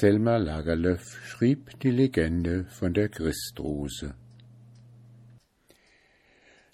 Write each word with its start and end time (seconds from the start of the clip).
Selma 0.00 0.38
Lagerlöf 0.38 1.20
schrieb 1.26 1.78
die 1.80 1.90
Legende 1.90 2.64
von 2.70 2.94
der 2.94 3.10
Christrose. 3.10 4.14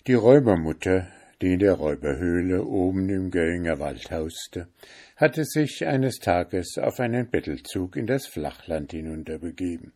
Die 0.06 0.14
Räubermutter, 0.14 1.08
die 1.42 1.54
in 1.54 1.58
der 1.58 1.72
Räuberhöhle 1.72 2.62
oben 2.62 3.08
im 3.08 3.32
Göinger 3.32 3.80
Wald 3.80 4.12
hauste, 4.12 4.68
hatte 5.16 5.44
sich 5.44 5.84
eines 5.84 6.20
Tages 6.20 6.78
auf 6.80 7.00
einen 7.00 7.28
Bettelzug 7.28 7.96
in 7.96 8.06
das 8.06 8.28
Flachland 8.28 8.92
hinunterbegeben. 8.92 9.92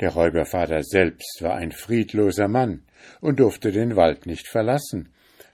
Der 0.00 0.10
Räubervater 0.10 0.82
selbst 0.82 1.42
war 1.42 1.54
ein 1.54 1.70
friedloser 1.70 2.48
Mann 2.48 2.82
und 3.20 3.38
durfte 3.38 3.70
den 3.70 3.94
Wald 3.94 4.26
nicht 4.26 4.48
verlassen, 4.48 5.10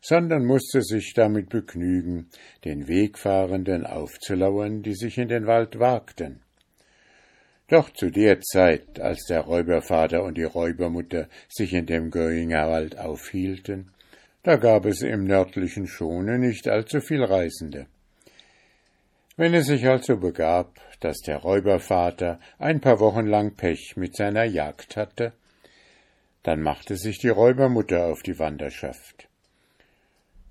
sondern 0.07 0.45
musste 0.45 0.83
sich 0.83 1.15
damit 1.15 1.49
begnügen, 1.49 2.29
den 2.67 2.89
Wegfahrenden 2.89 3.87
aufzulauern, 3.87 4.83
die 4.83 4.95
sich 4.95 5.17
in 5.17 5.29
den 5.29 5.47
Wald 5.47 5.79
wagten. 5.79 6.41
Doch 7.69 7.89
zu 7.89 8.11
der 8.11 8.43
Zeit, 8.43 9.01
als 9.01 9.25
der 9.25 9.41
Räubervater 9.41 10.23
und 10.23 10.37
die 10.37 10.45
Räubermutter 10.45 11.29
sich 11.49 11.73
in 11.73 11.87
dem 11.87 12.11
Göinger 12.11 12.69
Wald 12.69 12.99
aufhielten, 12.99 13.93
da 14.43 14.57
gab 14.57 14.85
es 14.85 15.01
im 15.01 15.25
nördlichen 15.25 15.87
Schone 15.87 16.39
nicht 16.39 16.69
allzu 16.69 17.01
viel 17.01 17.25
Reisende. 17.25 17.87
Wenn 19.39 19.55
es 19.55 19.69
sich 19.69 19.89
also 19.89 20.19
begab, 20.19 20.79
dass 21.01 21.21
der 21.21 21.39
Räubervater 21.39 22.39
ein 22.59 22.83
paar 22.83 23.01
Wochen 23.01 23.27
lang 23.27 23.55
Pech 23.55 23.97
mit 23.97 24.15
seiner 24.15 24.45
Jagd 24.45 24.99
hatte, 24.99 25.33
dann 26.43 26.61
machte 26.61 26.97
sich 26.97 27.21
die 27.21 27.31
Räubermutter 27.31 28.05
auf 28.05 28.23
die 28.23 28.39
Wanderschaft. 28.39 29.29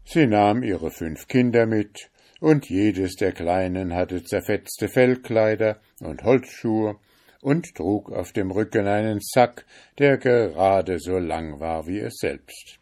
Sie 0.05 0.27
nahm 0.27 0.63
ihre 0.63 0.91
fünf 0.91 1.27
Kinder 1.27 1.65
mit, 1.65 2.09
und 2.39 2.69
jedes 2.69 3.15
der 3.15 3.31
Kleinen 3.31 3.95
hatte 3.95 4.23
zerfetzte 4.23 4.89
Fellkleider 4.89 5.77
und 6.01 6.23
Holzschuhe 6.23 6.97
und 7.41 7.75
trug 7.75 8.11
auf 8.11 8.33
dem 8.33 8.51
Rücken 8.51 8.87
einen 8.87 9.19
Sack, 9.21 9.65
der 9.99 10.17
gerade 10.17 10.99
so 10.99 11.17
lang 11.17 11.59
war 11.59 11.87
wie 11.87 11.99
es 11.99 12.15
selbst. 12.17 12.79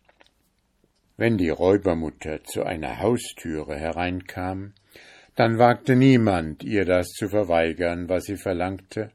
Wenn 1.18 1.38
die 1.38 1.50
Räubermutter 1.50 2.44
zu 2.44 2.64
einer 2.64 3.00
Haustüre 3.00 3.76
hereinkam, 3.76 4.74
dann 5.36 5.60
wagte 5.60 5.96
niemand, 5.96 6.64
ihr 6.64 6.86
das 6.86 7.10
zu 7.10 7.30
verweigern, 7.30 8.10
was 8.10 8.24
sie 8.24 8.38
verlangte, 8.38 9.12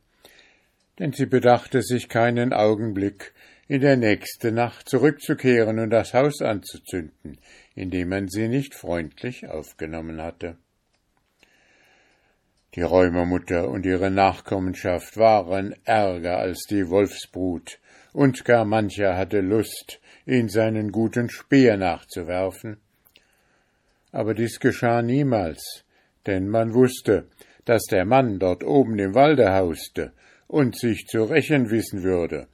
denn 0.98 1.13
sie 1.13 1.27
bedachte 1.27 1.83
sich 1.83 2.09
keinen 2.09 2.53
Augenblick, 2.53 3.33
in 3.69 3.81
der 3.81 3.97
nächste 3.97 4.53
Nacht 4.53 4.89
zurückzukehren 4.89 5.78
und 5.78 5.91
das 5.91 6.14
Haus 6.14 6.41
anzuzünden, 6.41 7.39
indem 7.75 8.11
man 8.11 8.28
sie 8.28 8.48
nicht 8.48 8.75
freundlich 8.75 9.48
aufgenommen 9.48 10.23
hatte. 10.23 10.56
Die 12.75 12.83
Räumermutter 12.83 13.69
und 13.69 13.86
ihre 13.86 14.11
Nachkommenschaft 14.11 15.17
waren 15.17 15.75
ärger 15.84 16.39
als 16.39 16.67
die 16.69 16.89
Wolfsbrut, 16.89 17.78
und 18.12 18.45
gar 18.45 18.64
mancher 18.64 19.17
hatte 19.17 19.41
Lust, 19.41 20.01
ihn 20.27 20.48
seinen 20.48 20.91
guten 20.91 21.28
Speer 21.28 21.77
nachzuwerfen. 21.77 22.78
Aber 24.11 24.33
dies 24.33 24.58
geschah 24.61 25.03
niemals, 25.03 25.84
denn 26.27 26.48
man 26.48 26.73
wusste, 26.73 27.28
dass 27.64 27.84
der 27.84 28.05
Mann 28.05 28.39
dort 28.39 28.64
oben 28.64 28.98
im 28.98 29.14
Walde 29.14 29.53
hauste 29.53 30.12
und 30.47 30.78
sich 30.78 31.06
zu 31.06 31.25
rächen 31.25 31.70
wissen 31.70 32.03
würde, 32.03 32.47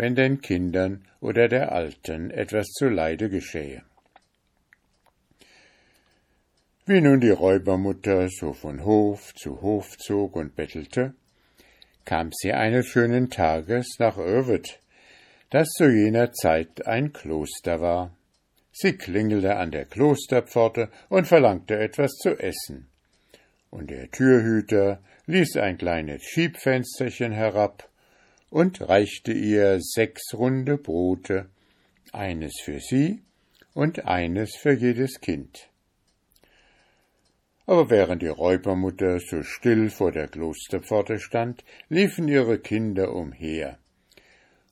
wenn 0.00 0.14
den 0.14 0.40
Kindern 0.40 1.04
oder 1.20 1.46
der 1.46 1.72
Alten 1.72 2.30
etwas 2.30 2.68
zuleide 2.68 3.28
geschähe. 3.28 3.82
Wie 6.86 7.02
nun 7.02 7.20
die 7.20 7.28
Räubermutter 7.28 8.30
so 8.30 8.54
von 8.54 8.82
Hof 8.86 9.34
zu 9.34 9.60
Hof 9.60 9.98
zog 9.98 10.36
und 10.36 10.56
bettelte, 10.56 11.12
kam 12.06 12.30
sie 12.32 12.54
eines 12.54 12.86
schönen 12.86 13.28
Tages 13.28 13.96
nach 13.98 14.16
Övet, 14.16 14.80
das 15.50 15.68
zu 15.68 15.90
jener 15.90 16.32
Zeit 16.32 16.86
ein 16.86 17.12
Kloster 17.12 17.82
war. 17.82 18.16
Sie 18.72 18.94
klingelte 18.94 19.56
an 19.56 19.70
der 19.70 19.84
Klosterpforte 19.84 20.88
und 21.10 21.28
verlangte 21.28 21.78
etwas 21.78 22.12
zu 22.12 22.38
essen. 22.38 22.88
Und 23.68 23.90
der 23.90 24.10
Türhüter 24.10 25.02
ließ 25.26 25.58
ein 25.58 25.76
kleines 25.76 26.22
Schiebfensterchen 26.22 27.32
herab 27.32 27.89
und 28.50 28.80
reichte 28.88 29.32
ihr 29.32 29.80
sechs 29.80 30.34
runde 30.34 30.76
Brote, 30.76 31.48
eines 32.12 32.60
für 32.62 32.80
sie 32.80 33.22
und 33.72 34.06
eines 34.06 34.56
für 34.56 34.72
jedes 34.72 35.20
Kind. 35.20 35.68
Aber 37.66 37.88
während 37.88 38.22
die 38.22 38.26
Räubermutter 38.26 39.20
so 39.20 39.44
still 39.44 39.90
vor 39.90 40.10
der 40.10 40.26
Klosterpforte 40.26 41.20
stand, 41.20 41.64
liefen 41.88 42.26
ihre 42.26 42.58
Kinder 42.58 43.14
umher. 43.14 43.78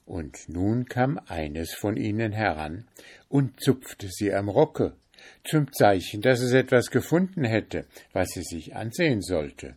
Und 0.05 0.49
nun 0.49 0.87
kam 0.87 1.21
eines 1.29 1.75
von 1.75 1.97
ihnen 1.97 2.33
heran 2.33 2.89
und 3.29 3.61
zupfte 3.61 4.09
sie 4.09 4.35
am 4.35 4.49
Rocke, 4.49 4.97
zum 5.45 5.73
Zeichen, 5.73 6.23
dass 6.23 6.41
es 6.41 6.53
etwas 6.53 6.91
gefunden 6.91 7.45
hätte, 7.45 7.87
was 8.13 8.31
sie 8.31 8.43
sich 8.43 8.75
ansehen 8.75 9.23
sollte. 9.23 9.77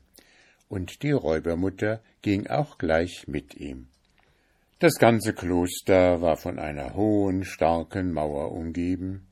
Und 0.67 1.03
die 1.03 1.11
Räubermutter 1.11 2.01
ging 2.21 2.47
auch 2.47 2.77
gleich 2.77 3.27
mit 3.27 3.55
ihm. 3.55 3.90
Das 4.81 4.95
ganze 4.95 5.33
Kloster 5.33 6.21
war 6.21 6.37
von 6.37 6.57
einer 6.57 6.95
hohen, 6.95 7.43
starken 7.43 8.11
Mauer 8.13 8.51
umgeben, 8.51 9.27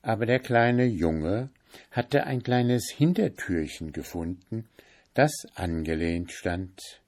aber 0.00 0.26
der 0.26 0.38
kleine 0.38 0.84
Junge 0.84 1.50
hatte 1.90 2.22
ein 2.22 2.44
kleines 2.44 2.88
Hintertürchen 2.88 3.90
gefunden, 3.90 4.68
das 5.12 5.32
angelehnt 5.56 6.30
stand. 6.30 7.02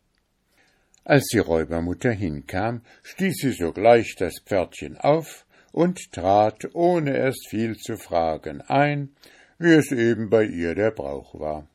Als 1.05 1.29
die 1.29 1.39
Räubermutter 1.39 2.11
hinkam, 2.11 2.81
stieß 3.05 3.37
sie 3.43 3.53
sogleich 3.53 4.17
das 4.17 4.41
Pferdchen 4.45 4.97
auf 4.97 5.47
und 5.71 6.11
trat, 6.11 6.75
ohne 6.75 7.17
erst 7.17 7.47
viel 7.49 7.77
zu 7.77 7.97
fragen, 7.97 8.61
ein, 8.63 9.15
wie 9.61 9.75
es 9.75 9.93
eben 9.93 10.31
bei 10.31 10.43
ihr 10.43 10.75
der 10.75 10.91
Brauch 10.91 11.39
war. 11.39 11.69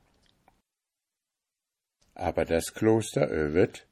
Aber 2.13 2.43
das 2.43 2.73
Kloster 2.73 3.31
Övet 3.31 3.87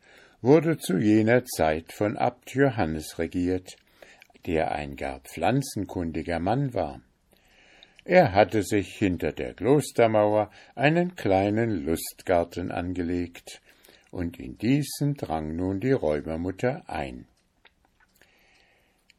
wurde 0.45 0.77
zu 0.77 0.99
jener 0.99 1.43
Zeit 1.43 1.91
von 1.91 2.17
Abt 2.17 2.53
Johannes 2.53 3.17
regiert, 3.17 3.77
der 4.45 4.73
ein 4.73 4.95
gar 4.95 5.19
pflanzenkundiger 5.21 6.39
Mann 6.39 6.75
war. 6.75 7.01
Er 8.03 8.33
hatte 8.33 8.61
sich 8.61 8.95
hinter 8.95 9.31
der 9.31 9.55
Klostermauer 9.55 10.51
einen 10.75 11.15
kleinen 11.15 11.83
Lustgarten 11.83 12.71
angelegt, 12.71 13.59
und 14.11 14.39
in 14.39 14.57
diesen 14.59 15.15
drang 15.15 15.55
nun 15.55 15.79
die 15.79 15.91
Räubermutter 15.91 16.83
ein. 16.87 17.25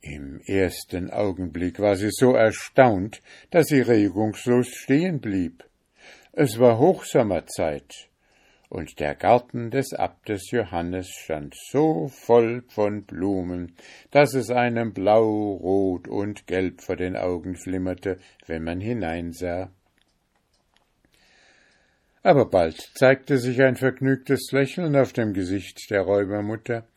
Im 0.00 0.40
ersten 0.46 1.10
Augenblick 1.10 1.80
war 1.80 1.96
sie 1.96 2.10
so 2.12 2.34
erstaunt, 2.34 3.20
dass 3.50 3.66
sie 3.66 3.80
regungslos 3.80 4.68
stehen 4.68 5.20
blieb. 5.20 5.64
Es 6.32 6.60
war 6.60 6.78
Hochsommerzeit, 6.78 8.05
und 8.68 8.98
der 8.98 9.14
Garten 9.14 9.70
des 9.70 9.92
Abtes 9.92 10.50
Johannes 10.50 11.08
stand 11.08 11.54
so 11.70 12.08
voll 12.08 12.64
von 12.68 13.04
Blumen, 13.04 13.74
dass 14.10 14.34
es 14.34 14.50
einem 14.50 14.92
blau, 14.92 15.52
rot 15.54 16.08
und 16.08 16.46
gelb 16.46 16.80
vor 16.80 16.96
den 16.96 17.16
Augen 17.16 17.56
flimmerte, 17.56 18.18
wenn 18.46 18.64
man 18.64 18.80
hineinsah. 18.80 19.70
Aber 22.22 22.50
bald 22.50 22.80
zeigte 22.96 23.38
sich 23.38 23.62
ein 23.62 23.76
vergnügtes 23.76 24.50
Lächeln 24.50 24.96
auf 24.96 25.12
dem 25.12 25.32
Gesicht 25.32 25.90
der 25.90 26.02
Räubermutter, 26.02 26.88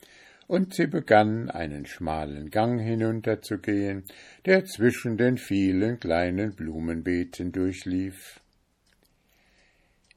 und 0.48 0.74
sie 0.74 0.88
begann 0.88 1.52
einen 1.52 1.86
schmalen 1.86 2.50
Gang 2.50 2.82
hinunterzugehen, 2.82 4.06
der 4.48 4.66
zwischen 4.66 5.16
den 5.16 5.38
vielen 5.38 6.00
kleinen 6.00 6.56
Blumenbeeten 6.56 7.52
durchlief. 7.52 8.39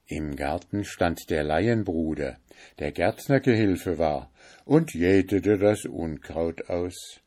Im 0.07 0.37
Garten 0.37 0.85
stand 0.85 1.31
der 1.31 1.45
Laienbruder, 1.45 2.37
der 2.79 2.93
Gärtnergehilfe 2.93 3.99
war, 3.99 4.31
und 4.65 4.95
jätete 4.95 5.59
das 5.59 5.85
Unkraut 5.85 6.69
aus. 6.69 7.21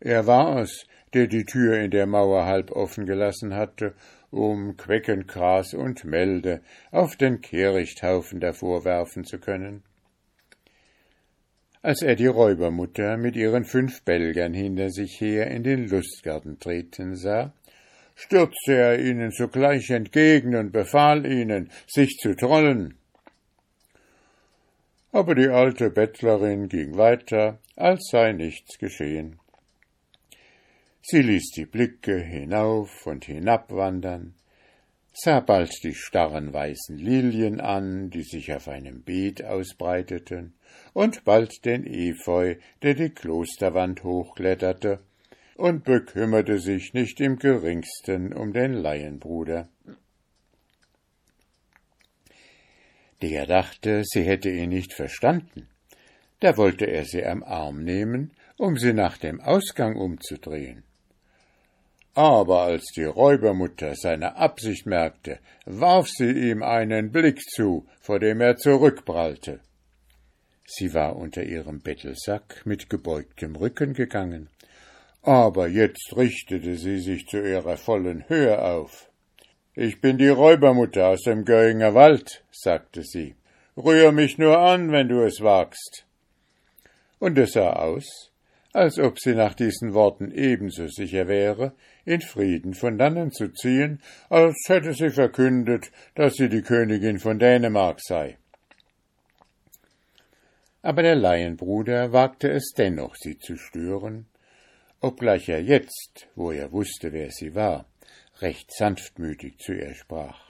Er 0.00 0.26
war 0.26 0.62
es, 0.62 0.86
der 1.14 1.26
die 1.26 1.44
Tür 1.44 1.78
in 1.78 1.90
der 1.90 2.06
Mauer 2.06 2.44
halb 2.44 2.70
offen 2.70 3.06
gelassen 3.06 3.54
hatte, 3.54 3.94
um 4.30 4.76
Queckengras 4.76 5.74
und 5.74 6.04
Melde 6.04 6.60
auf 6.90 7.16
den 7.16 7.40
Kehrichthaufen 7.40 8.40
davor 8.40 8.84
werfen 8.84 9.24
zu 9.24 9.38
können. 9.38 9.82
Als 11.80 12.02
er 12.02 12.16
die 12.16 12.26
Räubermutter 12.26 13.16
mit 13.16 13.36
ihren 13.36 13.64
fünf 13.64 14.02
Belgern 14.02 14.52
hinter 14.52 14.90
sich 14.90 15.20
her 15.20 15.46
in 15.50 15.62
den 15.62 15.88
Lustgarten 15.88 16.58
treten 16.58 17.14
sah, 17.14 17.54
stürzte 18.18 18.74
er 18.74 18.98
ihnen 18.98 19.30
sogleich 19.30 19.90
entgegen 19.90 20.56
und 20.56 20.72
befahl 20.72 21.24
ihnen, 21.24 21.70
sich 21.86 22.16
zu 22.20 22.34
trollen. 22.34 22.98
Aber 25.12 25.34
die 25.36 25.48
alte 25.48 25.90
Bettlerin 25.90 26.68
ging 26.68 26.96
weiter, 26.96 27.60
als 27.76 28.08
sei 28.10 28.32
nichts 28.32 28.78
geschehen. 28.78 29.38
Sie 31.00 31.22
ließ 31.22 31.52
die 31.52 31.64
Blicke 31.64 32.18
hinauf 32.18 33.06
und 33.06 33.24
hinab 33.24 33.70
wandern, 33.72 34.34
sah 35.12 35.40
bald 35.40 35.72
die 35.84 35.94
starren 35.94 36.52
weißen 36.52 36.98
Lilien 36.98 37.60
an, 37.60 38.10
die 38.10 38.24
sich 38.24 38.52
auf 38.52 38.68
einem 38.68 39.02
Beet 39.02 39.44
ausbreiteten, 39.44 40.54
und 40.92 41.24
bald 41.24 41.64
den 41.64 41.86
Efeu, 41.86 42.56
der 42.82 42.94
die 42.94 43.10
Klosterwand 43.10 44.02
hochkletterte, 44.02 45.00
und 45.58 45.82
bekümmerte 45.82 46.60
sich 46.60 46.94
nicht 46.94 47.20
im 47.20 47.36
geringsten 47.36 48.32
um 48.32 48.52
den 48.52 48.74
Laienbruder. 48.74 49.68
Der 53.20 53.46
dachte, 53.46 54.02
sie 54.04 54.22
hätte 54.22 54.50
ihn 54.50 54.68
nicht 54.68 54.92
verstanden. 54.92 55.68
Da 56.38 56.56
wollte 56.56 56.86
er 56.86 57.04
sie 57.04 57.24
am 57.24 57.42
Arm 57.42 57.82
nehmen, 57.82 58.30
um 58.56 58.76
sie 58.76 58.92
nach 58.92 59.18
dem 59.18 59.40
Ausgang 59.40 59.96
umzudrehen. 59.96 60.84
Aber 62.14 62.62
als 62.62 62.92
die 62.94 63.04
Räubermutter 63.04 63.96
seine 63.96 64.36
Absicht 64.36 64.86
merkte, 64.86 65.40
warf 65.64 66.08
sie 66.08 66.50
ihm 66.50 66.62
einen 66.62 67.10
Blick 67.10 67.40
zu, 67.40 67.84
vor 68.00 68.20
dem 68.20 68.40
er 68.40 68.56
zurückprallte. 68.56 69.58
Sie 70.64 70.94
war 70.94 71.16
unter 71.16 71.42
ihrem 71.42 71.80
Bettelsack 71.80 72.62
mit 72.64 72.88
gebeugtem 72.88 73.56
Rücken 73.56 73.94
gegangen, 73.94 74.50
aber 75.22 75.68
jetzt 75.68 76.16
richtete 76.16 76.76
sie 76.76 76.98
sich 76.98 77.26
zu 77.26 77.38
ihrer 77.38 77.76
vollen 77.76 78.28
Höhe 78.28 78.62
auf. 78.62 79.10
Ich 79.74 80.00
bin 80.00 80.18
die 80.18 80.28
Räubermutter 80.28 81.08
aus 81.08 81.22
dem 81.22 81.44
Göinger 81.44 81.94
Wald, 81.94 82.44
sagte 82.50 83.02
sie. 83.02 83.36
Rühr 83.76 84.10
mich 84.10 84.38
nur 84.38 84.58
an, 84.58 84.90
wenn 84.90 85.08
du 85.08 85.22
es 85.22 85.40
wagst. 85.40 86.04
Und 87.20 87.38
es 87.38 87.52
sah 87.52 87.74
aus, 87.74 88.32
als 88.72 88.98
ob 88.98 89.18
sie 89.18 89.34
nach 89.34 89.54
diesen 89.54 89.94
Worten 89.94 90.32
ebenso 90.32 90.88
sicher 90.88 91.28
wäre, 91.28 91.72
in 92.04 92.20
Frieden 92.20 92.74
von 92.74 92.98
dannen 92.98 93.30
zu 93.30 93.52
ziehen, 93.52 94.00
als 94.30 94.56
hätte 94.66 94.94
sie 94.94 95.10
verkündet, 95.10 95.90
dass 96.14 96.34
sie 96.34 96.48
die 96.48 96.62
Königin 96.62 97.18
von 97.18 97.38
Dänemark 97.38 98.00
sei. 98.00 98.38
Aber 100.82 101.02
der 101.02 101.16
Laienbruder 101.16 102.12
wagte 102.12 102.50
es 102.50 102.72
dennoch, 102.76 103.14
sie 103.16 103.38
zu 103.38 103.56
stören, 103.56 104.26
obgleich 105.00 105.48
er 105.48 105.62
jetzt, 105.62 106.28
wo 106.34 106.50
er 106.50 106.72
wusste, 106.72 107.12
wer 107.12 107.30
sie 107.30 107.54
war, 107.54 107.86
recht 108.40 108.72
sanftmütig 108.72 109.58
zu 109.58 109.72
ihr 109.72 109.94
sprach. 109.94 110.48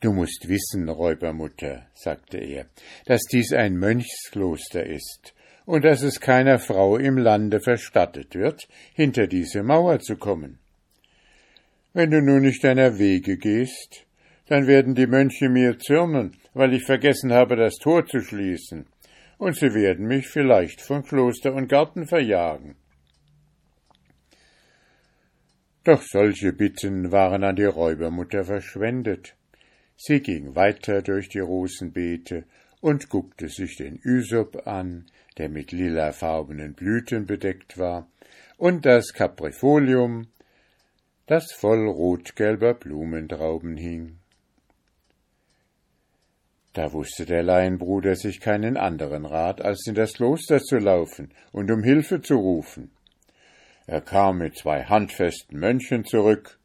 Du 0.00 0.12
musst 0.12 0.48
wissen, 0.48 0.88
Räubermutter, 0.88 1.86
sagte 1.94 2.38
er, 2.38 2.66
dass 3.06 3.22
dies 3.22 3.52
ein 3.52 3.76
Mönchskloster 3.76 4.84
ist 4.84 5.32
und 5.64 5.84
dass 5.84 6.02
es 6.02 6.20
keiner 6.20 6.58
Frau 6.58 6.96
im 6.96 7.18
Lande 7.18 7.60
verstattet 7.60 8.34
wird, 8.34 8.66
hinter 8.94 9.28
diese 9.28 9.62
Mauer 9.62 10.00
zu 10.00 10.16
kommen. 10.16 10.58
Wenn 11.92 12.10
du 12.10 12.20
nun 12.20 12.42
nicht 12.42 12.64
deiner 12.64 12.98
Wege 12.98 13.36
gehst, 13.36 14.06
dann 14.48 14.66
werden 14.66 14.94
die 14.94 15.06
Mönche 15.06 15.48
mir 15.48 15.78
zürnen, 15.78 16.36
weil 16.52 16.74
ich 16.74 16.84
vergessen 16.84 17.32
habe, 17.32 17.54
das 17.54 17.76
Tor 17.76 18.04
zu 18.04 18.20
schließen, 18.20 18.86
und 19.38 19.56
sie 19.56 19.72
werden 19.72 20.06
mich 20.06 20.26
vielleicht 20.26 20.80
von 20.80 21.04
Kloster 21.04 21.54
und 21.54 21.68
Garten 21.68 22.06
verjagen. 22.06 22.74
Doch 25.84 26.02
solche 26.02 26.52
Bitten 26.52 27.10
waren 27.10 27.42
an 27.42 27.56
die 27.56 27.64
Räubermutter 27.64 28.44
verschwendet. 28.44 29.34
Sie 29.96 30.20
ging 30.20 30.54
weiter 30.54 31.02
durch 31.02 31.28
die 31.28 31.40
Rosenbeete 31.40 32.44
und 32.80 33.08
guckte 33.08 33.48
sich 33.48 33.76
den 33.76 34.00
Ysop 34.04 34.66
an, 34.66 35.06
der 35.38 35.48
mit 35.48 35.72
lilafarbenen 35.72 36.74
Blüten 36.74 37.26
bedeckt 37.26 37.78
war, 37.78 38.08
und 38.58 38.86
das 38.86 39.12
Caprifolium, 39.12 40.28
das 41.26 41.52
voll 41.52 41.88
rotgelber 41.88 42.74
Blumentrauben 42.74 43.76
hing. 43.76 44.18
Da 46.74 46.92
wusste 46.92 47.26
der 47.26 47.42
Laienbruder 47.42 48.14
sich 48.14 48.40
keinen 48.40 48.76
anderen 48.76 49.26
Rat, 49.26 49.60
als 49.60 49.86
in 49.86 49.94
das 49.94 50.14
Kloster 50.14 50.60
zu 50.60 50.78
laufen 50.78 51.32
und 51.50 51.70
um 51.70 51.82
Hilfe 51.82 52.22
zu 52.22 52.36
rufen. 52.36 52.90
Er 53.86 54.00
kam 54.00 54.38
mit 54.38 54.56
zwei 54.56 54.84
handfesten 54.84 55.58
Mönchen 55.58 56.04
zurück, 56.04 56.58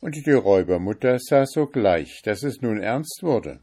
und 0.00 0.14
die 0.26 0.32
Räubermutter 0.32 1.18
sah 1.18 1.46
sogleich, 1.46 2.22
dass 2.22 2.42
es 2.42 2.60
nun 2.62 2.80
ernst 2.80 3.22
wurde. 3.22 3.60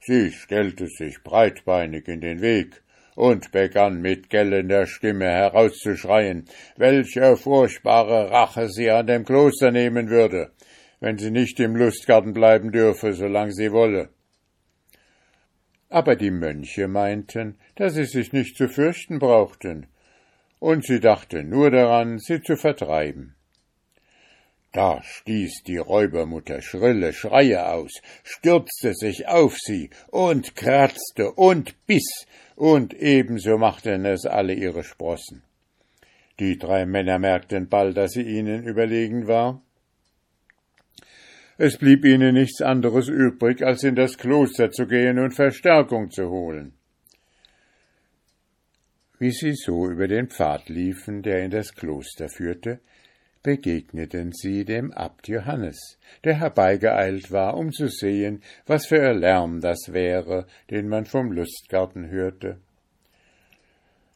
Sie 0.00 0.30
stellte 0.30 0.86
sich 0.86 1.22
breitbeinig 1.22 2.06
in 2.08 2.20
den 2.20 2.40
Weg 2.40 2.82
und 3.16 3.50
begann 3.50 4.00
mit 4.00 4.30
gellender 4.30 4.86
Stimme 4.86 5.24
herauszuschreien, 5.24 6.44
welche 6.76 7.36
furchtbare 7.36 8.30
Rache 8.30 8.68
sie 8.68 8.90
an 8.90 9.06
dem 9.06 9.24
Kloster 9.24 9.72
nehmen 9.72 10.10
würde, 10.10 10.52
wenn 11.00 11.18
sie 11.18 11.30
nicht 11.30 11.58
im 11.58 11.74
Lustgarten 11.74 12.34
bleiben 12.34 12.70
dürfe, 12.70 13.14
solange 13.14 13.52
sie 13.52 13.72
wolle. 13.72 14.10
Aber 15.88 16.14
die 16.14 16.30
Mönche 16.30 16.88
meinten, 16.88 17.56
dass 17.76 17.94
sie 17.94 18.04
sich 18.04 18.32
nicht 18.32 18.56
zu 18.56 18.68
fürchten 18.68 19.18
brauchten, 19.18 19.86
und 20.58 20.84
sie 20.84 21.00
dachte 21.00 21.44
nur 21.44 21.70
daran, 21.70 22.18
sie 22.18 22.40
zu 22.42 22.56
vertreiben. 22.56 23.34
Da 24.72 25.02
stieß 25.02 25.62
die 25.66 25.78
Räubermutter 25.78 26.60
schrille 26.60 27.14
Schreie 27.14 27.66
aus, 27.66 27.92
stürzte 28.24 28.92
sich 28.92 29.26
auf 29.26 29.56
sie 29.56 29.88
und 30.08 30.54
kratzte 30.54 31.32
und 31.32 31.74
biss, 31.86 32.26
und 32.56 32.92
ebenso 32.94 33.56
machten 33.56 34.04
es 34.04 34.26
alle 34.26 34.52
ihre 34.52 34.84
Sprossen. 34.84 35.42
Die 36.38 36.58
drei 36.58 36.84
Männer 36.84 37.18
merkten 37.18 37.68
bald, 37.68 37.96
dass 37.96 38.12
sie 38.12 38.22
ihnen 38.22 38.64
überlegen 38.64 39.26
war. 39.26 39.62
Es 41.56 41.78
blieb 41.78 42.04
ihnen 42.04 42.34
nichts 42.34 42.60
anderes 42.60 43.08
übrig, 43.08 43.62
als 43.62 43.82
in 43.82 43.94
das 43.94 44.18
Kloster 44.18 44.70
zu 44.70 44.86
gehen 44.86 45.18
und 45.18 45.32
Verstärkung 45.32 46.10
zu 46.10 46.28
holen. 46.28 46.74
Wie 49.18 49.30
sie 49.30 49.54
so 49.54 49.88
über 49.88 50.08
den 50.08 50.28
Pfad 50.28 50.68
liefen, 50.68 51.22
der 51.22 51.42
in 51.42 51.50
das 51.50 51.74
Kloster 51.74 52.28
führte, 52.28 52.80
begegneten 53.42 54.32
sie 54.32 54.64
dem 54.64 54.92
Abt 54.92 55.28
Johannes, 55.28 55.98
der 56.24 56.34
herbeigeeilt 56.34 57.30
war, 57.30 57.56
um 57.56 57.72
zu 57.72 57.88
sehen, 57.88 58.42
was 58.66 58.86
für 58.86 59.00
ein 59.08 59.20
Lärm 59.20 59.60
das 59.60 59.92
wäre, 59.92 60.46
den 60.70 60.88
man 60.88 61.06
vom 61.06 61.32
Lustgarten 61.32 62.10
hörte. 62.10 62.58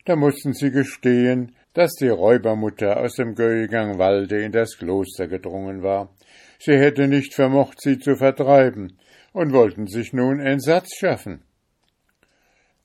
Da 0.05 0.17
mussten 0.17 0.53
sie 0.53 0.71
gestehen, 0.71 1.55
dass 1.73 1.95
die 1.95 2.09
Räubermutter 2.09 2.99
aus 2.99 3.15
dem 3.15 3.35
Göigangwalde 3.35 4.43
in 4.43 4.53
das 4.53 4.77
Kloster 4.77 5.29
gedrungen 5.29 5.83
war. 5.83 6.15
Sie 6.59 6.77
hätte 6.77 7.07
nicht 7.07 7.35
vermocht, 7.35 7.81
sie 7.81 7.99
zu 7.99 8.17
vertreiben, 8.17 8.99
und 9.33 9.53
wollten 9.53 9.87
sich 9.87 10.13
nun 10.13 10.41
Entsatz 10.41 10.97
schaffen. 10.97 11.43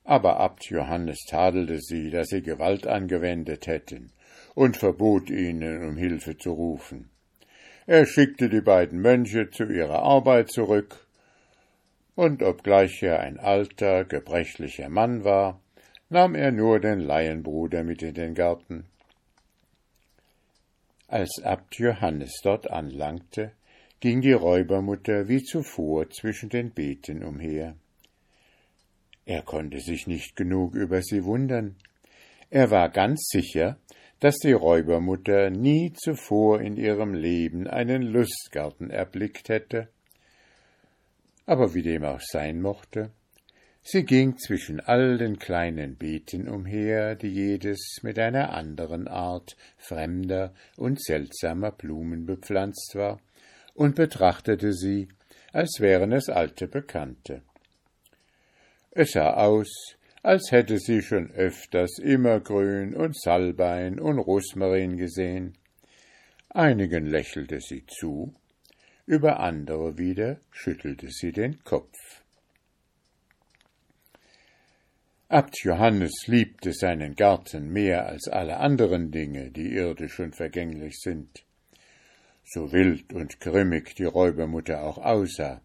Aber 0.06 0.40
Abt 0.40 0.66
Johannes 0.70 1.26
tadelte 1.28 1.80
sie, 1.80 2.12
dass 2.12 2.30
sie 2.30 2.42
Gewalt 2.42 2.88
angewendet 2.88 3.68
hätten, 3.68 4.12
und 4.54 4.78
verbot 4.78 5.30
ihnen, 5.30 5.84
um 5.84 5.98
Hilfe 5.98 6.38
zu 6.38 6.54
rufen. 6.54 7.10
Er 7.88 8.06
schickte 8.06 8.50
die 8.50 8.62
beiden 8.62 9.02
Mönche 9.02 9.50
zu 9.50 9.66
ihrer 9.66 10.04
Arbeit 10.04 10.52
zurück, 10.52 11.06
und 12.16 12.42
obgleich 12.44 13.04
er 13.04 13.20
ein 13.20 13.40
alter, 13.40 14.06
gebrechlicher 14.06 14.90
Mann 14.90 15.24
war, 15.24 15.60
nahm 16.10 16.36
er 16.36 16.52
nur 16.52 16.80
den 16.80 17.00
Laienbruder 17.00 17.84
mit 17.84 18.02
in 18.02 18.14
den 18.14 18.36
Garten. 18.36 18.86
Als 21.08 21.42
Abt 21.44 21.76
Johannes 21.78 22.40
dort 22.44 22.70
anlangte, 22.70 23.52
ging 24.00 24.22
die 24.22 24.34
Räubermutter 24.34 25.28
wie 25.28 25.44
zuvor 25.44 26.10
zwischen 26.10 26.50
den 26.50 26.72
Beeten 26.72 27.24
umher. 27.24 27.76
Er 29.26 29.42
konnte 29.42 29.80
sich 29.80 30.06
nicht 30.06 30.36
genug 30.36 30.76
über 30.76 31.02
sie 31.02 31.24
wundern. 31.24 31.76
Er 32.50 32.70
war 32.70 32.90
ganz 32.90 33.28
sicher, 33.32 33.78
dass 34.20 34.38
die 34.38 34.54
Räubermutter 34.54 35.50
nie 35.50 35.94
zuvor 35.94 36.62
in 36.62 36.78
ihrem 36.78 37.14
Leben 37.14 37.68
einen 37.68 38.04
Lustgarten 38.04 38.90
erblickt 38.90 39.50
hätte. 39.50 39.90
Aber 41.46 41.74
wie 41.74 41.82
dem 41.82 42.04
auch 42.06 42.22
sein 42.22 42.62
mochte, 42.62 43.12
sie 43.82 44.04
ging 44.04 44.38
zwischen 44.38 44.80
all 44.80 45.18
den 45.18 45.38
kleinen 45.38 45.96
Beeten 45.96 46.48
umher, 46.48 47.16
die 47.16 47.28
jedes 47.28 48.00
mit 48.04 48.18
einer 48.18 48.52
anderen 48.52 49.08
Art 49.08 49.56
fremder 49.78 50.54
und 50.78 51.04
seltsamer 51.04 51.72
Blumen 51.72 52.26
bepflanzt 52.26 52.96
war, 52.96 53.20
und 53.74 53.96
betrachtete 53.96 54.72
sie, 54.72 55.10
als 55.52 55.80
wären 55.80 56.14
es 56.14 56.30
alte 56.30 56.68
Bekannte. 56.68 57.42
Es 58.98 59.12
sah 59.12 59.34
aus, 59.34 59.98
als 60.24 60.54
hätte 60.54 60.80
sie 60.80 61.02
schon 61.02 61.30
öfters 61.32 62.00
Immergrün 62.00 62.96
und 62.96 63.14
Salbein 63.20 64.00
und 64.00 64.20
Rosmarin 64.20 64.96
gesehen. 64.96 65.58
Einigen 66.48 67.06
lächelte 67.06 67.60
sie 67.60 67.86
zu, 67.88 68.34
über 69.06 69.42
andere 69.42 69.98
wieder 69.98 70.40
schüttelte 70.50 71.10
sie 71.10 71.34
den 71.34 71.62
Kopf. 71.66 72.24
Abt 75.28 75.60
Johannes 75.66 76.14
liebte 76.28 76.72
seinen 76.72 77.16
Garten 77.16 77.74
mehr 77.74 78.06
als 78.06 78.30
alle 78.30 78.58
anderen 78.58 79.12
Dinge, 79.12 79.52
die 79.52 79.74
irdisch 79.74 80.22
und 80.22 80.38
vergänglich 80.38 81.02
sind. 81.02 81.44
so 82.46 82.72
wild 82.72 83.12
und 83.12 83.42
grimmig 83.42 83.96
die 83.96 84.06
Räubermutter 84.06 84.84
auch 84.84 85.00
aussah. 85.00 85.60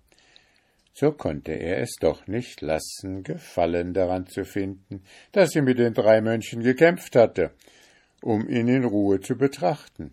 So 1.01 1.13
konnte 1.13 1.53
er 1.53 1.79
es 1.79 1.97
doch 1.99 2.27
nicht 2.27 2.61
lassen, 2.61 3.23
Gefallen 3.23 3.95
daran 3.95 4.27
zu 4.27 4.45
finden, 4.45 5.03
dass 5.33 5.53
sie 5.53 5.63
mit 5.63 5.79
den 5.79 5.95
drei 5.95 6.21
Mönchen 6.21 6.63
gekämpft 6.63 7.17
hatte, 7.17 7.53
um 8.21 8.47
ihn 8.47 8.69
in 8.69 8.85
Ruhe 8.85 9.19
zu 9.19 9.35
betrachten. 9.35 10.13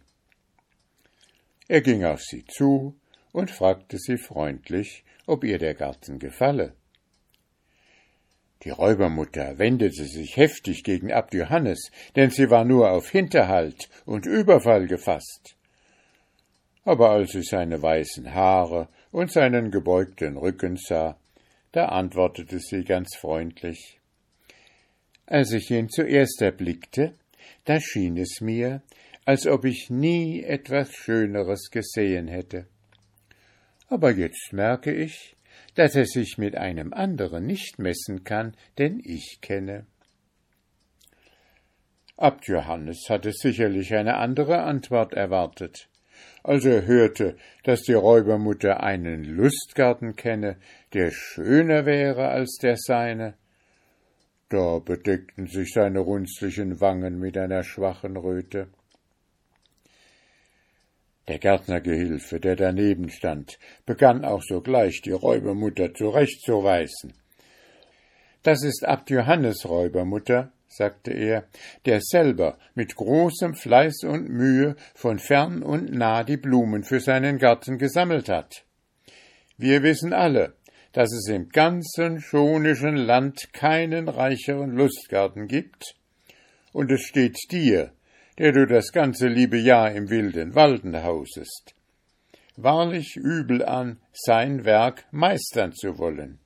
Er 1.67 1.81
ging 1.81 2.05
auf 2.05 2.21
sie 2.21 2.45
zu 2.45 2.95
und 3.33 3.51
fragte 3.51 3.97
sie 3.97 4.17
freundlich, 4.17 5.03
ob 5.25 5.43
ihr 5.43 5.59
der 5.59 5.73
Garten 5.73 6.19
gefalle. 6.19 6.73
Die 8.63 8.69
Räubermutter 8.69 9.59
wendete 9.59 10.05
sich 10.05 10.37
heftig 10.37 10.85
gegen 10.85 11.11
Abt 11.11 11.33
Johannes, 11.33 11.91
denn 12.15 12.29
sie 12.29 12.49
war 12.49 12.63
nur 12.63 12.91
auf 12.91 13.09
Hinterhalt 13.09 13.89
und 14.05 14.25
Überfall 14.25 14.87
gefasst. 14.87 15.57
Aber 16.85 17.09
als 17.09 17.31
sie 17.31 17.43
seine 17.43 17.81
weißen 17.81 18.33
Haare 18.33 18.87
und 19.11 19.31
seinen 19.31 19.71
gebeugten 19.71 20.37
Rücken 20.37 20.77
sah, 20.77 21.17
da 21.71 21.89
antwortete 21.89 22.59
sie 22.59 22.83
ganz 22.83 23.15
freundlich 23.15 23.99
Als 25.25 25.51
ich 25.51 25.69
ihn 25.71 25.89
zuerst 25.89 26.41
erblickte, 26.41 27.13
da 27.65 27.79
schien 27.79 28.17
es 28.17 28.41
mir, 28.41 28.81
als 29.25 29.45
ob 29.45 29.65
ich 29.65 29.89
nie 29.89 30.43
etwas 30.43 30.93
Schöneres 30.93 31.69
gesehen 31.69 32.27
hätte. 32.27 32.67
Aber 33.89 34.11
jetzt 34.11 34.53
merke 34.53 34.93
ich, 34.93 35.35
dass 35.75 35.95
er 35.95 36.05
sich 36.05 36.37
mit 36.37 36.55
einem 36.55 36.93
anderen 36.93 37.45
nicht 37.45 37.77
messen 37.77 38.23
kann, 38.23 38.55
den 38.77 39.01
ich 39.03 39.39
kenne. 39.41 39.85
Abt 42.15 42.47
Johannes 42.47 43.09
hatte 43.09 43.31
sicherlich 43.31 43.93
eine 43.93 44.17
andere 44.17 44.63
Antwort 44.63 45.13
erwartet. 45.13 45.87
Als 46.47 46.63
er 46.63 46.85
hörte, 46.85 47.35
dass 47.63 47.81
die 47.81 47.93
Räubermutter 47.93 48.81
einen 48.81 49.25
Lustgarten 49.25 50.15
kenne, 50.15 50.55
der 50.93 51.11
schöner 51.11 51.85
wäre 51.85 52.29
als 52.29 52.57
der 52.61 52.77
seine, 52.77 53.33
da 54.47 54.79
bedeckten 54.79 55.47
sich 55.47 55.73
seine 55.73 55.99
runzlichen 55.99 56.79
Wangen 56.79 57.19
mit 57.19 57.37
einer 57.37 57.65
schwachen 57.65 58.15
Röte. 58.15 58.69
Der 61.27 61.37
Gärtnergehilfe, 61.37 62.39
der 62.39 62.55
daneben 62.55 63.09
stand, 63.09 63.59
begann 63.85 64.23
auch 64.23 64.41
sogleich 64.41 65.01
die 65.01 65.11
Räubermutter 65.11 65.93
zurechtzuweisen. 65.93 67.11
Das 68.43 68.63
ist 68.63 68.85
Abt 68.85 69.09
Johannes 69.09 69.65
Räubermutter, 69.67 70.53
sagte 70.77 71.11
er, 71.11 71.47
der 71.85 72.01
selber 72.01 72.57
mit 72.75 72.95
großem 72.95 73.55
Fleiß 73.55 74.03
und 74.03 74.29
Mühe 74.29 74.75
von 74.93 75.17
fern 75.17 75.63
und 75.63 75.91
nah 75.91 76.23
die 76.23 76.37
Blumen 76.37 76.83
für 76.83 76.99
seinen 76.99 77.39
Garten 77.39 77.79
gesammelt 77.79 78.29
hat. 78.29 78.63
Wir 79.57 79.81
wissen 79.81 80.13
alle, 80.13 80.53
dass 80.93 81.11
es 81.11 81.27
im 81.29 81.49
ganzen 81.49 82.21
schonischen 82.21 82.95
Land 82.95 83.53
keinen 83.53 84.07
reicheren 84.07 84.71
Lustgarten 84.71 85.47
gibt, 85.47 85.95
und 86.73 86.91
es 86.91 87.01
steht 87.01 87.37
dir, 87.51 87.91
der 88.37 88.51
du 88.51 88.67
das 88.67 88.91
ganze 88.91 89.27
liebe 89.27 89.57
Jahr 89.57 89.91
im 89.91 90.11
wilden 90.11 90.53
Walden 90.53 91.03
hausest, 91.03 91.73
wahrlich 92.55 93.15
übel 93.15 93.65
an, 93.65 93.99
sein 94.13 94.63
Werk 94.63 95.05
meistern 95.11 95.73
zu 95.73 95.97
wollen. 95.97 96.39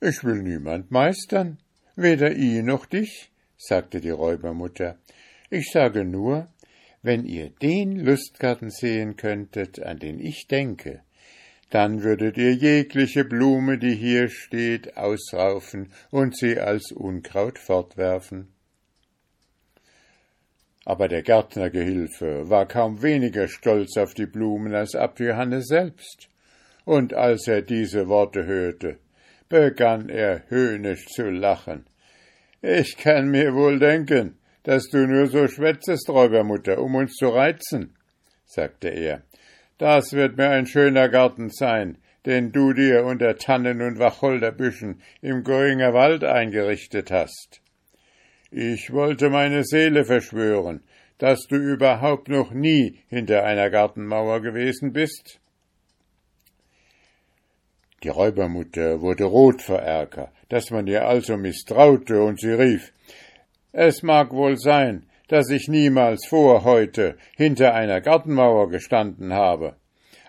Ich 0.00 0.24
will 0.24 0.42
niemand 0.42 0.90
meistern, 0.90 1.58
weder 1.96 2.32
ihn 2.32 2.66
noch 2.66 2.86
dich, 2.86 3.30
sagte 3.56 4.00
die 4.00 4.10
Räubermutter. 4.10 4.96
Ich 5.50 5.70
sage 5.72 6.04
nur, 6.04 6.48
wenn 7.02 7.24
ihr 7.24 7.50
den 7.50 7.96
Lustgarten 7.96 8.70
sehen 8.70 9.16
könntet, 9.16 9.82
an 9.82 9.98
den 9.98 10.20
ich 10.20 10.46
denke, 10.46 11.02
dann 11.70 12.02
würdet 12.02 12.36
ihr 12.36 12.54
jegliche 12.54 13.24
Blume, 13.24 13.78
die 13.78 13.94
hier 13.94 14.28
steht, 14.28 14.96
ausraufen 14.96 15.92
und 16.10 16.36
sie 16.36 16.58
als 16.60 16.92
Unkraut 16.92 17.58
fortwerfen. 17.58 18.48
Aber 20.84 21.08
der 21.08 21.22
Gärtnergehilfe 21.22 22.48
war 22.48 22.66
kaum 22.66 23.02
weniger 23.02 23.48
stolz 23.48 23.96
auf 23.96 24.14
die 24.14 24.26
Blumen 24.26 24.72
als 24.74 24.94
Abt 24.94 25.18
Johannes 25.18 25.66
selbst. 25.66 26.28
Und 26.84 27.12
als 27.12 27.48
er 27.48 27.62
diese 27.62 28.06
Worte 28.06 28.46
hörte, 28.46 28.98
begann 29.48 30.08
er 30.08 30.42
höhnisch 30.48 31.06
zu 31.06 31.30
lachen. 31.30 31.86
Ich 32.62 32.96
kann 32.96 33.28
mir 33.28 33.54
wohl 33.54 33.78
denken, 33.78 34.38
dass 34.62 34.88
du 34.88 35.06
nur 35.06 35.28
so 35.28 35.46
schwätzest, 35.46 36.08
Räubermutter, 36.08 36.78
um 36.78 36.94
uns 36.96 37.14
zu 37.14 37.28
reizen, 37.28 37.94
sagte 38.44 38.88
er. 38.88 39.22
Das 39.78 40.12
wird 40.12 40.36
mir 40.36 40.50
ein 40.50 40.66
schöner 40.66 41.08
Garten 41.08 41.50
sein, 41.50 41.98
den 42.24 42.50
du 42.50 42.72
dir 42.72 43.04
unter 43.04 43.36
Tannen 43.36 43.80
und 43.82 43.98
Wacholderbüschen 43.98 45.00
im 45.20 45.44
Goinger 45.44 45.94
Wald 45.94 46.24
eingerichtet 46.24 47.10
hast. 47.10 47.60
Ich 48.50 48.92
wollte 48.92 49.30
meine 49.30 49.64
Seele 49.64 50.04
verschwören, 50.04 50.82
dass 51.18 51.46
du 51.46 51.56
überhaupt 51.56 52.28
noch 52.28 52.50
nie 52.50 53.00
hinter 53.08 53.44
einer 53.44 53.70
Gartenmauer 53.70 54.40
gewesen 54.42 54.92
bist. 54.92 55.40
Die 58.02 58.08
Räubermutter 58.08 59.00
wurde 59.00 59.24
rot 59.24 59.62
vor 59.62 59.78
Ärger, 59.78 60.30
dass 60.48 60.70
man 60.70 60.86
ihr 60.86 61.06
also 61.06 61.36
misstraute, 61.36 62.22
und 62.22 62.40
sie 62.40 62.52
rief 62.52 62.92
Es 63.72 64.02
mag 64.02 64.32
wohl 64.32 64.58
sein, 64.58 65.06
dass 65.28 65.50
ich 65.50 65.68
niemals 65.68 66.26
vor 66.26 66.64
heute 66.64 67.16
hinter 67.36 67.74
einer 67.74 68.00
Gartenmauer 68.00 68.68
gestanden 68.68 69.32
habe. 69.32 69.76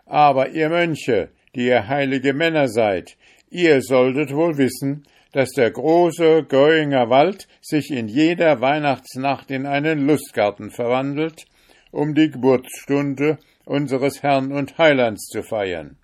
Aber 0.05 0.49
ihr 0.49 0.69
Mönche, 0.69 1.29
die 1.55 1.67
ihr 1.67 1.87
heilige 1.87 2.33
Männer 2.33 2.67
seid, 2.67 3.17
ihr 3.49 3.81
solltet 3.81 4.33
wohl 4.33 4.57
wissen, 4.57 5.03
dass 5.33 5.49
der 5.51 5.71
große 5.71 6.45
Göinger 6.45 7.09
Wald 7.09 7.47
sich 7.61 7.91
in 7.91 8.07
jeder 8.07 8.61
Weihnachtsnacht 8.61 9.51
in 9.51 9.65
einen 9.65 10.07
Lustgarten 10.07 10.71
verwandelt, 10.71 11.45
um 11.91 12.15
die 12.15 12.31
Geburtsstunde 12.31 13.37
unseres 13.65 14.23
Herrn 14.23 14.51
und 14.51 14.77
Heilands 14.77 15.27
zu 15.27 15.43
feiern. 15.43 15.97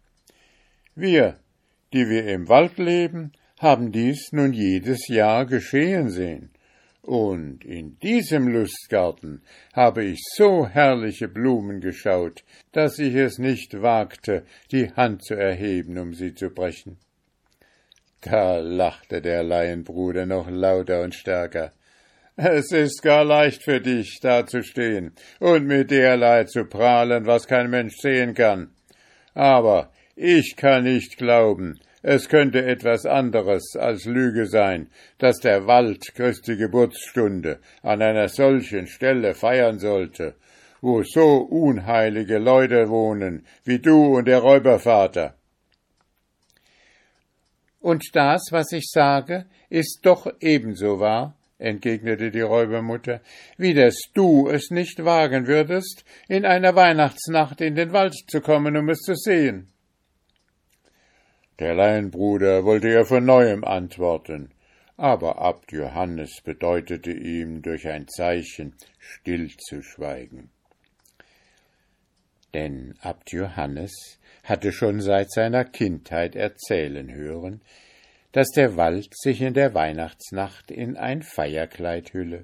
Wir, 0.95 1.37
die 1.93 2.09
wir 2.09 2.27
im 2.27 2.49
Wald 2.49 2.77
leben, 2.77 3.31
haben 3.59 3.91
dies 3.91 4.31
nun 4.31 4.51
jedes 4.51 5.07
Jahr 5.07 5.45
geschehen 5.45 6.09
sehen. 6.09 6.49
Und 7.01 7.65
in 7.65 7.99
diesem 7.99 8.47
Lustgarten 8.47 9.41
habe 9.73 10.05
ich 10.05 10.21
so 10.35 10.67
herrliche 10.67 11.27
Blumen 11.27 11.81
geschaut, 11.81 12.43
dass 12.71 12.97
ich 12.97 13.13
es 13.15 13.37
nicht 13.37 13.81
wagte, 13.81 14.45
die 14.71 14.89
Hand 14.91 15.23
zu 15.23 15.35
erheben, 15.35 15.97
um 15.97 16.13
sie 16.13 16.33
zu 16.33 16.49
brechen. 16.49 16.97
Da 18.21 18.57
lachte 18.59 19.21
der 19.21 19.43
Laienbruder 19.43 20.25
noch 20.25 20.49
lauter 20.49 21.01
und 21.01 21.13
stärker. 21.13 21.73
Es 22.37 22.71
ist 22.71 23.03
gar 23.03 23.25
leicht 23.25 23.63
für 23.63 23.81
dich, 23.81 24.19
da 24.21 24.47
zu 24.47 24.63
stehen 24.63 25.11
und 25.39 25.67
mit 25.67 25.91
derlei 25.91 26.45
zu 26.45 26.65
prahlen, 26.65 27.25
was 27.25 27.47
kein 27.47 27.69
Mensch 27.69 27.97
sehen 27.97 28.33
kann. 28.33 28.71
Aber 29.33 29.91
ich 30.15 30.55
kann 30.55 30.83
nicht 30.83 31.17
glauben, 31.17 31.79
es 32.01 32.27
könnte 32.27 32.65
etwas 32.65 33.05
anderes 33.05 33.77
als 33.77 34.05
Lüge 34.05 34.45
sein, 34.45 34.89
dass 35.19 35.39
der 35.39 35.67
Wald 35.67 36.13
Christi 36.15 36.57
Geburtsstunde 36.57 37.59
an 37.81 38.01
einer 38.01 38.27
solchen 38.27 38.87
Stelle 38.87 39.33
feiern 39.33 39.79
sollte, 39.79 40.35
wo 40.81 41.01
so 41.03 41.37
unheilige 41.37 42.39
Leute 42.39 42.89
wohnen 42.89 43.45
wie 43.63 43.79
du 43.79 44.17
und 44.17 44.27
der 44.27 44.39
Räubervater. 44.39 45.35
Und 47.79 48.15
das, 48.15 48.47
was 48.51 48.71
ich 48.73 48.89
sage, 48.91 49.45
ist 49.69 49.99
doch 50.03 50.27
ebenso 50.41 50.99
wahr, 50.99 51.35
entgegnete 51.57 52.31
die 52.31 52.41
Räubermutter, 52.41 53.21
wie 53.57 53.73
dass 53.73 53.95
du 54.13 54.49
es 54.49 54.71
nicht 54.71 55.03
wagen 55.05 55.47
würdest, 55.47 56.03
in 56.27 56.45
einer 56.45 56.75
Weihnachtsnacht 56.75 57.61
in 57.61 57.75
den 57.75 57.93
Wald 57.93 58.13
zu 58.27 58.41
kommen, 58.41 58.75
um 58.75 58.89
es 58.89 58.99
zu 58.99 59.15
sehen. 59.15 59.72
Der 61.63 61.75
Laienbruder 61.75 62.65
wollte 62.65 62.89
ihr 62.89 63.05
von 63.05 63.23
neuem 63.23 63.63
antworten, 63.63 64.51
aber 64.97 65.37
Abt 65.39 65.71
Johannes 65.71 66.41
bedeutete 66.43 67.13
ihm 67.13 67.61
durch 67.61 67.87
ein 67.87 68.05
Zeichen, 68.09 68.75
still 68.99 69.49
zu 69.55 69.81
schweigen. 69.81 70.49
Denn 72.53 72.95
Abt 72.99 73.31
Johannes 73.31 74.19
hatte 74.43 74.73
schon 74.73 74.99
seit 74.99 75.31
seiner 75.31 75.63
Kindheit 75.63 76.35
erzählen 76.35 77.09
hören, 77.13 77.61
dass 78.33 78.49
der 78.49 78.75
Wald 78.75 79.17
sich 79.17 79.39
in 79.39 79.53
der 79.53 79.73
Weihnachtsnacht 79.73 80.69
in 80.69 80.97
ein 80.97 81.21
Feierkleid 81.21 82.11
hülle. 82.11 82.43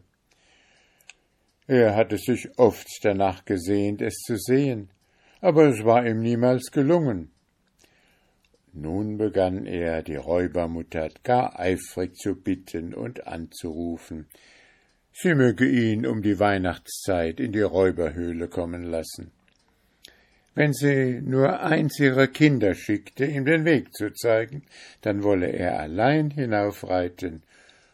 Er 1.67 1.93
hatte 1.93 2.17
sich 2.17 2.57
oft 2.57 2.87
danach 3.03 3.43
gesehnt, 3.43 4.01
es 4.01 4.13
zu 4.19 4.37
sehen, 4.37 4.89
aber 5.41 5.67
es 5.67 5.83
war 5.83 6.05
ihm 6.07 6.21
niemals 6.21 6.71
gelungen. 6.71 7.33
Nun 8.81 9.17
begann 9.17 9.65
er, 9.65 10.03
die 10.03 10.15
Räubermutter 10.15 11.09
gar 11.23 11.59
eifrig 11.59 12.15
zu 12.15 12.33
bitten 12.33 12.93
und 12.93 13.27
anzurufen, 13.27 14.27
sie 15.11 15.35
möge 15.35 15.67
ihn 15.67 16.07
um 16.07 16.21
die 16.21 16.39
Weihnachtszeit 16.39 17.41
in 17.41 17.51
die 17.51 17.61
Räuberhöhle 17.61 18.47
kommen 18.47 18.83
lassen. 18.83 19.31
Wenn 20.55 20.71
sie 20.71 21.19
nur 21.21 21.61
eins 21.61 21.99
ihrer 21.99 22.27
Kinder 22.27 22.73
schickte, 22.73 23.25
ihm 23.25 23.43
den 23.43 23.65
Weg 23.65 23.93
zu 23.93 24.13
zeigen, 24.13 24.63
dann 25.01 25.23
wolle 25.23 25.47
er 25.47 25.77
allein 25.79 26.31
hinaufreiten, 26.31 27.43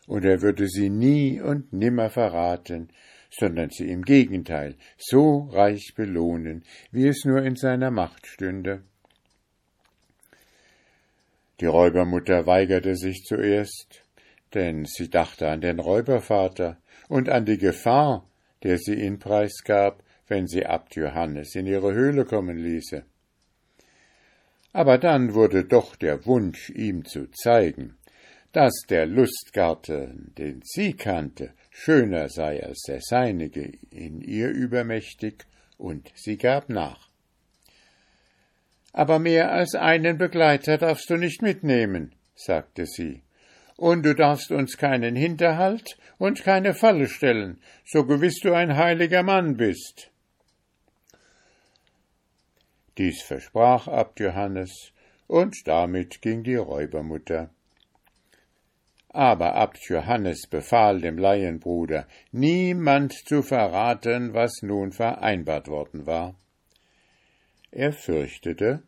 und 0.06 0.24
er 0.24 0.44
würde 0.44 0.68
sie 0.68 0.92
nie 0.92 1.42
und 1.42 1.74
nimmer 1.74 2.12
verraten, 2.12 2.90
sondern 3.32 3.72
sie 3.72 3.90
im 3.90 4.04
Gegenteil 4.04 4.76
so 4.98 5.50
reich 5.52 5.94
belohnen, 5.96 6.64
wie 6.92 7.08
es 7.08 7.26
nur 7.26 7.42
in 7.42 7.56
seiner 7.56 7.90
Macht 7.90 8.28
stünde. 8.28 8.84
Die 11.62 11.66
Räubermutter 11.66 12.46
weigerte 12.46 12.96
sich 12.96 13.24
zuerst, 13.24 14.04
denn 14.54 14.86
sie 14.86 15.10
dachte 15.10 15.48
an 15.48 15.62
den 15.62 15.80
Räubervater 15.80 16.78
und 17.08 17.30
an 17.30 17.46
die 17.46 17.58
Gefahr, 17.58 18.28
der 18.64 18.78
sie 18.78 18.96
ihn 18.96 19.20
preisgab, 19.20 20.04
wenn 20.28 20.48
sie 20.48 20.66
Abt 20.66 20.96
Johannes 20.96 21.56
in 21.56 21.68
ihre 21.68 21.94
Höhle 21.94 22.26
kommen 22.26 22.58
ließe. 22.58 23.06
Aber 24.74 24.98
dann 24.98 25.34
wurde 25.34 25.64
doch 25.64 25.96
der 25.96 26.26
Wunsch, 26.26 26.70
ihm 26.72 27.06
zu 27.06 27.32
zeigen, 27.32 27.96
dass 28.52 28.74
der 28.90 29.06
Lustgarten, 29.06 30.34
den 30.38 30.62
sie 30.64 30.94
kannte, 30.94 31.54
schöner 31.70 32.30
sei 32.30 32.64
als 32.64 32.84
der 32.88 33.00
seinige, 33.02 33.72
in 33.92 34.22
ihr 34.22 34.50
übermächtig, 34.50 35.46
und 35.78 36.12
sie 36.16 36.38
gab 36.38 36.70
nach. 36.70 37.05
Aber 38.98 39.20
mehr 39.20 39.52
als 39.52 39.76
einen 39.76 40.18
Begleiter 40.18 40.78
darfst 40.78 41.10
du 41.10 41.18
nicht 41.18 41.42
mitnehmen, 41.42 42.16
sagte 42.34 42.86
sie, 42.86 43.24
und 43.76 44.04
du 44.04 44.16
darfst 44.16 44.52
uns 44.52 44.78
keinen 44.78 45.18
Hinterhalt 45.18 45.98
und 46.18 46.46
keine 46.46 46.74
Falle 46.74 47.10
stellen, 47.10 47.60
so 47.84 48.06
gewiss 48.06 48.40
du 48.40 48.54
ein 48.54 48.78
heiliger 48.78 49.22
Mann 49.22 49.58
bist. 49.58 50.12
Dies 52.98 53.22
versprach 53.22 53.90
Abt 53.90 54.22
Johannes, 54.22 54.94
und 55.28 55.68
damit 55.68 56.22
ging 56.22 56.44
die 56.44 56.56
Räubermutter. 56.56 57.50
Aber 59.10 59.56
Abt 59.56 59.90
Johannes 59.90 60.48
befahl 60.48 61.02
dem 61.02 61.18
Laienbruder, 61.18 62.08
niemand 62.32 63.12
zu 63.12 63.44
verraten, 63.44 64.34
was 64.34 64.62
nun 64.62 64.94
vereinbart 64.94 65.68
worden 65.68 66.06
war. 66.06 66.36
Er 67.76 67.92
fürchtete, 67.92 68.84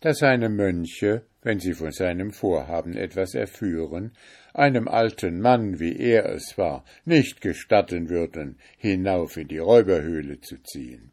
dass 0.00 0.18
seine 0.18 0.48
Mönche, 0.48 1.24
wenn 1.42 1.60
sie 1.60 1.74
von 1.74 1.92
seinem 1.92 2.32
Vorhaben 2.32 2.96
etwas 2.96 3.34
erführen, 3.34 4.16
einem 4.52 4.88
alten 4.88 5.40
Mann, 5.40 5.78
wie 5.78 5.96
er 5.96 6.26
es 6.26 6.58
war, 6.58 6.84
nicht 7.04 7.40
gestatten 7.40 8.08
würden, 8.08 8.58
hinauf 8.78 9.36
in 9.36 9.46
die 9.46 9.58
Räuberhöhle 9.58 10.40
zu 10.40 10.60
ziehen. 10.64 11.12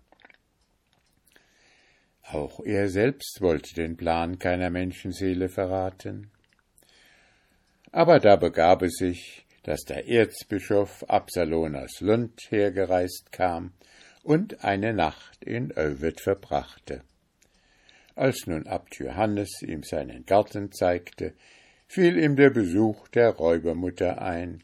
Auch 2.24 2.60
er 2.66 2.90
selbst 2.90 3.42
wollte 3.42 3.76
den 3.76 3.96
Plan 3.96 4.40
keiner 4.40 4.72
Menschenseele 4.72 5.50
verraten. 5.50 6.32
Aber 7.92 8.20
da 8.20 8.38
begab 8.38 8.82
es 8.82 8.96
sich, 8.96 9.46
dass 9.62 9.82
der 9.82 10.08
Erzbischof 10.08 11.04
Absalon 11.08 11.76
aus 11.76 12.02
Lund 12.02 12.42
hergereist 12.50 13.32
kam 13.32 13.74
und 14.24 14.64
eine 14.64 14.94
Nacht 14.94 15.44
in 15.44 15.72
Övet 15.72 16.22
verbrachte. 16.22 17.04
Als 18.16 18.48
nun 18.48 18.68
Abt 18.68 18.98
Johannes 18.98 19.62
ihm 19.62 19.84
seinen 19.84 20.26
Garten 20.26 20.72
zeigte, 20.72 21.34
fiel 21.88 22.18
ihm 22.18 22.36
der 22.36 22.50
Besuch 22.50 23.08
der 23.10 23.30
Räubermutter 23.30 24.22
ein, 24.22 24.64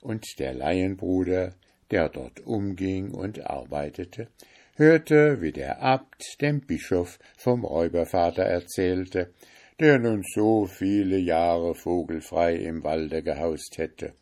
und 0.00 0.24
der 0.38 0.54
Laienbruder, 0.54 1.54
der 1.90 2.08
dort 2.08 2.40
umging 2.40 3.10
und 3.10 3.44
arbeitete, 3.44 4.28
hörte, 4.76 5.40
wie 5.40 5.52
der 5.52 5.82
Abt 5.82 6.40
dem 6.40 6.60
Bischof 6.60 7.18
vom 7.36 7.64
Räubervater 7.64 8.44
erzählte, 8.44 9.32
der 9.80 9.98
nun 9.98 10.22
so 10.22 10.66
viele 10.66 11.18
Jahre 11.18 11.74
vogelfrei 11.74 12.54
im 12.56 12.84
Walde 12.84 13.22
gehaust 13.22 13.78
hätte, 13.78 14.14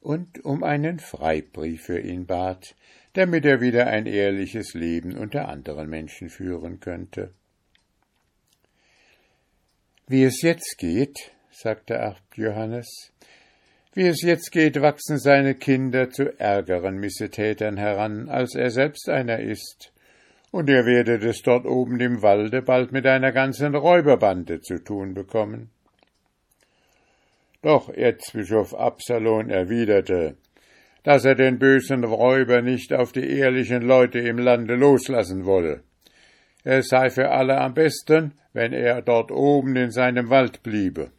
und 0.00 0.44
um 0.44 0.62
einen 0.62 0.98
Freibrief 0.98 1.82
für 1.84 2.00
ihn 2.00 2.26
bat, 2.26 2.74
damit 3.18 3.44
er 3.44 3.60
wieder 3.60 3.88
ein 3.88 4.06
ehrliches 4.06 4.74
Leben 4.74 5.18
unter 5.18 5.48
anderen 5.48 5.90
Menschen 5.90 6.28
führen 6.28 6.78
könnte. 6.78 7.32
Wie 10.06 10.22
es 10.22 10.40
jetzt 10.42 10.76
geht, 10.78 11.32
sagte 11.50 11.98
Abt 11.98 12.36
Johannes, 12.36 13.12
wie 13.92 14.06
es 14.06 14.22
jetzt 14.22 14.52
geht, 14.52 14.80
wachsen 14.80 15.18
seine 15.18 15.56
Kinder 15.56 16.10
zu 16.10 16.38
ärgeren 16.38 16.98
Missetätern 16.98 17.76
heran, 17.76 18.28
als 18.28 18.54
er 18.54 18.70
selbst 18.70 19.08
einer 19.08 19.40
ist, 19.40 19.92
und 20.52 20.70
ihr 20.70 20.86
werdet 20.86 21.24
es 21.24 21.42
dort 21.42 21.66
oben 21.66 21.98
im 21.98 22.22
Walde 22.22 22.62
bald 22.62 22.92
mit 22.92 23.04
einer 23.04 23.32
ganzen 23.32 23.74
Räuberbande 23.74 24.60
zu 24.60 24.78
tun 24.78 25.14
bekommen. 25.14 25.70
Doch 27.62 27.88
Erzbischof 27.88 28.74
Absalon 28.74 29.50
erwiderte, 29.50 30.36
dass 31.08 31.24
er 31.24 31.36
den 31.36 31.58
bösen 31.58 32.04
Räuber 32.04 32.60
nicht 32.60 32.92
auf 32.92 33.12
die 33.12 33.26
ehrlichen 33.26 33.80
Leute 33.80 34.18
im 34.18 34.36
Lande 34.36 34.74
loslassen 34.74 35.46
wolle. 35.46 35.82
Es 36.64 36.88
sei 36.88 37.08
für 37.08 37.30
alle 37.30 37.56
am 37.62 37.72
besten, 37.72 38.34
wenn 38.52 38.74
er 38.74 39.00
dort 39.00 39.30
oben 39.30 39.74
in 39.76 39.90
seinem 39.90 40.28
Wald 40.28 40.62
bliebe. 40.62 41.10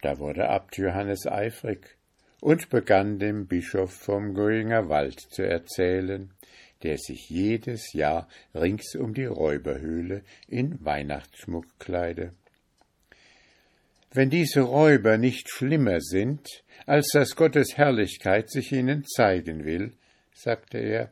Da 0.00 0.18
wurde 0.18 0.48
Abt 0.48 0.78
Johannes 0.78 1.26
eifrig 1.26 1.98
und 2.40 2.70
begann 2.70 3.18
dem 3.18 3.48
Bischof 3.48 3.92
vom 3.92 4.32
Göinger 4.32 4.88
Wald 4.88 5.20
zu 5.20 5.42
erzählen, 5.42 6.30
der 6.84 6.96
sich 6.96 7.28
jedes 7.28 7.92
Jahr 7.92 8.28
rings 8.54 8.94
um 8.94 9.12
die 9.12 9.26
Räuberhöhle 9.26 10.22
in 10.48 10.82
Weihnachtsschmuck 10.82 11.66
kleide. 11.78 12.32
Wenn 14.14 14.30
diese 14.30 14.60
Räuber 14.60 15.18
nicht 15.18 15.50
schlimmer 15.50 16.00
sind, 16.00 16.62
als 16.86 17.08
dass 17.12 17.34
Gottes 17.34 17.76
Herrlichkeit 17.76 18.48
sich 18.48 18.70
ihnen 18.70 19.04
zeigen 19.04 19.64
will, 19.64 19.92
sagte 20.32 20.78
er, 20.78 21.10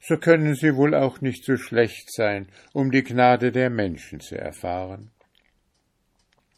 so 0.00 0.16
können 0.16 0.56
sie 0.56 0.74
wohl 0.74 0.94
auch 0.96 1.20
nicht 1.20 1.44
so 1.44 1.56
schlecht 1.56 2.12
sein, 2.12 2.48
um 2.72 2.90
die 2.90 3.04
Gnade 3.04 3.52
der 3.52 3.70
Menschen 3.70 4.18
zu 4.18 4.36
erfahren. 4.36 5.12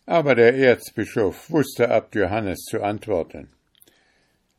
Aber 0.07 0.35
der 0.35 0.55
Erzbischof 0.55 1.51
wusste 1.51 1.91
Abt 1.91 2.15
Johannes 2.15 2.61
zu 2.65 2.83
antworten. 2.83 3.51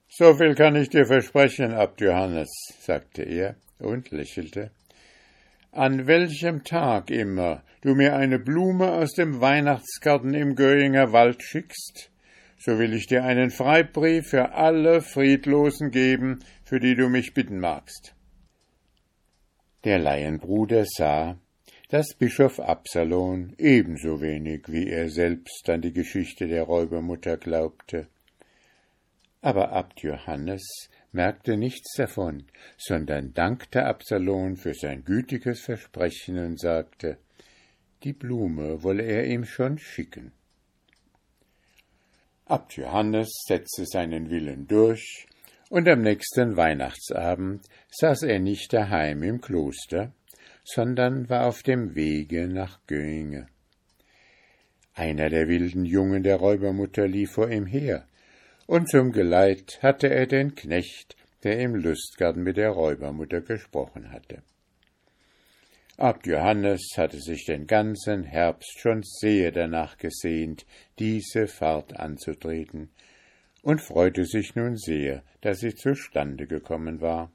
So 0.09 0.35
viel 0.35 0.53
kann 0.53 0.75
ich 0.75 0.89
dir 0.89 1.07
versprechen, 1.07 1.73
Abt 1.73 2.01
Johannes, 2.01 2.49
sagte 2.81 3.23
er 3.23 3.55
und 3.79 4.11
lächelte. 4.11 4.69
An 5.71 6.07
welchem 6.07 6.63
Tag 6.63 7.11
immer 7.11 7.63
du 7.81 7.93
mir 7.93 8.15
eine 8.15 8.39
Blume 8.39 8.91
aus 8.91 9.13
dem 9.13 9.39
Weihnachtsgarten 9.39 10.33
im 10.33 10.55
Göringer 10.55 11.13
Wald 11.13 11.43
schickst, 11.43 12.09
so 12.57 12.79
will 12.79 12.93
ich 12.93 13.05
dir 13.05 13.23
einen 13.23 13.51
Freibrief 13.51 14.29
für 14.29 14.53
alle 14.53 15.01
Friedlosen 15.01 15.91
geben, 15.91 16.39
für 16.63 16.79
die 16.79 16.95
du 16.95 17.07
mich 17.07 17.35
bitten 17.35 17.59
magst. 17.59 18.15
Der 19.83 19.99
Laienbruder 19.99 20.85
sah, 20.85 21.37
dass 21.89 22.15
Bischof 22.15 22.59
Absalon 22.59 23.53
ebenso 23.59 24.21
wenig 24.21 24.63
wie 24.67 24.87
er 24.89 25.09
selbst 25.09 25.69
an 25.69 25.81
die 25.81 25.93
Geschichte 25.93 26.47
der 26.47 26.63
Räubermutter 26.63 27.37
glaubte. 27.37 28.07
Aber 29.41 29.71
Abt 29.71 30.01
Johannes 30.01 30.88
merkte 31.11 31.57
nichts 31.57 31.95
davon, 31.95 32.45
sondern 32.77 33.33
dankte 33.33 33.85
Absalon 33.85 34.57
für 34.57 34.73
sein 34.73 35.03
gütiges 35.03 35.61
Versprechen 35.61 36.37
und 36.37 36.59
sagte, 36.59 37.17
die 38.03 38.13
Blume 38.13 38.83
wolle 38.83 39.03
er 39.03 39.25
ihm 39.25 39.43
schon 39.43 39.77
schicken. 39.77 40.31
Abt 42.45 42.77
Johannes 42.77 43.29
setzte 43.47 43.85
seinen 43.85 44.29
Willen 44.29 44.67
durch, 44.67 45.27
und 45.69 45.87
am 45.87 46.01
nächsten 46.01 46.57
Weihnachtsabend 46.57 47.63
saß 47.91 48.23
er 48.23 48.39
nicht 48.39 48.73
daheim 48.73 49.21
im 49.21 49.39
Kloster, 49.39 50.13
sondern 50.63 51.29
war 51.29 51.45
auf 51.45 51.61
dem 51.61 51.93
Wege 51.95 52.47
nach 52.47 52.79
Göinge. 52.87 53.47
Einer 54.93 55.29
der 55.29 55.47
wilden 55.47 55.85
Jungen 55.85 56.23
der 56.23 56.37
Räubermutter 56.37 57.07
lief 57.07 57.33
vor 57.33 57.49
ihm 57.49 57.65
her, 57.65 58.07
und 58.69 58.87
zum 58.87 59.11
Geleit 59.11 59.79
hatte 59.81 60.11
er 60.11 60.27
den 60.27 60.53
Knecht, 60.53 61.15
der 61.43 61.59
im 61.59 61.73
Lustgarten 61.73 62.43
mit 62.43 62.55
der 62.55 62.69
Räubermutter 62.69 63.41
gesprochen 63.41 64.11
hatte. 64.11 64.43
Abt 65.97 66.27
Johannes 66.27 66.93
hatte 66.95 67.19
sich 67.19 67.45
den 67.45 67.65
ganzen 67.65 68.23
Herbst 68.23 68.79
schon 68.79 69.01
sehr 69.01 69.51
danach 69.51 69.97
gesehnt, 69.97 70.67
diese 70.99 71.47
Fahrt 71.47 71.99
anzutreten, 71.99 72.91
und 73.63 73.81
freute 73.81 74.25
sich 74.25 74.55
nun 74.55 74.77
sehr, 74.77 75.23
dass 75.41 75.61
sie 75.61 75.73
zustande 75.73 76.45
gekommen 76.45 77.01
war. 77.01 77.31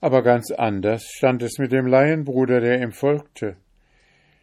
Aber 0.00 0.24
ganz 0.24 0.50
anders 0.50 1.04
stand 1.04 1.44
es 1.44 1.58
mit 1.58 1.70
dem 1.70 1.86
Laienbruder, 1.86 2.60
der 2.60 2.82
ihm 2.82 2.90
folgte. 2.90 3.56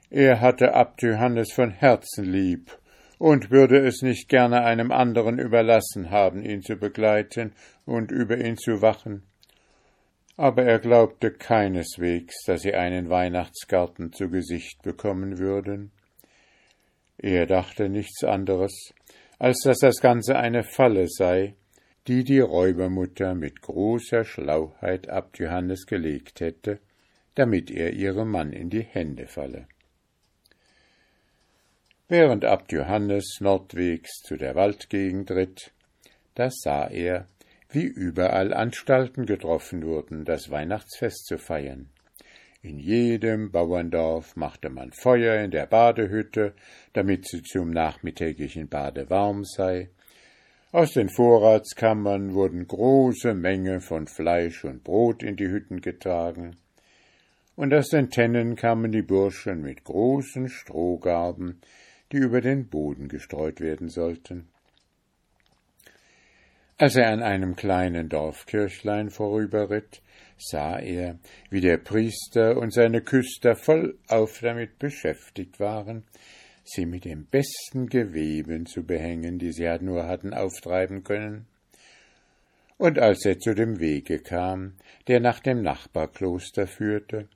Er 0.10 0.39
hatte 0.39 0.73
Abt 0.73 1.01
Johannes 1.01 1.51
von 1.51 1.71
Herzen 1.71 2.23
lieb 2.23 2.71
und 3.17 3.51
würde 3.51 3.86
es 3.86 4.01
nicht 4.01 4.30
gerne 4.30 4.63
einem 4.63 4.91
anderen 4.91 5.39
überlassen 5.39 6.12
haben, 6.12 6.43
ihn 6.43 6.62
zu 6.62 6.75
begleiten 6.75 7.54
und 7.86 8.12
über 8.12 8.38
ihn 8.38 8.58
zu 8.58 8.82
wachen. 8.82 9.23
Aber 10.38 10.63
er 10.63 10.80
glaubte 10.80 11.32
keineswegs, 11.32 12.43
dass 12.45 12.62
sie 12.62 12.73
einen 12.73 13.10
Weihnachtsgarten 13.10 14.12
zu 14.12 14.30
Gesicht 14.30 14.82
bekommen 14.82 15.38
würden. 15.38 15.91
Er 17.17 17.45
dachte 17.45 17.88
nichts 17.88 18.23
anderes, 18.23 18.93
als 19.39 19.62
dass 19.63 19.80
das 19.80 20.01
Ganze 20.01 20.36
eine 20.36 20.63
Falle 20.63 21.08
sei, 21.08 21.56
die 22.08 22.23
die 22.23 22.39
Räubermutter 22.39 23.34
mit 23.34 23.62
großer 23.62 24.25
Schlauheit 24.25 25.10
Abt 25.10 25.39
Johannes 25.39 25.86
gelegt 25.86 26.41
hätte, 26.41 26.80
damit 27.34 27.71
er 27.71 27.93
ihrem 27.93 28.32
Mann 28.32 28.51
in 28.51 28.69
die 28.69 28.84
Hände 28.84 29.28
falle. 29.28 29.67
Während 32.07 32.45
Abt 32.45 32.71
Johannes 32.71 33.39
nordwegs 33.39 34.21
zu 34.21 34.37
der 34.37 34.53
Waldgegend 34.53 35.31
ritt, 35.31 35.71
da 36.35 36.51
sah 36.51 36.87
er, 36.87 37.25
wie 37.71 37.85
überall 37.85 38.53
Anstalten 38.53 39.25
getroffen 39.25 39.83
wurden, 39.83 40.23
das 40.23 40.51
Weihnachtsfest 40.51 41.25
zu 41.25 41.39
feiern. 41.39 41.89
In 42.61 42.77
jedem 42.77 43.51
Bauerndorf 43.51 44.35
machte 44.35 44.69
man 44.69 44.91
Feuer 44.91 45.43
in 45.43 45.49
der 45.49 45.65
Badehütte, 45.65 46.53
damit 46.93 47.27
sie 47.27 47.41
zum 47.41 47.71
nachmittäglichen 47.71 48.69
Bade 48.69 49.09
warm 49.09 49.43
sei. 49.43 49.89
Aus 50.71 50.93
den 50.93 51.09
Vorratskammern 51.09 52.35
wurden 52.35 52.67
große 52.67 53.33
Menge 53.33 53.81
von 53.81 54.05
Fleisch 54.05 54.63
und 54.63 54.83
Brot 54.83 55.23
in 55.23 55.37
die 55.37 55.47
Hütten 55.47 55.81
getragen, 55.81 56.55
und 57.55 57.73
aus 57.73 57.87
den 57.87 58.11
Tennen 58.11 58.55
kamen 58.55 58.91
die 58.91 59.01
Burschen 59.01 59.61
mit 59.61 59.85
großen 59.85 60.49
Strohgarben, 60.49 61.61
die 62.15 62.21
über 62.21 62.39
den 62.39 62.69
Boden 62.69 63.10
gestreut 63.10 63.60
werden 63.60 63.89
sollten. 63.89 64.47
Als 66.78 66.95
er 66.95 67.10
an 67.10 67.21
einem 67.21 67.58
kleinen 67.58 68.08
Dorfkirchlein 68.08 69.10
vorüberritt, 69.10 70.01
sah 70.38 70.80
er, 70.80 71.19
wie 71.49 71.60
der 71.60 71.78
Priester 71.78 72.58
und 72.58 72.71
seine 72.71 73.01
Küster 73.01 73.58
vollauf 73.58 74.39
damit 74.39 74.80
beschäftigt 74.80 75.60
waren, 75.60 76.04
sie 76.63 76.86
mit 76.86 77.04
den 77.04 77.25
besten 77.25 77.88
Geweben 77.88 78.65
zu 78.65 78.84
behängen, 78.84 79.38
die 79.38 79.51
sie 79.51 79.69
nur 79.82 80.08
hatten 80.08 80.34
auftreiben 80.34 81.04
können. 81.04 81.47
Und 82.78 82.97
als 82.97 83.25
er 83.25 83.39
zu 83.39 83.54
dem 83.54 83.80
Wege 83.80 84.19
kam, 84.19 84.75
der 85.10 85.19
nach 85.19 85.41
dem 85.41 85.62
Nachbarkloster 85.62 86.65
führte, 86.65 87.28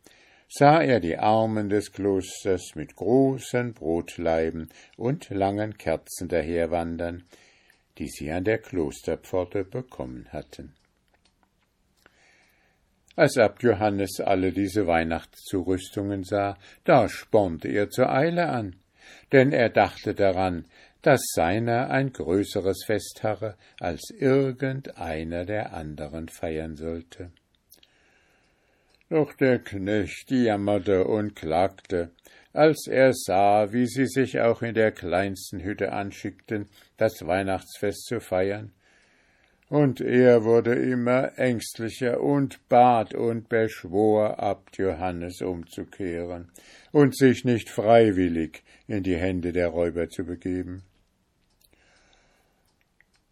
sah 0.50 0.82
er 0.82 1.00
die 1.00 1.18
Armen 1.18 1.70
des 1.70 1.92
Klosters 1.92 2.74
mit 2.76 2.96
großen 2.96 3.74
Brotleiben 3.74 4.70
und 4.98 5.30
langen 5.30 5.78
Kerzen 5.78 6.28
daherwandern, 6.28 7.24
die 8.00 8.08
sie 8.08 8.32
an 8.32 8.44
der 8.44 8.58
Klosterpforte 8.58 9.64
bekommen 9.64 10.28
hatten. 10.32 10.74
Als 13.16 13.38
Abt 13.38 13.64
Johannes 13.64 14.22
alle 14.22 14.52
diese 14.52 14.88
Weihnachtszurüstungen 14.88 16.24
sah, 16.24 16.58
da 16.84 17.10
spornte 17.10 17.68
er 17.68 17.90
zur 17.90 18.10
Eile 18.10 18.48
an, 18.50 18.78
denn 19.32 19.52
er 19.52 19.70
dachte 19.70 20.16
daran, 20.16 20.66
dass 21.02 21.22
seiner 21.34 21.90
ein 21.90 22.12
größeres 22.12 22.86
Fest 22.86 23.22
harre, 23.24 23.56
als 23.80 24.10
irgendeiner 24.18 25.46
der 25.46 25.74
anderen 25.74 26.28
feiern 26.30 26.76
sollte. 26.76 27.32
Doch 29.10 29.34
der 29.34 29.58
Knecht 29.60 30.30
jammerte 30.30 31.06
und 31.06 31.36
klagte, 31.36 32.12
als 32.54 32.88
er 32.88 33.14
sah, 33.14 33.74
wie 33.74 33.88
sie 33.88 34.06
sich 34.06 34.40
auch 34.40 34.62
in 34.62 34.76
der 34.76 34.92
kleinsten 34.92 35.64
Hütte 35.64 35.92
anschickten, 35.92 36.68
das 36.98 37.26
Weihnachtsfest 37.26 38.06
zu 38.06 38.20
feiern, 38.20 38.72
und 39.70 40.02
er 40.02 40.44
wurde 40.44 40.74
immer 40.74 41.38
ängstlicher 41.38 42.22
und 42.22 42.68
bat 42.70 43.14
und 43.14 43.50
beschwor 43.50 44.40
Abt 44.40 44.78
Johannes 44.78 45.42
umzukehren 45.42 46.52
und 46.92 47.16
sich 47.16 47.46
nicht 47.46 47.70
freiwillig 47.70 48.64
in 48.88 49.04
die 49.04 49.16
Hände 49.16 49.52
der 49.52 49.68
Räuber 49.68 50.10
zu 50.10 50.24
begeben. 50.24 50.82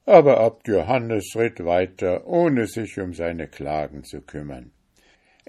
Aber 0.05 0.39
Abt 0.39 0.67
Johannes 0.67 1.35
ritt 1.35 1.65
weiter, 1.65 2.27
ohne 2.27 2.67
sich 2.67 2.99
um 2.99 3.13
seine 3.13 3.47
Klagen 3.47 4.03
zu 4.03 4.21
kümmern. 4.21 4.71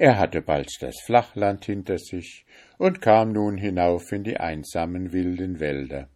Er 0.01 0.17
hatte 0.17 0.43
bald 0.43 0.71
das 0.81 0.95
Flachland 1.05 1.65
hinter 1.65 1.99
sich 1.99 2.47
und 2.79 3.01
kam 3.01 3.33
nun 3.33 3.59
hinauf 3.59 4.13
in 4.13 4.23
die 4.23 4.37
einsamen 4.37 5.13
wilden 5.13 5.59
Wälder. 5.59 6.09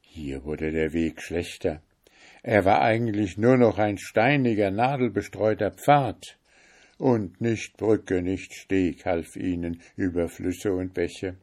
Hier 0.00 0.42
wurde 0.42 0.72
der 0.72 0.92
Weg 0.92 1.22
schlechter. 1.22 1.80
Er 2.42 2.64
war 2.64 2.82
eigentlich 2.82 3.38
nur 3.38 3.56
noch 3.56 3.78
ein 3.78 3.98
steiniger, 3.98 4.72
nadelbestreuter 4.72 5.70
Pfad, 5.70 6.36
und 6.98 7.40
nicht 7.40 7.76
Brücke, 7.76 8.20
nicht 8.20 8.52
Steg 8.52 9.06
half 9.06 9.36
ihnen 9.36 9.80
über 9.94 10.28
Flüsse 10.28 10.72
und 10.72 10.92
Bäche. 10.92 11.36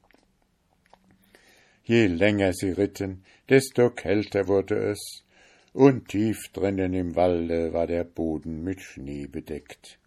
Je 1.85 2.07
länger 2.07 2.51
sie 2.51 2.71
ritten, 2.71 3.23
desto 3.47 3.91
kälter 3.91 4.49
wurde 4.49 4.75
es, 4.75 5.23
und 5.71 6.09
tief 6.09 6.49
drinnen 6.51 6.93
im 6.93 7.15
Walde 7.15 7.71
war 7.71 7.87
der 7.87 8.03
Boden 8.03 8.61
mit 8.61 8.81
Schnee 8.81 9.25
bedeckt. 9.25 9.98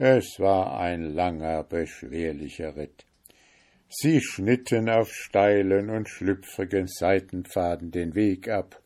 Es 0.00 0.38
war 0.38 0.78
ein 0.78 1.02
langer, 1.14 1.64
beschwerlicher 1.64 2.76
Ritt. 2.76 3.04
Sie 3.88 4.20
schnitten 4.20 4.88
auf 4.88 5.12
steilen 5.12 5.90
und 5.90 6.08
schlüpfrigen 6.08 6.86
Seitenpfaden 6.86 7.90
den 7.90 8.14
Weg 8.14 8.48
ab, 8.48 8.80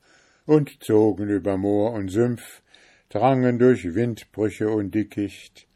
und 0.46 0.83
zogen 0.83 1.29
über 1.29 1.59
Moor 1.59 1.92
und 1.92 2.09
Sümpf, 2.09 2.62
drangen 3.11 3.59
durch 3.59 3.94
Windbrüche 3.94 4.70
und 4.70 4.94
Dickicht. 4.94 5.66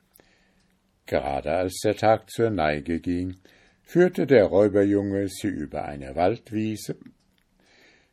Gerade 1.05 1.53
als 1.53 1.81
der 1.85 1.97
Tag 1.97 2.31
zur 2.31 2.49
Neige 2.49 2.99
ging, 3.01 3.37
führte 3.83 4.27
der 4.27 4.47
Räuberjunge 4.47 5.29
sie 5.29 5.49
über 5.49 5.85
eine 5.85 6.17
Waldwiese, 6.17 6.97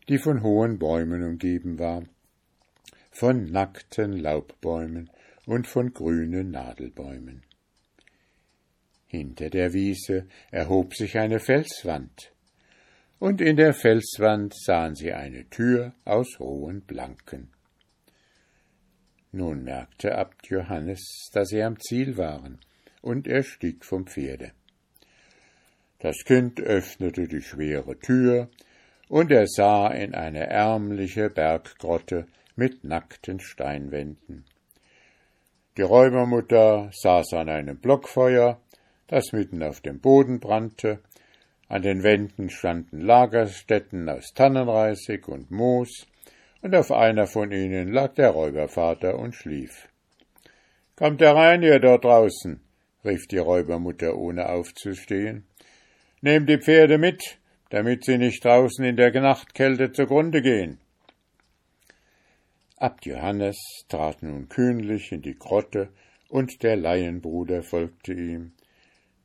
die 0.10 0.18
von 0.18 0.44
hohen 0.44 0.78
Bäumen 0.78 1.24
umgeben 1.24 1.80
war, 1.80 2.04
von 3.12 3.46
nackten 3.46 4.12
Laubbäumen 4.18 5.10
und 5.46 5.68
von 5.68 5.94
grünen 5.94 6.52
Nadelbäumen. 6.52 7.44
Hinter 9.06 9.50
der 9.50 9.74
Wiese 9.74 10.28
erhob 10.52 10.96
sich 10.96 11.18
eine 11.18 11.40
Felswand, 11.40 12.32
und 13.20 13.42
in 13.42 13.58
der 13.58 13.74
Felswand 13.74 14.54
sahen 14.56 14.96
sie 14.96 15.14
eine 15.14 15.50
Tür 15.50 15.94
aus 16.04 16.40
hohen 16.40 16.82
Blanken. 16.82 17.52
Nun 19.32 19.64
merkte 19.64 20.16
Abt 20.16 20.48
Johannes, 20.48 21.30
dass 21.34 21.50
sie 21.50 21.64
am 21.64 21.80
Ziel 21.80 22.18
waren, 22.18 22.60
und 23.02 23.28
er 23.28 23.44
stieg 23.44 23.86
vom 23.86 24.08
Pferde. 24.08 24.52
Das 26.00 26.24
Kind 26.26 26.60
öffnete 26.60 27.28
die 27.28 27.42
schwere 27.42 27.98
Tür, 27.98 28.50
und 29.10 29.32
er 29.32 29.48
sah 29.48 29.88
in 29.90 30.16
eine 30.16 30.48
ärmliche 30.48 31.30
Berggrotte 31.30 32.28
mit 32.56 32.84
nackten 32.84 33.40
Steinwänden. 33.40 34.46
Die 35.76 35.82
Räubermutter 35.82 36.92
saß 36.94 37.34
an 37.34 37.50
einem 37.50 37.78
Blockfeuer, 37.78 38.62
das 39.08 39.32
mitten 39.32 39.64
auf 39.64 39.82
dem 39.82 40.00
Boden 40.00 40.40
brannte, 40.40 41.00
an 41.68 41.82
den 41.82 42.04
Wänden 42.04 42.52
standen 42.52 43.02
Lagerstätten 43.02 44.08
aus 44.08 44.34
Tannenreisig 44.36 45.28
und 45.28 45.50
Moos, 45.50 46.06
und 46.62 46.76
auf 46.76 46.92
einer 46.92 47.26
von 47.26 47.52
ihnen 47.52 47.92
lag 47.92 48.14
der 48.14 48.30
Räubervater 48.30 49.18
und 49.18 49.34
schlief. 49.34 49.90
Kommt 50.96 51.22
herein, 51.22 51.64
ihr 51.64 51.80
dort 51.80 52.06
draußen, 52.06 52.62
rief 53.04 53.28
die 53.28 53.40
Räubermutter, 53.40 54.16
ohne 54.16 54.50
aufzustehen. 54.50 55.48
Nehmt 56.22 56.50
die 56.50 56.60
Pferde 56.60 57.00
mit, 57.00 57.40
damit 57.72 58.06
sie 58.06 58.20
nicht 58.20 58.46
draußen 58.46 58.86
in 58.86 58.96
der 58.96 59.12
Nachtkälte 59.20 59.92
zugrunde 59.92 60.44
gehen. 60.44 60.78
Abt 62.84 63.06
Johannes 63.06 63.56
trat 63.88 64.24
nun 64.24 64.50
kühnlich 64.50 65.14
in 65.14 65.22
die 65.22 65.40
Grotte, 65.40 65.88
und 66.28 66.64
der 66.64 66.76
Laienbruder 66.76 67.64
folgte 67.64 68.12
ihm. 68.12 68.52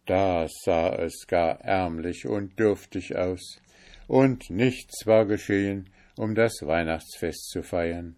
Da 0.06 0.46
sah 0.46 0.94
es 0.94 1.26
gar 1.26 1.60
ärmlich 1.62 2.24
und 2.28 2.56
dürftig 2.56 3.16
aus, 3.16 3.60
und 4.06 4.48
nichts 4.48 5.08
war 5.08 5.26
geschehen, 5.26 5.90
um 6.16 6.36
das 6.36 6.62
Weihnachtsfest 6.62 7.50
zu 7.50 7.64
feiern. 7.64 8.14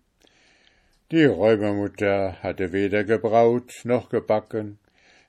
Die 1.10 1.24
Räubermutter 1.24 2.42
hatte 2.42 2.74
weder 2.74 3.04
gebraut 3.04 3.72
noch 3.84 4.10
gebacken, 4.10 4.78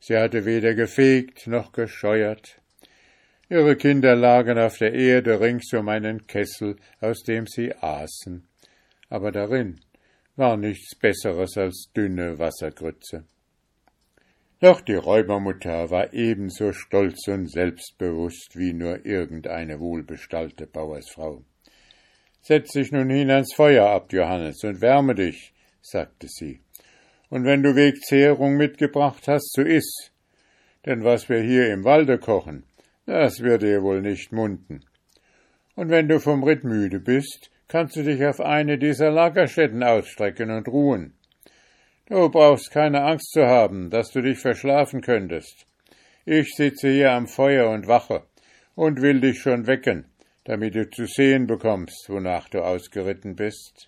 sie 0.01 0.17
hatte 0.17 0.43
weder 0.43 0.75
gefegt 0.75 1.47
noch 1.47 1.71
gescheuert. 1.71 2.59
Ihre 3.47 3.77
Kinder 3.77 4.17
lagen 4.17 4.59
auf 4.59 4.77
der 4.77 4.93
Erde 4.93 5.39
rings 5.39 5.71
um 5.71 5.87
einen 5.87 6.27
Kessel, 6.27 6.75
aus 6.99 7.23
dem 7.23 7.47
sie 7.47 7.73
aßen, 7.73 8.45
aber 9.07 9.31
darin 9.31 9.79
war 10.35 10.57
nichts 10.57 10.95
Besseres 10.95 11.57
als 11.57 11.91
dünne 11.95 12.39
Wassergrütze. 12.39 13.25
Doch 14.59 14.81
die 14.81 14.95
Räubermutter 14.95 15.89
war 15.89 16.13
ebenso 16.13 16.71
stolz 16.71 17.27
und 17.27 17.49
selbstbewusst 17.51 18.55
wie 18.55 18.73
nur 18.73 19.05
irgendeine 19.05 19.79
wohlbestallte 19.79 20.67
Bauersfrau. 20.67 21.43
Setz 22.41 22.71
dich 22.71 22.91
nun 22.91 23.09
hin 23.09 23.29
ans 23.29 23.53
Feuer 23.53 23.89
ab, 23.89 24.13
Johannes, 24.13 24.63
und 24.63 24.81
wärme 24.81 25.15
dich, 25.15 25.53
sagte 25.81 26.27
sie. 26.27 26.61
Und 27.29 27.45
wenn 27.45 27.63
du 27.63 27.75
Wegzehrung 27.75 28.57
mitgebracht 28.57 29.27
hast, 29.27 29.53
so 29.53 29.61
iss. 29.61 30.11
Denn 30.85 31.03
was 31.03 31.29
wir 31.29 31.41
hier 31.41 31.71
im 31.71 31.83
Walde 31.83 32.17
kochen, 32.17 32.63
das 33.05 33.41
wird 33.41 33.61
dir 33.61 33.83
wohl 33.83 34.01
nicht 34.01 34.31
munden. 34.31 34.85
Und 35.75 35.89
wenn 35.89 36.07
du 36.07 36.19
vom 36.19 36.43
Ritt 36.43 36.63
müde 36.63 36.99
bist, 36.99 37.50
kannst 37.71 37.95
du 37.95 38.03
dich 38.03 38.25
auf 38.25 38.41
eine 38.41 38.77
dieser 38.77 39.11
Lagerstätten 39.11 39.81
ausstrecken 39.81 40.51
und 40.51 40.67
ruhen. 40.67 41.13
Du 42.05 42.29
brauchst 42.29 42.69
keine 42.69 43.01
Angst 43.01 43.31
zu 43.31 43.47
haben, 43.47 43.89
dass 43.89 44.11
du 44.11 44.21
dich 44.21 44.39
verschlafen 44.39 44.99
könntest. 44.99 45.65
Ich 46.25 46.53
sitze 46.53 46.89
hier 46.89 47.13
am 47.13 47.27
Feuer 47.27 47.69
und 47.69 47.87
wache 47.87 48.23
und 48.75 49.01
will 49.01 49.21
dich 49.21 49.39
schon 49.39 49.67
wecken, 49.67 50.03
damit 50.43 50.75
du 50.75 50.89
zu 50.89 51.05
sehen 51.05 51.47
bekommst, 51.47 52.09
wonach 52.09 52.49
du 52.49 52.61
ausgeritten 52.61 53.37
bist. 53.37 53.87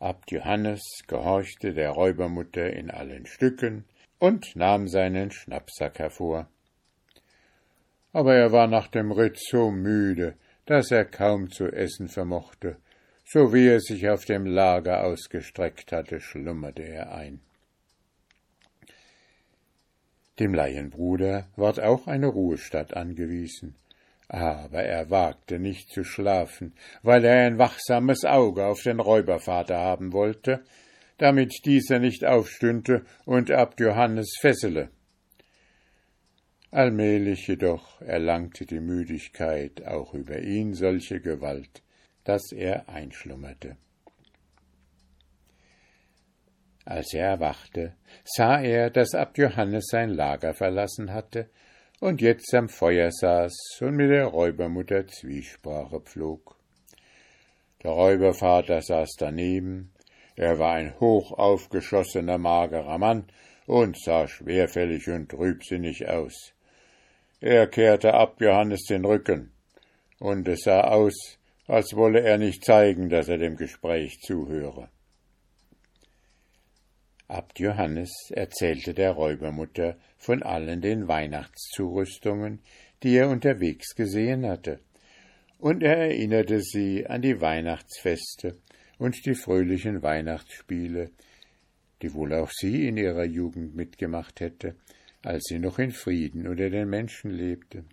Abt 0.00 0.30
Johannes 0.30 0.82
gehorchte 1.06 1.72
der 1.72 1.92
Räubermutter 1.92 2.74
in 2.74 2.90
allen 2.90 3.24
Stücken 3.24 3.86
und 4.18 4.54
nahm 4.54 4.86
seinen 4.86 5.30
Schnappsack 5.30 5.98
hervor. 5.98 6.46
Aber 8.12 8.34
er 8.34 8.52
war 8.52 8.66
nach 8.66 8.88
dem 8.88 9.12
Ritt 9.12 9.38
so 9.38 9.70
müde, 9.70 10.34
dass 10.68 10.90
er 10.90 11.06
kaum 11.06 11.50
zu 11.50 11.66
essen 11.72 12.08
vermochte, 12.08 12.76
so 13.24 13.54
wie 13.54 13.68
er 13.68 13.80
sich 13.80 14.06
auf 14.10 14.26
dem 14.26 14.44
Lager 14.44 15.02
ausgestreckt 15.02 15.92
hatte, 15.92 16.20
schlummerte 16.20 16.82
er 16.82 17.14
ein. 17.14 17.40
Dem 20.38 20.52
Laienbruder 20.52 21.48
ward 21.56 21.80
auch 21.80 22.06
eine 22.06 22.26
Ruhestatt 22.26 22.94
angewiesen, 22.94 23.76
aber 24.28 24.82
er 24.82 25.08
wagte 25.08 25.58
nicht 25.58 25.88
zu 25.90 26.04
schlafen, 26.04 26.74
weil 27.02 27.24
er 27.24 27.46
ein 27.46 27.58
wachsames 27.58 28.26
Auge 28.26 28.66
auf 28.66 28.82
den 28.82 29.00
Räubervater 29.00 29.78
haben 29.78 30.12
wollte, 30.12 30.62
damit 31.16 31.64
dieser 31.64 31.98
nicht 31.98 32.26
aufstünde 32.26 33.06
und 33.24 33.50
Abt 33.50 33.80
Johannes 33.80 34.36
fessele. 34.38 34.90
Allmählich 36.70 37.46
jedoch 37.46 38.00
erlangte 38.02 38.66
die 38.66 38.80
Müdigkeit 38.80 39.86
auch 39.86 40.12
über 40.12 40.38
ihn 40.40 40.74
solche 40.74 41.18
Gewalt, 41.20 41.82
dass 42.24 42.52
er 42.52 42.90
einschlummerte. 42.90 43.78
Als 46.84 47.14
er 47.14 47.26
erwachte, 47.26 47.94
sah 48.24 48.60
er, 48.60 48.90
dass 48.90 49.14
Abt 49.14 49.38
Johannes 49.38 49.86
sein 49.90 50.10
Lager 50.10 50.52
verlassen 50.52 51.12
hatte 51.12 51.48
und 52.00 52.20
jetzt 52.20 52.52
am 52.54 52.68
Feuer 52.68 53.10
saß 53.12 53.78
und 53.80 53.96
mit 53.96 54.10
der 54.10 54.26
Räubermutter 54.26 55.06
Zwiesprache 55.06 56.00
pflog. 56.00 56.56
Der 57.82 57.92
Räubervater 57.92 58.82
saß 58.82 59.16
daneben, 59.18 59.92
er 60.36 60.58
war 60.58 60.74
ein 60.74 61.00
hoch 61.00 61.32
aufgeschossener, 61.32 62.36
magerer 62.36 62.98
Mann 62.98 63.24
und 63.66 63.98
sah 63.98 64.28
schwerfällig 64.28 65.08
und 65.08 65.30
trübsinnig 65.30 66.08
aus. 66.08 66.52
Er 67.40 67.68
kehrte 67.68 68.14
ab 68.14 68.40
Johannes 68.40 68.82
den 68.88 69.04
Rücken, 69.04 69.52
und 70.18 70.48
es 70.48 70.62
sah 70.64 70.80
aus, 70.80 71.38
als 71.68 71.94
wolle 71.94 72.20
er 72.20 72.36
nicht 72.36 72.64
zeigen, 72.64 73.08
dass 73.08 73.28
er 73.28 73.38
dem 73.38 73.56
Gespräch 73.56 74.20
zuhöre. 74.20 74.88
Abt 77.28 77.60
Johannes 77.60 78.10
erzählte 78.30 78.92
der 78.92 79.12
Räubermutter 79.12 79.96
von 80.16 80.42
allen 80.42 80.80
den 80.80 81.06
Weihnachtszurüstungen, 81.06 82.60
die 83.02 83.16
er 83.16 83.28
unterwegs 83.28 83.94
gesehen 83.94 84.44
hatte, 84.44 84.80
und 85.58 85.82
er 85.82 85.96
erinnerte 85.96 86.60
sie 86.60 87.06
an 87.06 87.22
die 87.22 87.40
Weihnachtsfeste 87.40 88.56
und 88.98 89.26
die 89.26 89.34
fröhlichen 89.34 90.02
Weihnachtsspiele, 90.02 91.10
die 92.02 92.14
wohl 92.14 92.34
auch 92.34 92.50
sie 92.50 92.88
in 92.88 92.96
ihrer 92.96 93.24
Jugend 93.24 93.76
mitgemacht 93.76 94.40
hätte, 94.40 94.74
als 95.22 95.44
sie 95.44 95.58
noch 95.58 95.78
in 95.78 95.92
Frieden 95.92 96.46
unter 96.46 96.70
den 96.70 96.88
Menschen 96.88 97.30
lebte. 97.30 97.84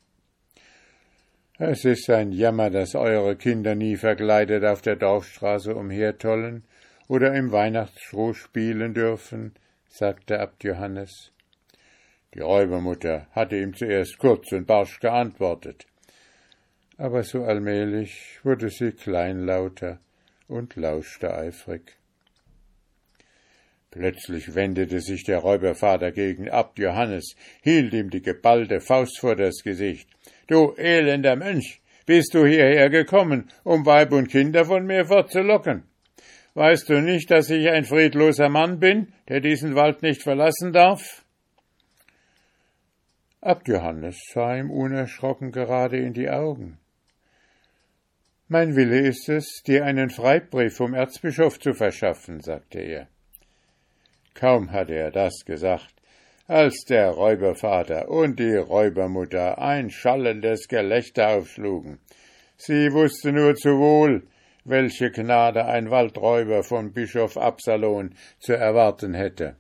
Es 1.58 1.86
ist 1.86 2.10
ein 2.10 2.32
Jammer, 2.32 2.70
dass 2.70 2.96
eure 2.96 3.36
Kinder 3.38 3.76
nie 3.76 3.96
verkleidet 3.96 4.66
auf 4.66 4.82
der 4.82 4.98
Dorfstraße 4.98 5.74
umhertollen 5.74 6.64
oder 7.08 7.34
im 7.34 7.52
Weihnachtsstroh 7.52 8.34
spielen 8.34 8.94
dürfen, 8.94 9.54
sagte 9.88 10.40
Abt 10.40 10.64
Johannes. 10.66 11.32
Die 12.34 12.42
Räubermutter 12.42 13.28
hatte 13.32 13.58
ihm 13.58 13.74
zuerst 13.74 14.18
kurz 14.18 14.52
und 14.52 14.68
barsch 14.68 15.00
geantwortet, 15.00 15.86
aber 16.98 17.24
so 17.24 17.46
allmählich 17.46 18.40
wurde 18.44 18.70
sie 18.70 18.92
kleinlauter 18.92 20.00
und 20.50 20.76
lauschte 20.76 21.34
eifrig. 21.34 21.98
Plötzlich 23.96 24.56
wendete 24.56 25.00
sich 25.00 25.24
der 25.24 25.38
Räubervater 25.38 26.12
gegen 26.12 26.50
Abt 26.50 26.80
Johannes, 26.80 27.34
hielt 27.62 27.94
ihm 27.94 28.10
die 28.10 28.22
geballte 28.22 28.82
Faust 28.82 29.20
vor 29.20 29.38
das 29.38 29.64
Gesicht. 29.64 30.10
Du 30.48 30.74
elender 30.76 31.38
Mönch, 31.38 31.80
bist 32.06 32.34
du 32.34 32.46
hierher 32.46 32.90
gekommen, 32.90 33.50
um 33.64 33.86
Weib 33.86 34.12
und 34.12 34.28
Kinder 34.28 34.66
von 34.66 34.86
mir 34.86 35.06
fortzulocken? 35.06 35.84
Weißt 36.56 36.90
du 36.90 37.02
nicht, 37.02 37.32
dass 37.32 37.50
ich 37.50 37.70
ein 37.70 37.86
friedloser 37.86 38.50
Mann 38.50 38.82
bin, 38.82 39.14
der 39.30 39.40
diesen 39.40 39.76
Wald 39.76 40.02
nicht 40.02 40.24
verlassen 40.24 40.74
darf? 40.74 41.24
Abt 43.40 43.70
Johannes 43.70 44.20
sah 44.34 44.58
ihm 44.58 44.72
unerschrocken 44.72 45.54
gerade 45.54 45.96
in 46.00 46.12
die 46.12 46.30
Augen. 46.30 46.80
Mein 48.50 48.76
Wille 48.76 49.08
ist 49.08 49.30
es, 49.30 49.64
dir 49.66 49.86
einen 49.86 50.10
Freibrief 50.10 50.76
vom 50.76 50.94
Erzbischof 50.94 51.62
zu 51.62 51.74
verschaffen, 51.74 52.42
sagte 52.42 52.80
er. 52.80 53.08
Kaum 54.36 54.72
hatte 54.72 54.94
er 54.94 55.12
das 55.12 55.44
gesagt, 55.46 55.96
als 56.48 56.84
der 56.88 57.10
Räubervater 57.10 58.10
und 58.10 58.38
die 58.38 58.56
Räubermutter 58.56 59.58
ein 59.58 59.90
schallendes 59.90 60.68
Gelächter 60.68 61.30
aufschlugen. 61.30 62.00
Sie 62.58 62.92
wusste 62.92 63.32
nur 63.32 63.56
zu 63.56 63.80
wohl, 63.80 64.28
welche 64.66 65.10
Gnade 65.10 65.66
ein 65.66 65.90
Waldräuber 65.90 66.64
von 66.64 66.94
Bischof 66.94 67.38
Absalon 67.38 68.14
zu 68.40 68.54
erwarten 68.54 69.14
hätte. 69.14 69.56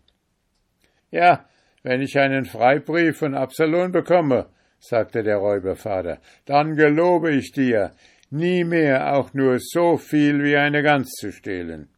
Ja, 1.10 1.46
wenn 1.82 2.02
ich 2.02 2.20
einen 2.20 2.46
Freibrief 2.46 3.18
von 3.18 3.34
Absalon 3.34 3.92
bekomme, 3.92 4.48
sagte 4.80 5.24
der 5.24 5.38
Räubervater, 5.38 6.20
dann 6.46 6.76
gelobe 6.76 7.32
ich 7.32 7.52
dir, 7.52 7.94
nie 8.30 8.64
mehr 8.64 9.16
auch 9.16 9.34
nur 9.34 9.58
so 9.60 9.98
viel 9.98 10.44
wie 10.44 10.58
eine 10.58 10.84
Gans 10.84 11.12
zu 11.12 11.32
stehlen. 11.32 11.90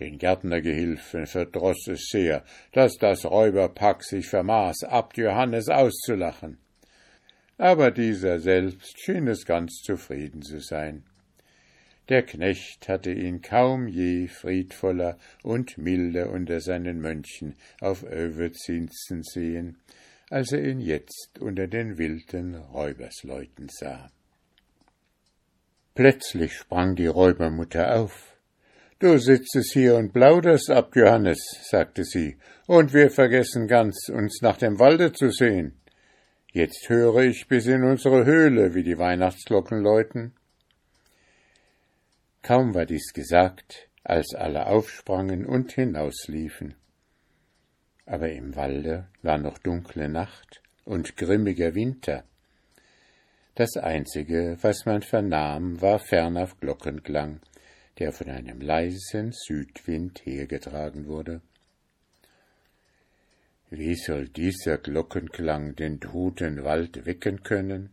Den 0.00 0.18
Gärtnergehilfen 0.18 1.26
verdroß 1.26 1.88
es 1.88 2.08
sehr, 2.10 2.44
dass 2.72 2.96
das 2.98 3.24
Räuberpack 3.24 4.02
sich 4.02 4.26
vermaß, 4.26 4.84
Abt 4.84 5.16
Johannes 5.16 5.68
auszulachen. 5.68 6.58
Aber 7.58 7.92
dieser 7.92 8.40
selbst 8.40 9.00
schien 9.00 9.28
es 9.28 9.46
ganz 9.46 9.82
zufrieden 9.82 10.42
zu 10.42 10.60
sein. 10.60 11.04
Der 12.08 12.22
Knecht 12.22 12.88
hatte 12.88 13.12
ihn 13.12 13.40
kaum 13.40 13.86
je 13.86 14.26
friedvoller 14.26 15.16
und 15.42 15.78
milder 15.78 16.30
unter 16.30 16.60
seinen 16.60 17.00
Mönchen 17.00 17.54
auf 17.80 18.02
Överzinsen 18.02 19.22
sehen, 19.22 19.78
als 20.28 20.52
er 20.52 20.64
ihn 20.64 20.80
jetzt 20.80 21.38
unter 21.38 21.66
den 21.66 21.96
wilden 21.96 22.56
Räubersleuten 22.56 23.68
sah. 23.70 24.10
Plötzlich 25.94 26.54
sprang 26.54 26.96
die 26.96 27.06
Räubermutter 27.06 27.94
auf. 27.96 28.33
Du 29.04 29.18
sitzest 29.18 29.74
hier 29.74 29.96
und 29.96 30.14
plauderst 30.14 30.70
ab, 30.70 30.96
Johannes, 30.96 31.38
sagte 31.68 32.04
sie, 32.04 32.38
und 32.66 32.94
wir 32.94 33.10
vergessen 33.10 33.68
ganz, 33.68 34.08
uns 34.08 34.40
nach 34.40 34.56
dem 34.56 34.78
Walde 34.78 35.12
zu 35.12 35.28
sehen. 35.28 35.78
Jetzt 36.52 36.88
höre 36.88 37.18
ich 37.18 37.46
bis 37.46 37.66
in 37.66 37.84
unsere 37.84 38.24
Höhle, 38.24 38.72
wie 38.72 38.82
die 38.82 38.96
Weihnachtsglocken 38.96 39.82
läuten. 39.82 40.32
Kaum 42.40 42.74
war 42.74 42.86
dies 42.86 43.12
gesagt, 43.12 43.90
als 44.04 44.34
alle 44.34 44.68
aufsprangen 44.68 45.44
und 45.44 45.72
hinausliefen. 45.72 46.74
Aber 48.06 48.30
im 48.30 48.56
Walde 48.56 49.08
war 49.20 49.36
noch 49.36 49.58
dunkle 49.58 50.08
Nacht 50.08 50.62
und 50.86 51.18
grimmiger 51.18 51.74
Winter. 51.74 52.24
Das 53.54 53.76
einzige, 53.76 54.56
was 54.62 54.86
man 54.86 55.02
vernahm, 55.02 55.82
war 55.82 55.98
ferner 55.98 56.48
Glockenklang, 56.58 57.42
der 57.98 58.12
von 58.12 58.28
einem 58.28 58.60
leisen 58.60 59.32
Südwind 59.32 60.24
hergetragen 60.24 61.06
wurde. 61.06 61.40
Wie 63.70 63.94
soll 63.94 64.28
dieser 64.28 64.78
Glockenklang 64.78 65.74
den 65.74 66.00
toten 66.00 66.64
Wald 66.64 67.06
wecken 67.06 67.42
können? 67.42 67.90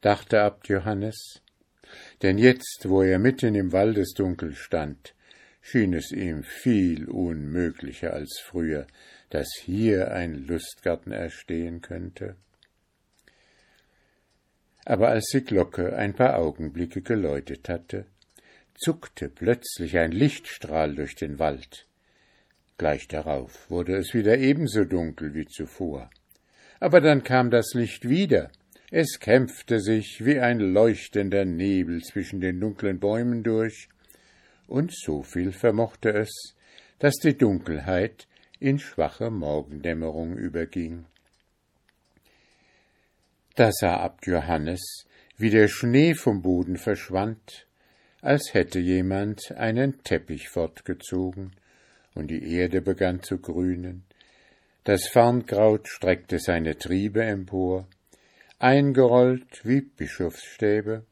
dachte 0.00 0.42
Abt 0.42 0.68
Johannes, 0.68 1.42
denn 2.22 2.38
jetzt, 2.38 2.86
wo 2.88 3.02
er 3.02 3.18
mitten 3.18 3.54
im 3.54 3.72
Waldesdunkel 3.72 4.54
stand, 4.54 5.14
schien 5.60 5.92
es 5.92 6.12
ihm 6.12 6.42
viel 6.42 7.08
unmöglicher 7.08 8.14
als 8.14 8.40
früher, 8.42 8.86
dass 9.28 9.48
hier 9.62 10.12
ein 10.12 10.34
Lustgarten 10.46 11.12
erstehen 11.12 11.82
könnte. 11.82 12.36
aber 14.84 15.08
als 15.08 15.28
die 15.32 15.44
Glocke 15.44 15.96
ein 15.96 16.14
paar 16.14 16.38
Augenblicke 16.38 17.02
geläutet 17.02 17.68
hatte, 17.68 18.06
zuckte 18.80 19.28
plötzlich 19.28 19.98
ein 19.98 20.10
Lichtstrahl 20.10 20.94
durch 20.94 21.14
den 21.14 21.38
Wald. 21.38 21.86
Gleich 22.78 23.08
darauf 23.08 23.70
wurde 23.70 23.96
es 23.96 24.14
wieder 24.14 24.38
ebenso 24.38 24.84
dunkel 24.84 25.34
wie 25.34 25.44
zuvor. 25.44 26.10
Aber 26.80 27.02
dann 27.02 27.22
kam 27.22 27.50
das 27.50 27.74
Licht 27.74 28.08
wieder. 28.08 28.50
Es 28.90 29.20
kämpfte 29.20 29.80
sich 29.80 30.24
wie 30.24 30.40
ein 30.40 30.58
leuchtender 30.58 31.44
Nebel 31.44 32.02
zwischen 32.02 32.40
den 32.40 32.58
dunklen 32.58 32.98
Bäumen 32.98 33.42
durch, 33.42 33.88
und 34.66 34.92
so 34.94 35.22
viel 35.22 35.52
vermochte 35.52 36.10
es, 36.12 36.54
dass 36.98 37.16
die 37.16 37.36
Dunkelheit 37.36 38.26
in 38.60 38.78
schwache 38.78 39.30
Morgendämmerung 39.30 40.36
überging. 40.36 41.04
Da 43.56 43.72
sah 43.72 43.96
Abt 43.98 44.26
Johannes, 44.26 45.04
wie 45.36 45.50
der 45.50 45.68
Schnee 45.68 46.14
vom 46.14 46.40
Boden 46.40 46.76
verschwand, 46.76 47.66
als 48.22 48.54
hätte 48.54 48.78
jemand 48.78 49.52
einen 49.52 50.02
Teppich 50.04 50.48
fortgezogen, 50.48 51.52
und 52.14 52.28
die 52.28 52.54
Erde 52.54 52.82
begann 52.82 53.22
zu 53.22 53.38
grünen. 53.38 54.04
Das 54.84 55.06
Farnkraut 55.06 55.88
streckte 55.88 56.38
seine 56.38 56.76
Triebe 56.76 57.22
empor, 57.22 57.86
eingerollt 58.58 59.64
wie 59.64 59.82
Bischofsstäbe. 59.82 61.04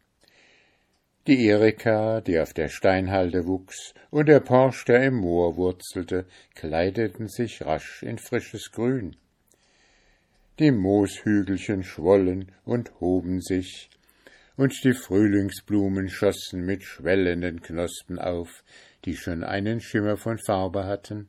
Die 1.27 1.47
Erika, 1.47 2.21
die 2.21 2.39
auf 2.41 2.55
der 2.55 2.69
Steinhalde 2.69 3.47
wuchs, 3.47 3.95
und 4.11 4.29
der 4.29 4.41
Porsch, 4.41 4.85
der 4.87 5.05
im 5.05 5.17
Moor 5.17 5.57
wurzelte, 5.57 6.27
kleideten 6.55 7.29
sich 7.29 7.65
rasch 7.65 8.03
in 8.03 8.19
frisches 8.19 8.73
Grün. 8.73 9.17
Die 10.59 10.71
Mooshügelchen 10.71 11.85
schwollen 11.85 12.51
und 12.65 13.01
hoben 13.01 13.41
sich, 13.41 13.91
und 14.59 14.75
die 14.83 14.93
Frühlingsblumen 14.93 16.09
schossen 16.09 16.67
mit 16.67 16.83
schwellenden 16.83 17.63
Knospen 17.63 18.19
auf, 18.19 18.65
die 19.05 19.17
schon 19.17 19.45
einen 19.45 19.81
Schimmer 19.81 20.17
von 20.17 20.37
Farbe 20.37 20.85
hatten. 20.85 21.29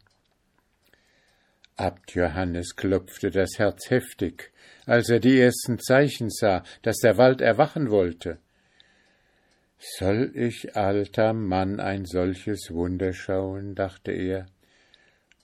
Abt 1.76 2.16
Johannes 2.16 2.76
klopfte 2.76 3.30
das 3.30 3.60
Herz 3.60 3.92
heftig, 3.92 4.52
als 4.88 5.10
er 5.10 5.20
die 5.20 5.40
ersten 5.40 5.78
Zeichen 5.78 6.32
sah, 6.32 6.64
dass 6.82 6.98
der 6.98 7.18
Wald 7.18 7.40
erwachen 7.40 7.92
wollte. 7.92 8.40
Soll 9.78 10.32
ich, 10.34 10.76
alter 10.76 11.34
Mann, 11.34 11.80
ein 11.80 12.06
solches 12.06 12.72
Wunder 12.72 13.14
schauen, 13.14 13.76
dachte 13.76 14.12
er, 14.12 14.48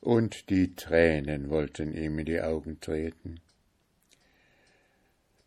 und 0.01 0.49
die 0.49 0.75
Tränen 0.75 1.51
wollten 1.51 1.93
ihm 1.93 2.17
in 2.17 2.25
die 2.25 2.41
Augen 2.41 2.79
treten. 2.79 3.39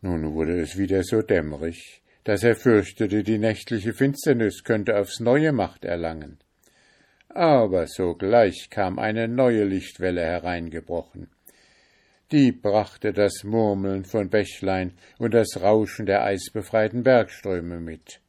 Nun 0.03 0.35
wurde 0.35 0.61
es 0.61 0.79
wieder 0.79 1.03
so 1.03 1.21
dämmerig, 1.21 2.01
dass 2.29 2.43
er 2.43 2.57
fürchtete, 2.57 3.23
die 3.23 3.39
nächtliche 3.39 3.93
Finsternis 3.93 4.63
könnte 4.63 4.99
aufs 4.99 5.19
neue 5.21 5.53
Macht 5.53 5.85
erlangen 5.85 6.39
aber 7.39 7.87
sogleich 7.87 8.69
kam 8.69 8.99
eine 8.99 9.29
neue 9.29 9.65
Lichtwelle 9.65 10.23
hereingebrochen. 10.23 11.29
Die 12.33 12.53
brachte 12.53 13.13
das 13.13 13.45
Murmeln 13.45 14.05
von 14.05 14.29
Bächlein 14.29 14.93
und 15.19 15.35
das 15.35 15.61
Rauschen 15.61 16.07
der 16.07 16.25
eisbefreiten 16.25 17.03
Bergströme 17.03 17.81
mit. 17.81 18.21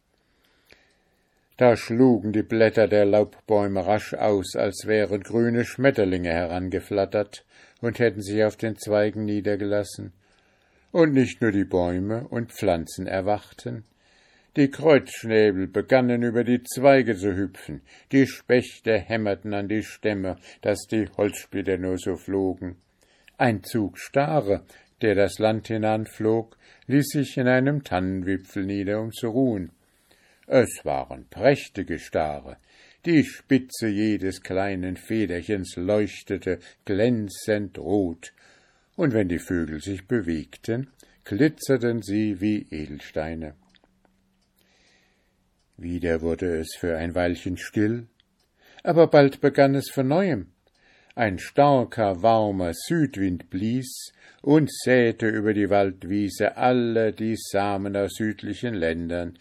Da 1.58 1.76
schlugen 1.76 2.32
die 2.32 2.44
Blätter 2.44 2.88
der 2.88 3.06
Laubbäume 3.06 3.86
rasch 3.86 4.14
aus, 4.14 4.56
als 4.56 4.86
wären 4.86 5.22
grüne 5.22 5.66
Schmetterlinge 5.66 6.30
herangeflattert 6.30 7.44
und 7.82 8.00
hätten 8.00 8.22
sich 8.22 8.44
auf 8.44 8.56
den 8.56 8.78
Zweigen 8.78 9.26
niedergelassen. 9.26 10.14
Und 10.92 11.14
nicht 11.14 11.42
nur 11.42 11.52
die 11.52 11.66
Bäume 11.66 12.28
und 12.28 12.52
Pflanzen 12.52 13.06
erwachten, 13.06 13.84
die 14.56 14.70
Kreuzschnäbel 14.70 15.68
begannen 15.68 16.24
über 16.24 16.44
die 16.44 16.64
Zweige 16.64 17.16
zu 17.16 17.36
hüpfen, 17.36 17.82
die 18.12 18.26
Spechte 18.26 18.98
hämmerten 18.98 19.54
an 19.54 19.68
die 19.68 19.84
Stämme, 19.84 20.38
dass 20.62 20.88
die 20.90 21.08
Holzsplitter 21.16 21.78
nur 21.78 22.00
so 22.00 22.16
flogen. 22.16 22.78
Ein 23.38 23.64
Zug 23.64 24.00
Stare, 24.00 24.66
der 25.02 25.14
das 25.14 25.38
Land 25.38 25.68
hinanflog, 25.68 26.58
ließ 26.88 27.10
sich 27.10 27.38
in 27.38 27.48
einem 27.48 27.84
Tannenwipfel 27.84 28.66
nieder, 28.66 29.00
um 29.00 29.12
zu 29.12 29.30
ruhen. 29.30 29.72
Es 30.48 30.84
waren 30.84 31.28
prächtige 31.30 32.00
Stare, 32.00 32.58
die 33.06 33.24
Spitze 33.24 33.88
jedes 33.88 34.42
kleinen 34.42 34.98
Federchens 34.98 35.76
leuchtete 35.78 36.60
glänzend 36.84 37.78
rot, 37.78 38.34
und 39.00 39.14
wenn 39.14 39.30
die 39.30 39.40
Vögel 39.40 39.80
sich 39.80 40.10
bewegten, 40.10 40.90
glitzerten 41.24 42.02
sie 42.02 42.42
wie 42.42 42.68
Edelsteine. 42.70 43.54
Wieder 45.78 46.22
wurde 46.22 46.60
es 46.60 46.76
für 46.78 46.98
ein 46.98 47.16
Weilchen 47.16 47.56
still, 47.56 48.08
aber 48.84 49.08
bald 49.08 49.40
begann 49.40 49.74
es 49.74 49.90
von 49.90 50.10
neuem. 50.10 50.48
Ein 51.16 51.40
starker, 51.40 52.22
warmer 52.24 52.74
Südwind 52.74 53.50
blies 53.50 54.12
und 54.42 54.70
säte 54.70 55.30
über 55.30 55.54
die 55.54 55.70
Waldwiese 55.70 56.58
alle 56.58 57.14
die 57.14 57.38
Samen 57.38 57.96
aus 57.96 58.16
südlichen 58.16 58.74
Ländern, 58.74 59.40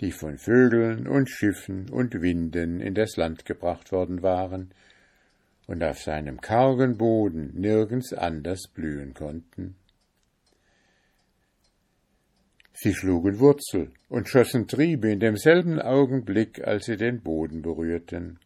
die 0.00 0.12
von 0.12 0.38
Vögeln 0.38 1.08
und 1.08 1.28
Schiffen 1.28 1.90
und 1.90 2.22
Winden 2.22 2.80
in 2.80 2.94
das 2.94 3.16
Land 3.16 3.44
gebracht 3.46 3.90
worden 3.90 4.22
waren 4.22 4.72
und 5.70 5.84
auf 5.84 6.00
seinem 6.00 6.40
kargen 6.40 6.96
Boden 6.98 7.52
nirgends 7.54 8.12
anders 8.12 8.62
blühen 8.74 9.14
konnten. 9.14 9.76
Sie 12.72 12.92
schlugen 12.92 13.38
Wurzel 13.38 13.92
und 14.08 14.28
schossen 14.28 14.66
Triebe 14.66 15.12
in 15.12 15.20
demselben 15.20 15.80
Augenblick, 15.80 16.66
als 16.66 16.86
sie 16.86 16.96
den 16.96 17.20
Boden 17.20 17.62
berührten. 17.62 18.40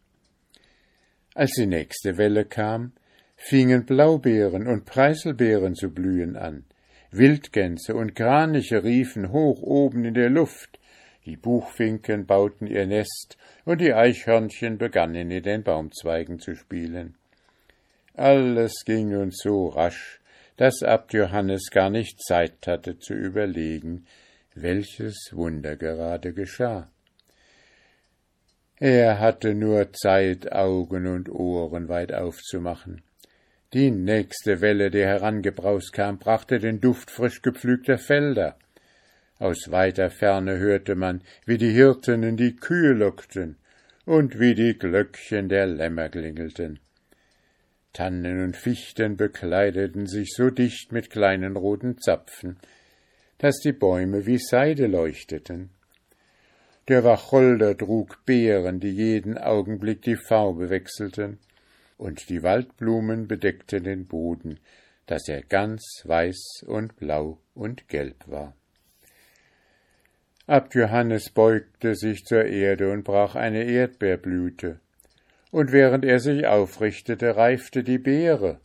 Als 1.33 1.53
die 1.53 1.65
nächste 1.65 2.15
Welle 2.19 2.45
kam, 2.45 2.91
fingen 3.35 3.87
Blaubeeren 3.87 4.67
und 4.67 4.85
Preiselbeeren 4.85 5.73
zu 5.73 5.89
blühen 5.89 6.35
an. 6.35 6.65
Wildgänse 7.09 7.95
und 7.95 8.13
Kraniche 8.13 8.83
riefen 8.83 9.31
hoch 9.31 9.63
oben 9.63 10.05
in 10.05 10.13
der 10.13 10.29
Luft, 10.29 10.79
die 11.25 11.37
Buchfinken 11.37 12.25
bauten 12.25 12.67
ihr 12.67 12.85
Nest 12.85 13.37
und 13.65 13.81
die 13.81 13.93
Eichhörnchen 13.93 14.77
begannen 14.77 15.31
in 15.31 15.43
den 15.43 15.63
Baumzweigen 15.63 16.39
zu 16.39 16.55
spielen. 16.55 17.15
Alles 18.13 18.83
ging 18.85 19.09
nun 19.09 19.31
so 19.31 19.67
rasch, 19.69 20.19
dass 20.57 20.83
Abt 20.83 21.13
Johannes 21.13 21.69
gar 21.71 21.89
nicht 21.89 22.21
Zeit 22.21 22.67
hatte 22.67 22.97
zu 22.99 23.13
überlegen, 23.13 24.05
welches 24.53 25.31
Wunder 25.33 25.75
gerade 25.75 26.33
geschah. 26.33 26.89
Er 28.77 29.19
hatte 29.19 29.53
nur 29.53 29.91
Zeit, 29.93 30.51
Augen 30.51 31.07
und 31.07 31.29
Ohren 31.29 31.89
weit 31.89 32.13
aufzumachen. 32.13 33.01
Die 33.73 33.89
nächste 33.89 34.61
Welle, 34.61 34.91
die 34.91 35.03
herangebraust 35.03 35.91
kam, 35.91 36.17
brachte 36.17 36.59
den 36.59 36.79
Duft 36.79 37.09
frisch 37.09 37.41
gepflügter 37.41 37.97
Felder. 37.97 38.57
Aus 39.45 39.69
weiter 39.69 40.09
Ferne 40.09 40.57
hörte 40.57 40.95
man, 40.95 41.21
wie 41.45 41.59
die 41.59 41.69
Hirten 41.69 42.23
in 42.23 42.35
die 42.35 42.55
Kühe 42.55 42.93
lockten 42.93 43.57
und 44.03 44.39
wie 44.39 44.55
die 44.55 44.75
Glöckchen 44.75 45.49
der 45.49 45.67
Lämmer 45.67 46.09
klingelten. 46.09 46.79
Tannen 47.93 48.43
und 48.43 48.57
Fichten 48.57 49.17
bekleideten 49.17 50.07
sich 50.07 50.33
so 50.33 50.49
dicht 50.49 50.91
mit 50.91 51.11
kleinen 51.11 51.57
roten 51.57 51.99
Zapfen, 51.99 52.57
dass 53.37 53.59
die 53.59 53.71
Bäume 53.71 54.25
wie 54.25 54.39
Seide 54.39 54.87
leuchteten. 54.87 55.69
Der 56.87 57.03
Wacholder 57.03 57.77
trug 57.77 58.25
Beeren, 58.25 58.79
die 58.79 58.95
jeden 58.95 59.37
Augenblick 59.37 60.01
die 60.01 60.17
Farbe 60.17 60.71
wechselten, 60.71 61.37
und 61.99 62.29
die 62.29 62.41
Waldblumen 62.41 63.27
bedeckten 63.27 63.83
den 63.83 64.07
Boden, 64.07 64.59
dass 65.05 65.27
er 65.27 65.43
ganz 65.43 66.01
weiß 66.03 66.63
und 66.65 66.97
blau 66.97 67.37
und 67.53 67.87
gelb 67.87 68.27
war. 68.27 68.55
Abt 70.47 70.75
Johannes 70.75 71.29
beugte 71.31 71.95
sich 71.95 72.25
zur 72.25 72.45
Erde 72.45 72.91
und 72.91 73.03
brach 73.03 73.35
eine 73.35 73.63
Erdbeerblüte, 73.63 74.79
und 75.51 75.71
während 75.71 76.05
er 76.05 76.19
sich 76.19 76.45
aufrichtete, 76.45 77.35
reifte 77.35 77.83
die 77.83 77.97
Beere, 77.97 78.59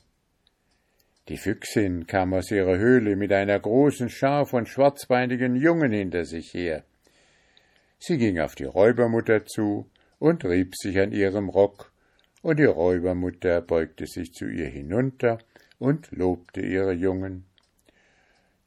die 1.31 1.37
Füchsin 1.37 2.09
kam 2.09 2.35
aus 2.35 2.51
ihrer 2.51 2.77
Höhle 2.77 3.15
mit 3.15 3.33
einer 3.33 3.61
großen 3.61 4.09
Schar 4.09 4.47
von 4.47 4.67
schwarzbeinigen 4.67 5.55
Jungen 5.55 5.93
hinter 5.93 6.25
sich 6.25 6.53
her. 6.55 6.83
Sie 8.01 8.19
ging 8.19 8.41
auf 8.41 8.57
die 8.57 8.65
Räubermutter 8.65 9.47
zu 9.47 9.89
und 10.19 10.45
rieb 10.45 10.75
sich 10.75 10.99
an 10.99 11.13
ihrem 11.13 11.49
Rock, 11.49 11.93
und 12.43 12.59
die 12.59 12.65
Räubermutter 12.65 13.61
beugte 13.61 14.07
sich 14.07 14.33
zu 14.33 14.47
ihr 14.47 14.67
hinunter 14.67 15.39
und 15.79 16.11
lobte 16.11 16.63
ihre 16.63 16.95
Jungen. 16.95 17.45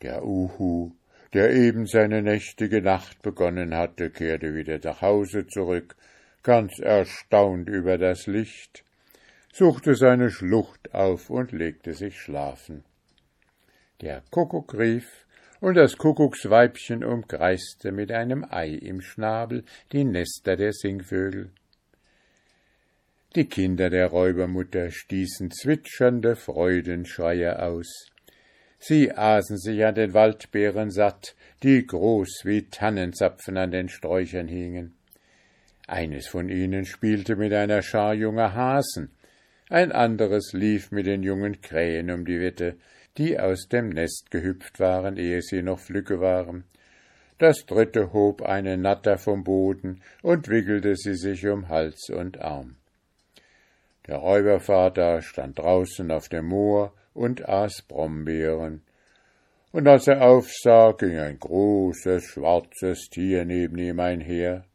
Der 0.02 0.24
Uhu, 0.24 0.94
der 1.34 1.52
eben 1.52 1.88
seine 1.88 2.22
nächtige 2.22 2.82
Nacht 2.82 3.22
begonnen 3.22 3.76
hatte, 3.76 4.10
kehrte 4.10 4.54
wieder 4.54 4.80
nach 4.84 5.02
Hause 5.02 5.48
zurück, 5.48 5.96
ganz 6.44 6.80
erstaunt 6.80 7.70
über 7.70 7.98
das 7.98 8.28
Licht 8.28 8.84
suchte 9.54 9.94
seine 9.96 10.32
Schlucht 10.32 10.94
auf 10.94 11.30
und 11.30 11.52
legte 11.52 11.94
sich 11.94 12.20
schlafen. 12.20 12.84
Der 14.02 14.24
Kuckuck 14.32 14.74
rief, 14.74 15.08
und 15.62 15.76
das 15.76 15.96
Kuckucksweibchen 15.98 17.06
umkreiste 17.06 17.94
mit 17.94 18.12
einem 18.12 18.44
Ei 18.50 18.72
im 18.72 19.00
Schnabel 19.00 19.64
die 19.94 20.04
Nester 20.04 20.58
der 20.58 20.74
Singvögel. 20.74 21.52
Die 23.36 23.46
Kinder 23.46 23.90
der 23.90 24.08
Räubermutter 24.08 24.92
stießen 24.92 25.52
zwitschernde 25.52 26.36
Freudenschreie 26.36 27.62
aus. 27.62 28.12
Sie 28.86 29.14
aßen 29.14 29.58
sich 29.58 29.86
an 29.86 29.96
den 29.96 30.14
Waldbeeren 30.14 30.92
satt, 30.92 31.38
die 31.64 31.88
groß 31.88 32.42
wie 32.44 32.64
Tannenzapfen 32.64 33.56
an 33.56 33.72
den 33.72 33.88
Sträuchern 33.88 34.50
hingen. 34.50 34.94
Eines 35.88 36.28
von 36.28 36.50
ihnen 36.50 36.84
spielte 36.84 37.38
mit 37.38 37.54
einer 37.54 37.82
Schar 37.82 38.14
junger 38.14 38.54
Hasen, 38.54 39.10
ein 39.70 39.94
anderes 39.94 40.52
lief 40.52 40.92
mit 40.92 41.06
den 41.06 41.24
jungen 41.24 41.62
Krähen 41.62 42.12
um 42.12 42.26
die 42.26 42.42
Wette, 42.42 42.76
die 43.18 43.40
aus 43.40 43.70
dem 43.70 43.88
Nest 43.88 44.32
gehüpft 44.32 44.82
waren, 44.82 45.16
ehe 45.16 45.42
sie 45.42 45.62
noch 45.62 45.80
Flücke 45.80 46.20
waren. 46.20 46.66
Das 47.38 47.66
dritte 47.66 48.12
hob 48.12 48.42
eine 48.42 48.76
Natter 48.76 49.18
vom 49.18 49.46
Boden 49.46 50.02
und 50.22 50.50
wickelte 50.50 50.98
sie 50.98 51.16
sich 51.16 51.48
um 51.48 51.70
Hals 51.70 52.10
und 52.10 52.42
Arm. 52.42 52.76
Der 54.08 54.18
Räubervater 54.18 55.22
stand 55.22 55.60
draußen 55.60 56.12
auf 56.12 56.28
dem 56.28 56.48
Moor 56.48 56.94
und 57.14 57.48
aß 57.48 57.84
Brombeeren. 57.88 58.82
Und 59.72 59.88
als 59.88 60.08
er 60.08 60.22
aufsah, 60.22 60.92
ging 60.92 61.18
ein 61.18 61.40
großes, 61.40 62.24
schwarzes 62.26 63.10
Tier 63.10 63.46
neben 63.46 63.78
ihm 63.78 64.00
einher. 64.00 64.66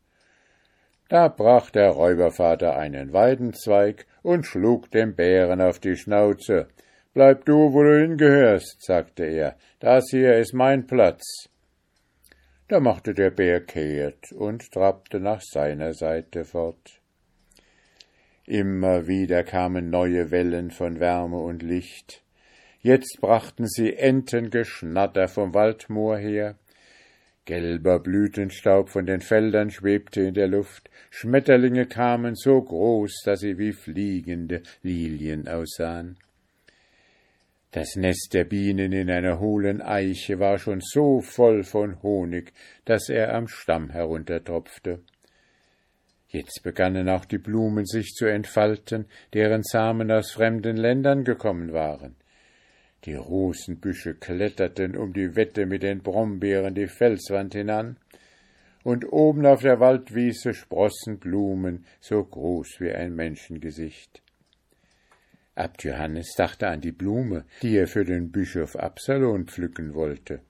Da 1.08 1.28
brach 1.28 1.70
der 1.70 1.90
Räubervater 1.90 2.76
einen 2.76 3.12
Weidenzweig 3.12 4.06
und 4.22 4.44
schlug 4.44 4.90
dem 4.90 5.14
Bären 5.14 5.60
auf 5.60 5.78
die 5.78 5.96
Schnauze. 5.96 6.68
Bleib 7.14 7.46
du, 7.46 7.72
wo 7.72 7.82
du 7.82 8.00
hingehörst, 8.00 8.84
sagte 8.84 9.24
er, 9.24 9.56
das 9.80 10.04
hier 10.10 10.36
ist 10.36 10.52
mein 10.52 10.86
Platz. 10.86 11.48
Da 12.68 12.80
machte 12.80 13.14
der 13.14 13.30
Bär 13.30 13.64
kehrt 13.64 14.30
und 14.32 14.70
trabte 14.70 15.18
nach 15.18 15.40
seiner 15.40 15.94
Seite 15.94 16.44
fort. 16.44 17.00
Immer 18.44 19.06
wieder 19.06 19.42
kamen 19.42 19.88
neue 19.88 20.30
Wellen 20.30 20.70
von 20.70 21.00
Wärme 21.00 21.38
und 21.38 21.62
Licht. 21.62 22.22
Jetzt 22.88 23.20
brachten 23.20 23.66
sie 23.66 23.92
Entengeschnatter 23.92 25.28
vom 25.28 25.52
Waldmoor 25.52 26.16
her. 26.16 26.56
Gelber 27.44 27.98
Blütenstaub 27.98 28.88
von 28.88 29.04
den 29.04 29.20
Feldern 29.20 29.70
schwebte 29.70 30.22
in 30.22 30.32
der 30.32 30.48
Luft. 30.48 30.88
Schmetterlinge 31.10 31.84
kamen 31.84 32.34
so 32.34 32.62
groß, 32.62 33.24
dass 33.26 33.40
sie 33.40 33.58
wie 33.58 33.74
fliegende 33.74 34.62
Lilien 34.82 35.48
aussahen. 35.48 36.16
Das 37.72 37.94
Nest 37.94 38.30
der 38.32 38.44
Bienen 38.44 38.92
in 38.92 39.10
einer 39.10 39.38
hohlen 39.38 39.82
Eiche 39.82 40.38
war 40.38 40.56
schon 40.56 40.80
so 40.80 41.20
voll 41.20 41.64
von 41.64 42.02
Honig, 42.02 42.54
dass 42.86 43.10
er 43.10 43.34
am 43.34 43.48
Stamm 43.48 43.90
heruntertropfte. 43.90 45.00
Jetzt 46.30 46.62
begannen 46.62 47.10
auch 47.10 47.26
die 47.26 47.36
Blumen 47.36 47.84
sich 47.84 48.14
zu 48.14 48.24
entfalten, 48.24 49.04
deren 49.34 49.62
Samen 49.62 50.10
aus 50.10 50.30
fremden 50.30 50.78
Ländern 50.78 51.24
gekommen 51.24 51.74
waren. 51.74 52.16
Die 53.04 53.14
Rosenbüsche 53.14 54.14
kletterten 54.14 54.96
um 54.96 55.12
die 55.12 55.36
Wette 55.36 55.66
mit 55.66 55.82
den 55.82 56.02
Brombeeren 56.02 56.74
die 56.74 56.88
Felswand 56.88 57.54
hinan, 57.54 57.96
und 58.84 59.12
oben 59.12 59.44
auf 59.44 59.62
der 59.62 59.80
Waldwiese 59.80 60.54
sprossen 60.54 61.18
Blumen 61.18 61.84
so 62.00 62.24
groß 62.24 62.80
wie 62.80 62.92
ein 62.92 63.14
Menschengesicht. 63.14 64.22
Abt 65.54 65.84
Johannes 65.84 66.34
dachte 66.36 66.68
an 66.68 66.80
die 66.80 66.92
Blume, 66.92 67.44
die 67.62 67.76
er 67.76 67.88
für 67.88 68.04
den 68.04 68.30
Bischof 68.30 68.76
Absalon 68.76 69.46
pflücken 69.46 69.94
wollte 69.94 70.40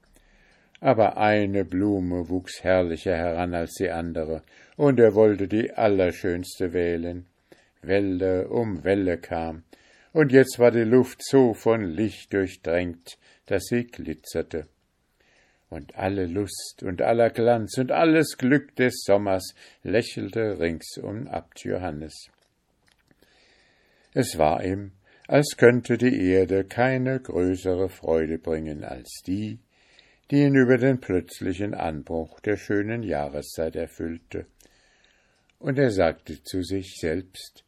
aber 0.81 1.17
eine 1.17 1.65
Blume 1.65 2.29
wuchs 2.29 2.63
herrlicher 2.63 3.17
heran 3.17 3.55
als 3.55 3.75
die 3.75 3.91
andere, 3.91 4.43
und 4.77 5.01
er 5.01 5.15
wollte 5.15 5.49
die 5.49 5.73
allerschönste 5.73 6.73
wählen. 6.73 7.27
Welle 7.83 8.49
um 8.49 8.85
Welle 8.85 9.19
kam, 9.19 9.65
und 10.13 10.33
jetzt 10.33 10.59
war 10.59 10.71
die 10.71 10.85
Luft 10.85 11.23
so 11.23 11.55
von 11.55 11.83
Licht 11.85 12.33
durchdrängt, 12.33 13.19
dass 13.47 13.65
sie 13.65 13.85
glitzerte. 13.85 14.67
Und 15.71 15.97
alle 15.97 16.27
Lust 16.27 16.83
und 16.83 17.03
aller 17.03 17.31
Glanz 17.31 17.77
und 17.77 17.93
alles 17.93 18.39
Glück 18.39 18.75
des 18.77 19.03
Sommers 19.05 19.55
lächelte 19.83 20.59
rings 20.59 20.97
um 20.97 21.29
Abt 21.29 21.63
Johannes. 21.65 22.29
Es 24.15 24.39
war 24.39 24.65
ihm, 24.65 24.93
als 25.27 25.57
könnte 25.59 25.99
die 25.99 26.31
Erde 26.31 26.65
keine 26.65 27.21
größere 27.21 27.91
Freude 27.91 28.39
bringen 28.39 28.83
als 28.83 29.23
die, 29.27 29.59
die 30.31 30.43
ihn 30.43 30.55
über 30.55 30.79
den 30.79 31.01
plötzlichen 31.01 31.75
Anbruch 31.75 32.41
der 32.41 32.57
schönen 32.57 33.03
Jahreszeit 33.03 33.77
erfüllte. 33.77 34.47
Und 35.59 35.79
er 35.79 35.91
sagte 35.91 36.43
zu 36.43 36.63
sich 36.63 36.97
selbst 36.99 37.65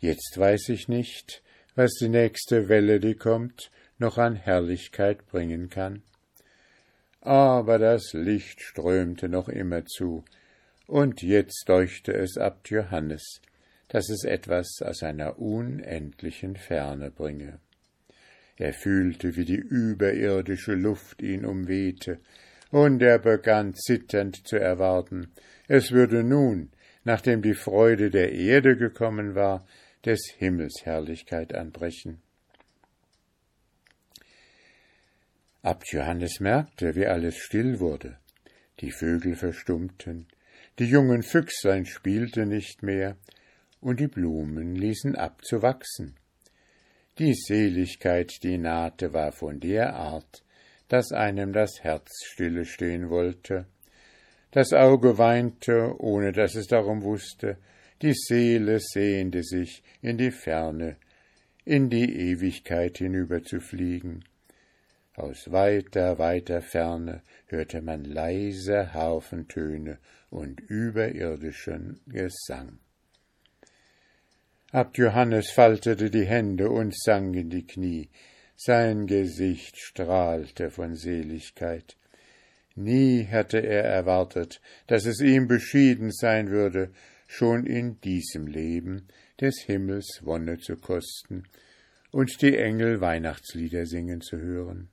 Jetzt 0.00 0.38
weiß 0.38 0.68
ich 0.68 0.88
nicht, 0.88 1.42
was 1.78 1.94
die 1.94 2.08
nächste 2.08 2.68
Welle, 2.68 2.98
die 2.98 3.14
kommt, 3.14 3.70
noch 3.98 4.18
an 4.18 4.34
Herrlichkeit 4.34 5.24
bringen 5.28 5.70
kann. 5.70 6.02
Aber 7.20 7.78
das 7.78 8.14
Licht 8.14 8.60
strömte 8.60 9.28
noch 9.28 9.48
immer 9.48 9.84
zu, 9.84 10.24
und 10.88 11.22
jetzt 11.22 11.68
deuchte 11.68 12.12
es 12.14 12.36
Abt 12.36 12.70
Johannes, 12.70 13.40
dass 13.86 14.10
es 14.10 14.24
etwas 14.24 14.82
aus 14.82 15.04
einer 15.04 15.38
unendlichen 15.38 16.56
Ferne 16.56 17.12
bringe. 17.12 17.60
Er 18.56 18.72
fühlte, 18.72 19.36
wie 19.36 19.44
die 19.44 19.54
überirdische 19.54 20.74
Luft 20.74 21.22
ihn 21.22 21.44
umwehte, 21.44 22.18
und 22.72 23.00
er 23.02 23.20
begann 23.20 23.74
zitternd 23.74 24.48
zu 24.48 24.58
erwarten, 24.58 25.28
es 25.68 25.92
würde 25.92 26.24
nun, 26.24 26.70
nachdem 27.04 27.40
die 27.40 27.54
Freude 27.54 28.10
der 28.10 28.32
Erde 28.32 28.76
gekommen 28.76 29.36
war, 29.36 29.64
des 30.08 30.32
Himmels 30.38 30.86
Herrlichkeit 30.86 31.54
anbrechen. 31.54 32.22
Abt 35.60 35.92
Johannes 35.92 36.40
merkte, 36.40 36.94
wie 36.94 37.06
alles 37.06 37.36
still 37.36 37.78
wurde. 37.78 38.16
Die 38.80 38.90
Vögel 38.90 39.36
verstummten, 39.36 40.26
die 40.78 40.86
jungen 40.86 41.22
Füchsein 41.22 41.84
spielten 41.84 42.48
nicht 42.48 42.82
mehr, 42.82 43.18
und 43.82 44.00
die 44.00 44.08
Blumen 44.08 44.74
ließen 44.74 45.14
ab 45.14 45.44
zu 45.44 45.60
wachsen. 45.60 46.16
Die 47.18 47.34
Seligkeit, 47.34 48.32
die 48.42 48.56
nahte, 48.56 49.12
war 49.12 49.32
von 49.32 49.60
der 49.60 49.94
Art, 49.94 50.42
dass 50.88 51.12
einem 51.12 51.52
das 51.52 51.82
Herz 51.82 52.24
stille 52.24 52.64
stehen 52.64 53.10
wollte. 53.10 53.66
Das 54.52 54.72
Auge 54.72 55.18
weinte, 55.18 55.94
ohne 55.98 56.32
dass 56.32 56.54
es 56.54 56.66
darum 56.66 57.02
wusste, 57.02 57.58
die 58.02 58.14
Seele 58.14 58.80
sehnte 58.80 59.42
sich 59.42 59.82
in 60.02 60.18
die 60.18 60.30
Ferne, 60.30 60.96
in 61.64 61.90
die 61.90 62.30
Ewigkeit 62.30 62.98
hinüberzufliegen. 62.98 64.24
Aus 65.14 65.50
weiter, 65.50 66.18
weiter 66.18 66.62
Ferne 66.62 67.22
hörte 67.46 67.82
man 67.82 68.04
leise 68.04 68.92
Harfentöne 68.94 69.98
und 70.30 70.60
überirdischen 70.60 72.00
Gesang. 72.06 72.78
Abt 74.70 74.98
Johannes 74.98 75.50
faltete 75.50 76.10
die 76.10 76.26
Hände 76.26 76.70
und 76.70 76.94
sank 76.96 77.34
in 77.34 77.50
die 77.50 77.66
Knie. 77.66 78.10
Sein 78.54 79.06
Gesicht 79.06 79.76
strahlte 79.78 80.70
von 80.70 80.94
Seligkeit. 80.94 81.96
Nie 82.74 83.26
hatte 83.26 83.58
er 83.58 83.84
erwartet, 83.84 84.60
dass 84.86 85.04
es 85.04 85.20
ihm 85.20 85.48
beschieden 85.48 86.12
sein 86.12 86.50
würde, 86.50 86.92
schon 87.28 87.66
in 87.66 88.00
diesem 88.00 88.48
Leben 88.48 89.06
des 89.40 89.60
Himmels 89.60 90.22
Wonne 90.24 90.58
zu 90.58 90.76
kosten 90.76 91.44
und 92.10 92.42
die 92.42 92.56
Engel 92.56 93.00
Weihnachtslieder 93.00 93.86
singen 93.86 94.20
zu 94.20 94.38
hören. 94.38 94.88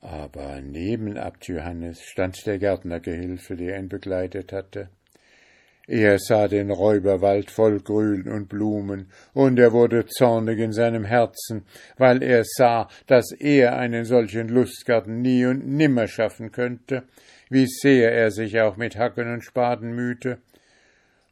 Aber 0.00 0.60
neben 0.60 1.16
Abt 1.16 1.46
Johannes 1.46 2.02
stand 2.02 2.44
der 2.46 2.58
Gärtnergehilfe, 2.58 3.54
der 3.54 3.78
ihn 3.78 3.88
begleitet 3.88 4.52
hatte. 4.52 4.88
Er 5.86 6.18
sah 6.18 6.48
den 6.48 6.70
Räuberwald 6.70 7.50
voll 7.50 7.80
Grün 7.80 8.28
und 8.28 8.48
Blumen, 8.48 9.10
und 9.34 9.58
er 9.58 9.72
wurde 9.72 10.06
zornig 10.06 10.58
in 10.58 10.72
seinem 10.72 11.04
Herzen, 11.04 11.66
weil 11.98 12.22
er 12.22 12.44
sah, 12.44 12.88
dass 13.06 13.32
er 13.32 13.76
einen 13.76 14.04
solchen 14.04 14.48
Lustgarten 14.48 15.20
nie 15.22 15.44
und 15.44 15.66
nimmer 15.66 16.08
schaffen 16.08 16.50
könnte, 16.50 17.02
wie 17.52 17.66
sehr 17.66 18.12
er 18.12 18.30
sich 18.30 18.58
auch 18.60 18.76
mit 18.76 18.96
Hacken 18.96 19.32
und 19.32 19.44
Spaten 19.44 19.92
mühte. 19.92 20.38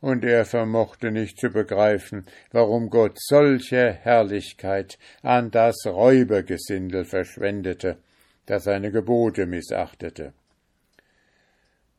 Und 0.01 0.25
er 0.25 0.45
vermochte 0.45 1.11
nicht 1.11 1.39
zu 1.39 1.51
begreifen, 1.51 2.27
warum 2.53 2.91
Gott 2.91 3.19
solche 3.19 3.93
Herrlichkeit 3.93 4.99
an 5.23 5.51
das 5.51 5.87
Räubergesindel 5.87 7.05
verschwendete, 7.05 7.99
das 8.47 8.65
seine 8.65 8.91
Gebote 8.91 9.47
missachtete. 9.47 10.33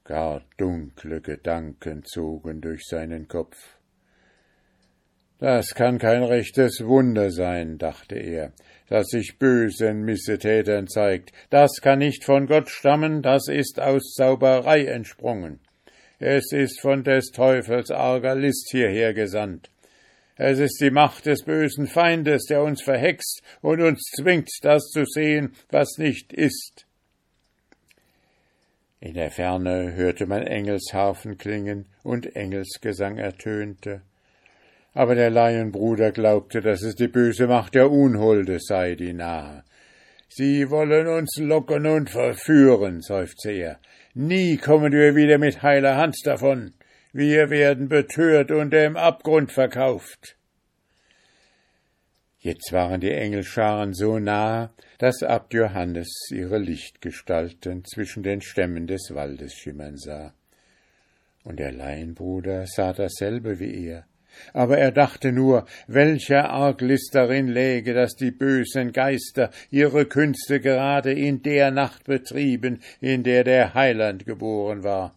Gar 0.03 0.43
dunkle 0.57 1.21
Gedanken 1.21 2.03
zogen 2.03 2.61
durch 2.61 2.85
seinen 2.87 3.27
Kopf. 3.27 3.80
Das 5.41 5.73
kann 5.73 5.97
kein 5.97 6.21
rechtes 6.21 6.85
Wunder 6.85 7.31
sein, 7.31 7.79
dachte 7.79 8.15
er, 8.15 8.53
das 8.89 9.07
sich 9.07 9.39
bösen 9.39 10.03
Missetätern 10.03 10.87
zeigt. 10.87 11.31
Das 11.49 11.81
kann 11.81 11.97
nicht 11.97 12.23
von 12.23 12.45
Gott 12.45 12.69
stammen, 12.69 13.23
das 13.23 13.47
ist 13.47 13.79
aus 13.79 14.13
Zauberei 14.13 14.85
entsprungen. 14.85 15.59
Es 16.19 16.51
ist 16.51 16.79
von 16.79 17.03
des 17.03 17.31
Teufels 17.31 17.89
arger 17.89 18.35
List 18.35 18.69
hierher 18.69 19.15
gesandt. 19.15 19.71
Es 20.35 20.59
ist 20.59 20.79
die 20.79 20.91
Macht 20.91 21.25
des 21.25 21.43
bösen 21.43 21.87
Feindes, 21.87 22.43
der 22.45 22.61
uns 22.61 22.83
verhext 22.83 23.41
und 23.61 23.81
uns 23.81 24.11
zwingt, 24.15 24.51
das 24.61 24.91
zu 24.91 25.05
sehen, 25.05 25.55
was 25.71 25.97
nicht 25.97 26.33
ist. 26.33 26.85
In 28.99 29.15
der 29.15 29.31
Ferne 29.31 29.95
hörte 29.95 30.27
man 30.27 30.43
Engelsharfen 30.43 31.39
klingen 31.39 31.87
und 32.03 32.35
Engelsgesang 32.35 33.17
ertönte 33.17 34.03
aber 34.93 35.15
der 35.15 35.29
Laienbruder 35.29 36.11
glaubte, 36.11 36.61
dass 36.61 36.81
es 36.81 36.95
die 36.95 37.07
böse 37.07 37.47
Macht 37.47 37.75
der 37.75 37.89
Unholde 37.89 38.59
sei, 38.59 38.95
die 38.95 39.13
nahe. 39.13 39.63
Sie 40.27 40.69
wollen 40.69 41.07
uns 41.07 41.37
locken 41.37 41.85
und 41.85 42.09
verführen, 42.09 43.01
seufzte 43.01 43.51
er. 43.51 43.79
Nie 44.13 44.57
kommen 44.57 44.91
wir 44.91 45.15
wieder 45.15 45.37
mit 45.37 45.61
heiler 45.61 45.97
Hand 45.97 46.17
davon. 46.25 46.73
Wir 47.13 47.49
werden 47.49 47.89
betört 47.89 48.51
und 48.51 48.73
im 48.73 48.95
Abgrund 48.95 49.51
verkauft. 49.51 50.37
Jetzt 52.39 52.71
waren 52.71 53.01
die 53.01 53.11
Engelscharen 53.11 53.93
so 53.93 54.19
nah, 54.19 54.73
dass 54.97 55.21
Abt 55.21 55.53
Johannes 55.53 56.09
ihre 56.31 56.57
Lichtgestalten 56.57 57.85
zwischen 57.85 58.23
den 58.23 58.41
Stämmen 58.41 58.87
des 58.87 59.11
Waldes 59.13 59.53
schimmern 59.53 59.97
sah. 59.97 60.33
Und 61.43 61.59
der 61.59 61.71
Laienbruder 61.71 62.65
sah 62.67 62.93
dasselbe 62.93 63.59
wie 63.59 63.85
er 63.87 64.05
aber 64.53 64.77
er 64.77 64.91
dachte 64.91 65.31
nur, 65.31 65.65
welcher 65.87 66.49
Arglist 66.49 67.13
darin 67.13 67.47
läge, 67.47 67.93
dass 67.93 68.15
die 68.15 68.31
bösen 68.31 68.91
Geister 68.91 69.51
ihre 69.69 70.05
Künste 70.05 70.59
gerade 70.59 71.13
in 71.13 71.41
der 71.43 71.71
Nacht 71.71 72.05
betrieben, 72.05 72.81
in 72.99 73.23
der 73.23 73.43
der 73.43 73.73
Heiland 73.73 74.25
geboren 74.25 74.83
war. 74.83 75.13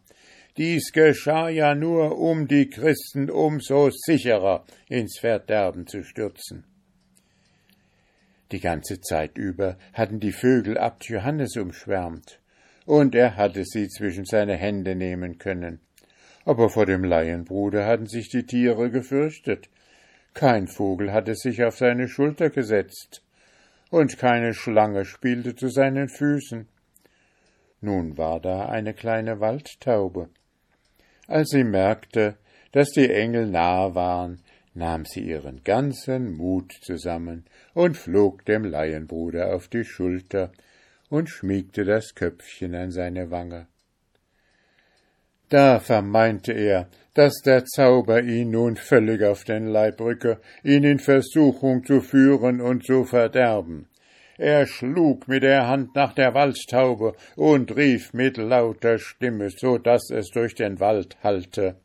Dies 0.57 0.93
geschah 0.93 1.49
ja 1.49 1.75
nur, 1.75 2.18
um 2.18 2.47
die 2.47 2.70
Christen 2.70 3.29
umso 3.29 3.91
sicherer 3.91 4.64
ins 4.89 5.18
Verderben 5.18 5.87
zu 5.87 6.05
stürzen. 6.05 6.64
Die 8.53 8.61
ganze 8.61 9.01
Zeit 9.01 9.37
über 9.37 9.77
hatten 9.93 10.20
die 10.20 10.33
Vögel 10.33 10.79
Abt 10.79 11.09
Johannes 11.09 11.57
umschwärmt, 11.57 12.39
und 12.87 13.14
er 13.14 13.37
hatte 13.37 13.64
sie 13.64 13.89
zwischen 13.89 14.27
seine 14.27 14.57
Hände 14.57 14.95
nehmen 14.95 15.39
können 15.39 15.81
aber 16.45 16.69
vor 16.69 16.87
dem 16.87 17.05
Laienbruder 17.05 17.87
hatten 17.87 18.07
sich 18.07 18.29
die 18.29 18.45
Tiere 18.45 18.91
gefürchtet. 18.91 19.69
Kein 20.35 20.67
Vogel 20.67 21.13
hatte 21.13 21.35
sich 21.35 21.63
auf 21.65 21.77
seine 21.77 22.09
Schulter 22.09 22.51
gesetzt, 22.51 23.23
und 23.91 24.19
keine 24.19 24.55
Schlange 24.55 25.05
spielte 25.05 25.55
zu 25.55 25.69
seinen 25.69 26.09
Füßen. 26.09 26.67
Nun 27.81 28.19
war 28.19 28.41
da 28.41 28.67
eine 28.67 28.95
kleine 28.95 29.41
Waldtaube. 29.41 30.29
Als 31.29 31.51
sie 31.51 31.65
merkte, 31.65 32.37
dass 32.73 32.91
die 32.91 33.09
Engel 33.09 33.47
nahe 33.47 33.95
waren, 33.95 34.41
nahm 34.75 35.05
sie 35.05 35.21
ihren 35.21 35.63
ganzen 35.63 36.37
Mut 36.37 36.73
zusammen 36.83 37.45
und 37.73 37.97
flog 37.97 38.45
dem 38.45 38.65
Laienbruder 38.65 39.55
auf 39.55 39.69
die 39.69 39.85
Schulter 39.85 40.51
und 41.09 41.29
schmiegte 41.29 41.85
das 41.85 42.15
Köpfchen 42.15 42.75
an 42.75 42.91
seine 42.91 43.31
Wange. 43.31 43.69
Da 45.49 45.79
vermeinte 45.79 46.53
er, 46.53 46.89
dass 47.15 47.43
der 47.45 47.65
Zauber 47.65 48.23
ihn 48.23 48.51
nun 48.51 48.77
völlig 48.77 49.23
auf 49.23 49.45
den 49.45 49.67
Leib 49.67 50.01
rücke, 50.01 50.41
ihn 50.63 50.85
in 50.85 50.99
Versuchung 50.99 51.85
zu 51.85 52.01
führen 52.01 52.61
und 52.61 52.85
zu 52.85 53.05
verderben. 53.05 53.89
Er 54.37 54.67
schlug 54.67 55.29
mit 55.29 55.45
der 55.45 55.69
Hand 55.69 55.95
nach 55.95 56.13
der 56.13 56.35
Waldtaube 56.35 57.15
und 57.37 57.77
rief 57.77 58.13
mit 58.13 58.37
lauter 58.37 58.99
Stimme, 58.99 59.51
so 59.51 59.79
dass 59.79 60.11
es 60.11 60.31
durch 60.31 60.57
den 60.57 60.81
Wald 60.81 61.17
hallte. 61.23 61.77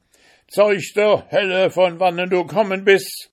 Zeug 0.48 0.82
der 0.96 1.26
Helle, 1.28 1.70
von 1.70 2.00
wannen 2.00 2.30
du 2.30 2.44
kommen 2.46 2.84
bist! 2.84 3.32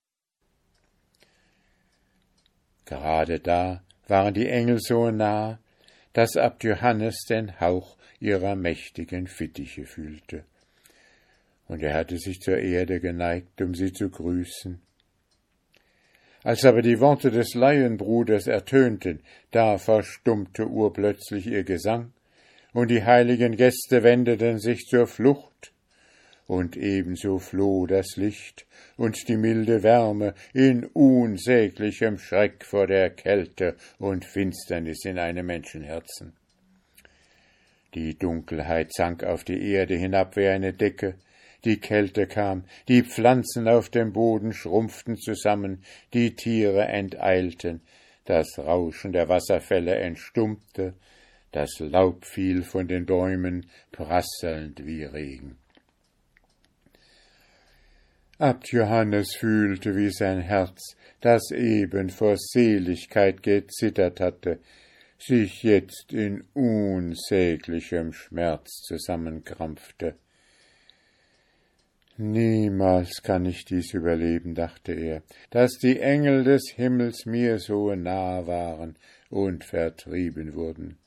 Gerade 2.85 3.39
da 3.39 3.81
waren 4.07 4.35
die 4.35 4.47
Engel 4.47 4.77
so 4.79 5.09
nah, 5.09 5.59
dass 6.13 6.37
Abt 6.37 6.63
Johannes 6.63 7.25
den 7.27 7.59
Hauch 7.59 7.96
ihrer 8.19 8.55
mächtigen 8.55 9.27
Fittiche 9.27 9.85
fühlte. 9.85 10.43
Und 11.67 11.83
er 11.83 11.93
hatte 11.93 12.17
sich 12.17 12.39
zur 12.39 12.57
Erde 12.57 12.99
geneigt, 12.99 13.61
um 13.61 13.75
sie 13.75 13.91
zu 13.91 14.09
grüßen. 14.09 14.81
Als 16.43 16.63
aber 16.63 16.81
die 16.81 16.99
Worte 16.99 17.29
des 17.29 17.55
Laienbruders 17.55 18.47
ertönten, 18.47 19.21
da 19.51 19.77
verstummte 19.77 20.67
urplötzlich 20.67 21.47
ihr 21.47 21.63
Gesang, 21.63 22.13
und 22.73 22.89
die 22.89 23.03
heiligen 23.03 23.57
Gäste 23.57 24.03
wendeten 24.03 24.59
sich 24.59 24.85
zur 24.85 25.07
Flucht, 25.07 25.73
und 26.45 26.77
ebenso 26.77 27.39
floh 27.39 27.85
das 27.87 28.15
Licht 28.15 28.65
und 28.95 29.27
die 29.27 29.35
milde 29.35 29.83
Wärme 29.83 30.33
in 30.53 30.85
unsäglichem 30.85 32.17
Schreck 32.17 32.63
vor 32.63 32.87
der 32.87 33.09
Kälte 33.09 33.75
und 33.99 34.23
Finsternis 34.23 35.03
in 35.03 35.19
einem 35.19 35.45
Menschenherzen. 35.45 36.33
Die 37.93 38.17
Dunkelheit 38.17 38.93
sank 38.93 39.23
auf 39.23 39.43
die 39.43 39.71
Erde 39.71 39.95
hinab 39.95 40.35
wie 40.35 40.47
eine 40.47 40.73
Decke, 40.73 41.15
die 41.65 41.79
Kälte 41.79 42.27
kam, 42.27 42.65
die 42.87 43.03
Pflanzen 43.03 43.67
auf 43.67 43.89
dem 43.89 44.13
Boden 44.13 44.53
schrumpften 44.53 45.17
zusammen, 45.17 45.83
die 46.13 46.35
Tiere 46.35 46.85
enteilten, 46.85 47.81
das 48.25 48.59
Rauschen 48.59 49.13
der 49.13 49.29
Wasserfälle 49.29 49.95
entstummte, 49.95 50.93
das 51.51 51.79
Laub 51.79 52.25
fiel 52.25 52.63
von 52.63 52.87
den 52.87 53.05
Bäumen 53.05 53.69
prasselnd 53.91 54.85
wie 54.85 55.03
Regen. 55.03 55.57
Abt 58.37 58.71
Johannes 58.71 59.35
fühlte, 59.35 59.95
wie 59.95 60.11
sein 60.11 60.41
Herz, 60.41 60.95
das 61.21 61.49
eben 61.51 62.09
vor 62.09 62.35
Seligkeit 62.37 63.41
gezittert 63.41 64.19
hatte, 64.19 64.59
sich 65.19 65.63
jetzt 65.63 66.13
in 66.13 66.43
unsäglichem 66.53 68.13
Schmerz 68.13 68.81
zusammenkrampfte. 68.83 70.15
Niemals 72.19 73.21
kann 73.21 73.45
ich 73.45 73.65
dies 73.65 73.93
überleben, 73.93 74.55
dachte 74.55 74.91
er, 74.93 75.21
dass 75.51 75.77
die 75.77 75.99
Engel 75.99 76.43
des 76.43 76.71
Himmels 76.75 77.27
mir 77.27 77.59
so 77.59 77.93
nah 77.93 78.47
waren 78.47 78.95
und 79.29 79.63
vertrieben 79.63 80.55
wurden, 80.55 80.97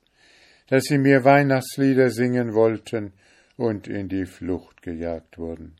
dass 0.69 0.85
sie 0.85 0.99
mir 0.99 1.25
Weihnachtslieder 1.25 2.11
singen 2.11 2.55
wollten 2.55 3.13
und 3.57 3.89
in 3.89 4.09
die 4.09 4.27
Flucht 4.27 4.83
gejagt 4.83 5.37
wurden. 5.37 5.75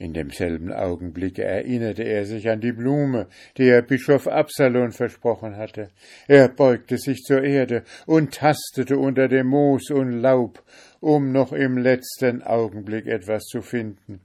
In 0.00 0.14
demselben 0.14 0.72
Augenblick 0.72 1.38
erinnerte 1.38 2.04
er 2.04 2.24
sich 2.24 2.48
an 2.48 2.62
die 2.62 2.72
Blume, 2.72 3.26
die 3.58 3.68
er 3.68 3.82
Bischof 3.82 4.26
Absalon 4.26 4.92
versprochen 4.92 5.58
hatte. 5.58 5.90
Er 6.26 6.48
beugte 6.48 6.96
sich 6.96 7.18
zur 7.18 7.44
Erde 7.44 7.84
und 8.06 8.32
tastete 8.32 8.96
unter 8.96 9.28
dem 9.28 9.48
Moos 9.48 9.90
und 9.90 10.22
Laub, 10.22 10.64
um 11.00 11.32
noch 11.32 11.52
im 11.52 11.76
letzten 11.76 12.40
Augenblick 12.40 13.06
etwas 13.06 13.44
zu 13.44 13.60
finden. 13.60 14.22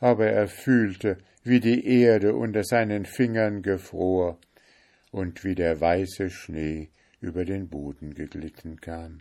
Aber 0.00 0.26
er 0.26 0.48
fühlte, 0.48 1.18
wie 1.44 1.60
die 1.60 1.86
Erde 1.86 2.34
unter 2.34 2.64
seinen 2.64 3.04
Fingern 3.04 3.62
gefror 3.62 4.40
und 5.12 5.44
wie 5.44 5.54
der 5.54 5.80
weiße 5.80 6.30
Schnee 6.30 6.88
über 7.20 7.44
den 7.44 7.68
Boden 7.68 8.12
geglitten 8.12 8.80
kam. 8.80 9.20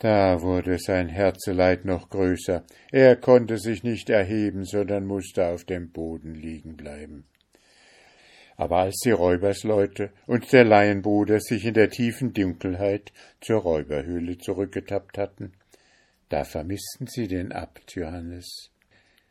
Da 0.00 0.40
wurde 0.40 0.78
sein 0.78 1.10
Herzeleid 1.10 1.84
noch 1.84 2.08
größer. 2.08 2.64
Er 2.90 3.16
konnte 3.16 3.58
sich 3.58 3.82
nicht 3.82 4.08
erheben, 4.08 4.64
sondern 4.64 5.04
musste 5.04 5.48
auf 5.48 5.64
dem 5.64 5.90
Boden 5.90 6.34
liegen 6.34 6.74
bleiben. 6.74 7.26
Aber 8.56 8.78
als 8.78 9.00
die 9.04 9.10
Räubersleute 9.10 10.10
und 10.26 10.50
der 10.52 10.64
Laienbruder 10.64 11.38
sich 11.40 11.66
in 11.66 11.74
der 11.74 11.90
tiefen 11.90 12.32
Dunkelheit 12.32 13.12
zur 13.42 13.60
Räuberhöhle 13.60 14.38
zurückgetappt 14.38 15.18
hatten, 15.18 15.52
da 16.30 16.44
vermissten 16.44 17.06
sie 17.06 17.28
den 17.28 17.52
Abt 17.52 17.94
Johannes. 17.94 18.70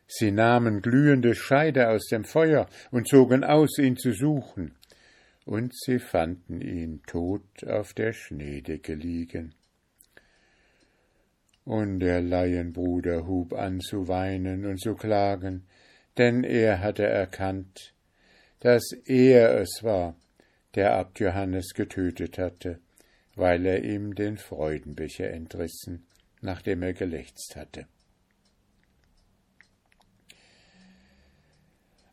Sie 0.06 0.30
nahmen 0.30 0.82
glühende 0.82 1.34
Scheide 1.34 1.88
aus 1.88 2.06
dem 2.06 2.22
Feuer 2.22 2.68
und 2.92 3.08
zogen 3.08 3.42
aus, 3.42 3.76
ihn 3.78 3.96
zu 3.96 4.12
suchen, 4.12 4.76
und 5.44 5.74
sie 5.76 5.98
fanden 5.98 6.60
ihn 6.60 7.02
tot 7.08 7.64
auf 7.66 7.92
der 7.92 8.12
Schneedecke 8.12 8.94
liegen 8.94 9.54
und 11.64 12.00
der 12.00 12.20
Laienbruder 12.20 13.26
hub 13.26 13.52
an 13.52 13.80
zu 13.80 14.08
weinen 14.08 14.64
und 14.66 14.80
zu 14.80 14.94
klagen, 14.94 15.66
denn 16.18 16.44
er 16.44 16.80
hatte 16.80 17.06
erkannt, 17.06 17.94
dass 18.60 18.92
er 19.06 19.60
es 19.60 19.82
war, 19.82 20.16
der 20.74 20.94
Abt 20.94 21.20
Johannes 21.20 21.74
getötet 21.74 22.38
hatte, 22.38 22.80
weil 23.34 23.64
er 23.66 23.84
ihm 23.84 24.14
den 24.14 24.36
Freudenbecher 24.36 25.30
entrissen, 25.30 26.06
nachdem 26.40 26.82
er 26.82 26.92
gelächzt 26.92 27.56
hatte. 27.56 27.86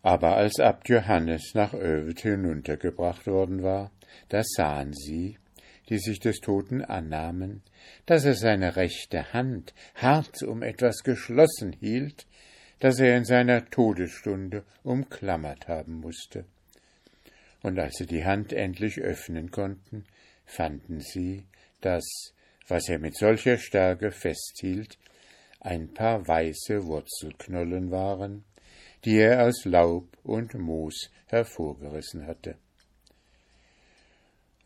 Aber 0.01 0.37
als 0.37 0.59
Abt 0.59 0.87
Johannes 0.87 1.51
nach 1.53 1.73
Övet 1.73 2.21
hinuntergebracht 2.21 3.27
worden 3.27 3.61
war, 3.61 3.91
da 4.29 4.41
sahen 4.43 4.93
sie, 4.93 5.37
die 5.89 5.99
sich 5.99 6.19
des 6.19 6.39
Toten 6.39 6.83
annahmen, 6.83 7.61
dass 8.05 8.25
er 8.25 8.35
seine 8.35 8.75
rechte 8.75 9.33
Hand 9.33 9.73
hart 9.95 10.43
um 10.43 10.61
etwas 10.63 11.03
geschlossen 11.03 11.73
hielt, 11.73 12.27
das 12.79 12.99
er 12.99 13.17
in 13.17 13.25
seiner 13.25 13.69
Todesstunde 13.69 14.63
umklammert 14.83 15.67
haben 15.67 15.99
musste. 15.99 16.45
Und 17.63 17.79
als 17.79 17.95
sie 17.97 18.05
die 18.05 18.25
Hand 18.25 18.53
endlich 18.53 18.99
öffnen 18.99 19.49
konnten, 19.51 20.05
fanden 20.45 20.99
sie, 20.99 21.45
dass, 21.81 22.33
was 22.67 22.87
er 22.87 22.99
mit 22.99 23.17
solcher 23.17 23.57
Stärke 23.57 24.11
festhielt, 24.11 24.97
ein 25.59 25.93
paar 25.93 26.27
weiße 26.27 26.85
Wurzelknollen 26.85 27.91
waren, 27.91 28.43
die 29.05 29.17
er 29.17 29.45
aus 29.45 29.65
Laub 29.65 30.17
und 30.23 30.53
Moos 30.53 31.09
hervorgerissen 31.27 32.27
hatte. 32.27 32.55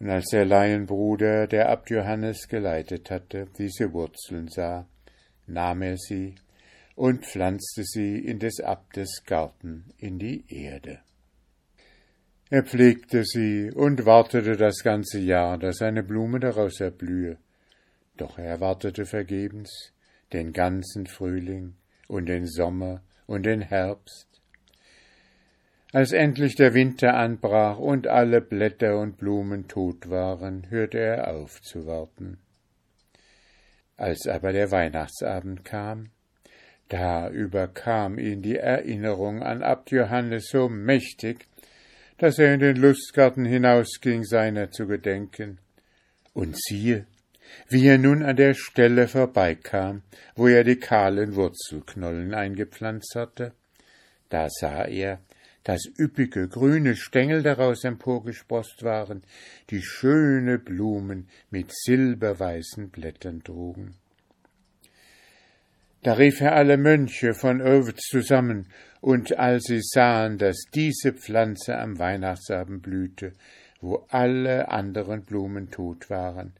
Und 0.01 0.09
als 0.09 0.29
der 0.31 0.45
Laienbruder, 0.45 1.45
der 1.45 1.69
Abt 1.69 1.91
Johannes 1.91 2.47
geleitet 2.47 3.11
hatte, 3.11 3.45
diese 3.59 3.93
Wurzeln 3.93 4.47
sah, 4.47 4.87
nahm 5.45 5.83
er 5.83 5.95
sie 5.95 6.33
und 6.95 7.23
pflanzte 7.23 7.83
sie 7.83 8.17
in 8.17 8.39
des 8.39 8.61
Abtes 8.61 9.21
Garten 9.27 9.93
in 9.99 10.17
die 10.17 10.43
Erde. 10.47 11.01
Er 12.49 12.63
pflegte 12.63 13.23
sie 13.23 13.69
und 13.69 14.03
wartete 14.07 14.57
das 14.57 14.81
ganze 14.81 15.19
Jahr, 15.19 15.59
dass 15.59 15.83
eine 15.83 16.01
Blume 16.01 16.39
daraus 16.39 16.79
erblühe, 16.79 17.37
doch 18.17 18.39
er 18.39 18.59
wartete 18.59 19.05
vergebens 19.05 19.93
den 20.33 20.51
ganzen 20.51 21.05
Frühling 21.05 21.75
und 22.07 22.25
den 22.25 22.47
Sommer 22.47 23.03
und 23.27 23.45
den 23.45 23.61
Herbst. 23.61 24.30
Als 25.93 26.13
endlich 26.13 26.55
der 26.55 26.73
Winter 26.73 27.15
anbrach 27.15 27.77
und 27.77 28.07
alle 28.07 28.39
Blätter 28.39 28.97
und 28.97 29.17
Blumen 29.17 29.67
tot 29.67 30.09
waren, 30.09 30.69
hörte 30.69 30.99
er 30.99 31.35
auf 31.35 31.61
zu 31.61 31.85
warten. 31.85 32.37
Als 33.97 34.25
aber 34.25 34.53
der 34.53 34.71
Weihnachtsabend 34.71 35.65
kam, 35.65 36.11
da 36.87 37.29
überkam 37.29 38.17
ihn 38.19 38.41
die 38.41 38.57
Erinnerung 38.57 39.43
an 39.43 39.63
Abt 39.63 39.91
Johannes 39.91 40.47
so 40.49 40.69
mächtig, 40.69 41.47
dass 42.17 42.39
er 42.39 42.53
in 42.53 42.61
den 42.61 42.77
Lustgarten 42.77 43.45
hinausging, 43.45 44.23
seiner 44.23 44.71
zu 44.71 44.87
gedenken. 44.87 45.59
Und 46.33 46.55
siehe, 46.57 47.05
wie 47.67 47.85
er 47.87 47.97
nun 47.97 48.23
an 48.23 48.37
der 48.37 48.53
Stelle 48.53 49.07
vorbeikam, 49.07 50.03
wo 50.35 50.47
er 50.47 50.63
die 50.63 50.77
kahlen 50.77 51.35
Wurzelknollen 51.35 52.33
eingepflanzt 52.33 53.15
hatte, 53.15 53.53
da 54.29 54.47
sah 54.49 54.85
er, 54.85 55.19
dass 55.63 55.85
üppige 55.99 56.47
grüne 56.47 56.95
Stängel 56.95 57.43
daraus 57.43 57.83
emporgesproßt 57.83 58.83
waren, 58.83 59.23
die 59.69 59.81
schöne 59.81 60.57
Blumen 60.57 61.27
mit 61.49 61.71
silberweißen 61.71 62.89
Blättern 62.89 63.43
trugen. 63.43 63.95
Da 66.03 66.13
rief 66.13 66.41
er 66.41 66.55
alle 66.55 66.77
Mönche 66.77 67.33
von 67.35 67.61
Ovid 67.61 68.01
zusammen, 68.01 68.67
und 69.01 69.37
als 69.37 69.63
sie 69.65 69.81
sahen, 69.81 70.37
dass 70.37 70.65
diese 70.73 71.13
Pflanze 71.13 71.77
am 71.77 71.97
Weihnachtsabend 71.99 72.81
blühte, 72.81 73.33
wo 73.81 74.05
alle 74.09 74.69
anderen 74.69 75.23
Blumen 75.23 75.69
tot 75.71 76.09
waren, 76.09 76.53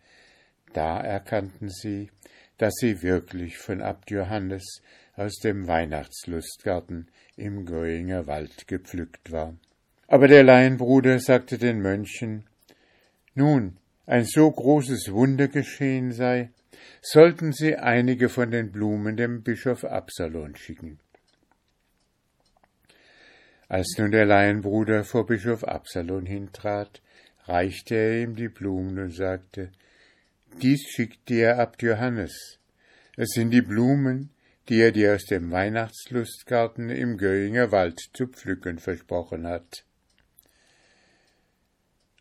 da 0.74 1.00
erkannten 1.00 1.70
sie, 1.70 2.10
dass 2.58 2.74
sie 2.80 3.02
wirklich 3.02 3.58
von 3.58 3.82
Abt 3.82 4.12
Johannes 4.12 4.82
aus 5.16 5.36
dem 5.38 5.68
Weihnachtslustgarten 5.68 7.08
im 7.36 7.66
Göinger 7.66 8.28
Wald 8.28 8.68
gepflückt 8.68 9.32
war. 9.32 9.56
Aber 10.08 10.28
der 10.28 10.44
Laienbruder 10.44 11.20
sagte 11.20 11.58
den 11.58 11.82
Mönchen, 11.82 12.46
nun, 13.34 13.78
ein 14.06 14.26
so 14.26 14.52
großes 14.52 15.12
Wunder 15.12 15.48
geschehen 15.48 16.12
sei, 16.12 16.50
sollten 17.02 17.54
sie 17.54 17.76
einige 17.78 18.30
von 18.30 18.52
den 18.52 18.72
Blumen 18.72 19.16
dem 19.16 19.44
Bischof 19.44 19.86
Absalon 19.86 20.56
schicken. 20.56 21.00
Als 23.70 23.96
nun 23.98 24.12
der 24.12 24.26
Laienbruder 24.26 25.06
vor 25.06 25.26
Bischof 25.26 25.64
Absalon 25.64 26.26
hintrat, 26.26 27.02
reichte 27.46 27.96
er 27.96 28.22
ihm 28.24 28.36
die 28.36 28.50
Blumen 28.50 29.00
und 29.00 29.16
sagte, 29.16 29.72
dies 30.62 30.84
schickt 30.90 31.30
dir 31.30 31.58
Abt 31.58 31.82
Johannes. 31.82 32.60
Es 33.16 33.30
sind 33.30 33.52
die 33.52 33.62
Blumen, 33.62 34.30
die 34.70 34.82
er 34.82 34.92
dir 34.92 35.16
aus 35.16 35.26
dem 35.26 35.52
Weihnachtslustgarten 35.52 36.90
im 36.90 37.18
Göinger 37.18 37.72
Wald 37.72 38.00
zu 38.14 38.28
pflücken 38.28 38.80
versprochen 38.80 39.48
hat. 39.48 39.84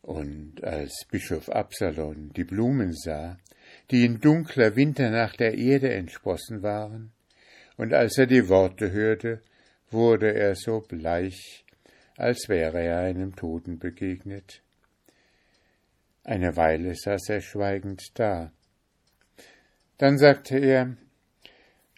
Und 0.03 0.65
als 0.65 1.05
Bischof 1.11 1.51
Absalon 1.51 2.33
die 2.35 2.45
Blumen 2.45 2.93
sah, 2.95 3.39
die 3.91 4.05
in 4.05 4.21
dunkler 4.21 4.75
Winternacht 4.77 5.41
der 5.41 5.57
Erde 5.57 5.93
entsprossen 5.93 6.63
waren, 6.63 7.13
und 7.77 7.95
als 7.95 8.19
er 8.19 8.27
die 8.27 8.49
Worte 8.49 8.93
hörte, 8.93 9.41
wurde 9.91 10.35
er 10.35 10.55
so 10.55 10.81
bleich, 10.81 11.65
als 12.17 12.49
wäre 12.49 12.83
er 12.83 13.01
einem 13.01 13.35
Toten 13.35 13.79
begegnet. 13.79 14.63
Eine 16.25 16.57
Weile 16.57 16.95
saß 16.95 17.29
er 17.29 17.41
schweigend 17.41 18.03
da. 18.15 18.53
Dann 19.99 20.19
sagte 20.19 20.59
er, 20.59 20.97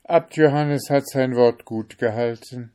Abt 0.05 0.37
Johannes 0.37 0.91
hat 0.91 1.09
sein 1.09 1.37
Wort 1.37 1.65
gut 1.65 1.97
gehalten, 1.97 2.73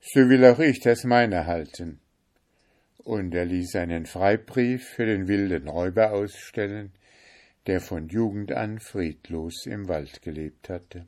so 0.00 0.28
will 0.28 0.44
auch 0.46 0.58
ich 0.58 0.80
das 0.80 1.04
meine 1.04 1.46
halten. 1.46 2.00
Und 3.04 3.34
er 3.34 3.44
ließ 3.44 3.76
einen 3.76 4.06
Freibrief 4.06 4.88
für 4.88 5.04
den 5.04 5.28
wilden 5.28 5.68
Räuber 5.68 6.12
ausstellen, 6.12 6.92
der 7.66 7.80
von 7.80 8.08
Jugend 8.08 8.52
an 8.52 8.78
friedlos 8.78 9.66
im 9.66 9.86
Wald 9.86 10.22
gelebt 10.22 10.70
hatte. 10.70 11.06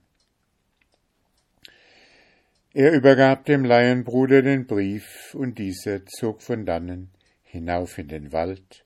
Er 2.74 2.92
übergab 2.92 3.46
dem 3.46 3.64
Laienbruder 3.64 4.42
den 4.42 4.66
Brief, 4.66 5.34
und 5.34 5.58
dieser 5.58 6.04
zog 6.04 6.42
von 6.42 6.66
dannen 6.66 7.10
hinauf 7.42 7.96
in 7.96 8.08
den 8.08 8.32
Wald 8.32 8.84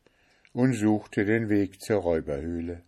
und 0.52 0.74
suchte 0.74 1.24
den 1.24 1.48
Weg 1.48 1.80
zur 1.80 1.98
Räuberhöhle. 2.02 2.82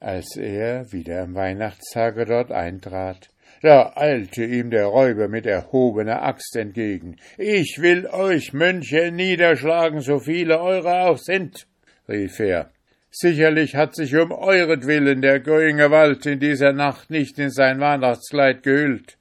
Als 0.00 0.34
er 0.36 0.90
wieder 0.92 1.22
am 1.22 1.34
Weihnachtstage 1.34 2.24
dort 2.24 2.50
eintrat, 2.50 3.28
da 3.60 3.92
eilte 3.96 4.42
ihm 4.44 4.70
der 4.70 4.86
Räuber 4.86 5.28
mit 5.28 5.44
erhobener 5.44 6.22
Axt 6.22 6.56
entgegen. 6.56 7.16
Ich 7.36 7.76
will 7.80 8.06
euch 8.06 8.54
Mönche 8.54 9.12
niederschlagen, 9.12 10.00
so 10.00 10.18
viele 10.18 10.58
eure 10.58 11.02
auch 11.02 11.18
sind, 11.18 11.66
rief 12.08 12.40
er. 12.40 12.70
Sicherlich 13.10 13.76
hat 13.76 13.94
sich 13.94 14.16
um 14.16 14.32
euretwillen 14.32 15.20
der 15.20 15.40
Göinger 15.40 15.90
Wald 15.90 16.24
in 16.24 16.40
dieser 16.40 16.72
Nacht 16.72 17.10
nicht 17.10 17.38
in 17.38 17.50
sein 17.50 17.78
Weihnachtskleid 17.78 18.62
gehüllt. 18.62 19.18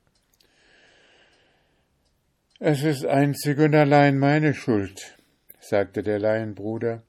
Es 2.60 2.84
ist 2.84 3.06
einzig 3.06 3.58
und 3.58 3.76
allein 3.76 4.18
meine 4.18 4.54
Schuld, 4.54 5.18
sagte 5.60 6.04
der 6.04 6.20
Laienbruder, 6.20 7.04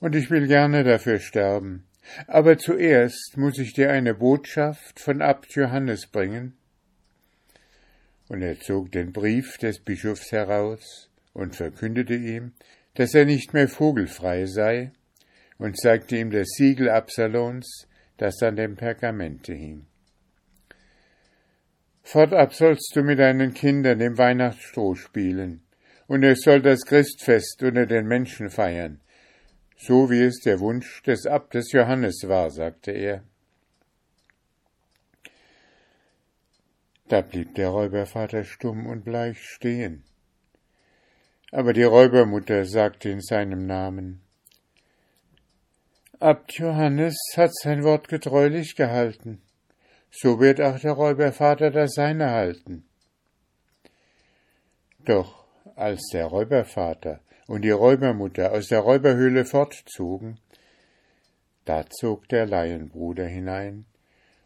und 0.00 0.14
ich 0.14 0.30
will 0.30 0.46
gerne 0.48 0.84
dafür 0.84 1.18
sterben. 1.18 1.86
Aber 2.26 2.58
zuerst 2.58 3.36
muss 3.36 3.58
ich 3.58 3.72
dir 3.72 3.90
eine 3.90 4.14
Botschaft 4.14 5.00
von 5.00 5.22
Abt 5.22 5.54
Johannes 5.54 6.06
bringen. 6.06 6.56
Und 8.28 8.42
er 8.42 8.58
zog 8.60 8.92
den 8.92 9.12
Brief 9.12 9.58
des 9.58 9.80
Bischofs 9.80 10.32
heraus 10.32 11.10
und 11.32 11.56
verkündete 11.56 12.14
ihm, 12.14 12.52
dass 12.94 13.14
er 13.14 13.24
nicht 13.24 13.52
mehr 13.52 13.68
vogelfrei 13.68 14.46
sei, 14.46 14.92
und 15.58 15.78
zeigte 15.78 16.16
ihm 16.16 16.30
das 16.30 16.48
Siegel 16.56 16.90
Absalons, 16.90 17.86
das 18.16 18.42
an 18.42 18.56
dem 18.56 18.76
Pergamente 18.76 19.52
hing. 19.52 19.86
Fortab 22.02 22.52
sollst 22.54 22.94
du 22.94 23.02
mit 23.02 23.18
deinen 23.18 23.54
Kindern 23.54 24.00
im 24.00 24.18
Weihnachtsstroh 24.18 24.94
spielen, 24.94 25.62
und 26.06 26.22
es 26.22 26.42
soll 26.42 26.60
das 26.60 26.84
Christfest 26.84 27.62
unter 27.62 27.86
den 27.86 28.06
Menschen 28.06 28.50
feiern, 28.50 29.00
so 29.76 30.10
wie 30.10 30.22
es 30.22 30.40
der 30.40 30.60
Wunsch 30.60 31.02
des 31.02 31.26
Abtes 31.26 31.72
Johannes 31.72 32.24
war, 32.26 32.50
sagte 32.50 32.92
er. 32.92 33.22
Da 37.08 37.20
blieb 37.20 37.54
der 37.54 37.68
Räubervater 37.68 38.44
stumm 38.44 38.86
und 38.86 39.04
bleich 39.04 39.38
stehen. 39.38 40.04
Aber 41.52 41.72
die 41.72 41.82
Räubermutter 41.82 42.64
sagte 42.64 43.10
in 43.10 43.20
seinem 43.20 43.66
Namen, 43.66 44.20
Abt 46.20 46.54
Johannes 46.54 47.16
hat 47.36 47.54
sein 47.54 47.84
Wort 47.84 48.08
getreulich 48.08 48.76
gehalten, 48.76 49.42
so 50.10 50.40
wird 50.40 50.60
auch 50.60 50.78
der 50.78 50.92
Räubervater 50.92 51.70
das 51.70 51.94
seine 51.94 52.30
halten. 52.30 52.86
Doch 55.00 55.44
als 55.76 56.08
der 56.12 56.26
Räubervater 56.26 57.20
und 57.46 57.62
die 57.62 57.70
Räubermutter 57.70 58.52
aus 58.52 58.68
der 58.68 58.80
Räuberhöhle 58.80 59.44
fortzogen, 59.44 60.38
da 61.64 61.86
zog 61.88 62.28
der 62.28 62.46
Laienbruder 62.46 63.26
hinein 63.26 63.86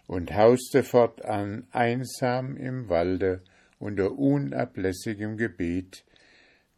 und 0.07 0.35
hauste 0.35 0.83
fortan 0.83 1.67
einsam 1.71 2.57
im 2.57 2.89
Walde 2.89 3.43
unter 3.79 4.13
unablässigem 4.13 5.37
Gebet, 5.37 6.05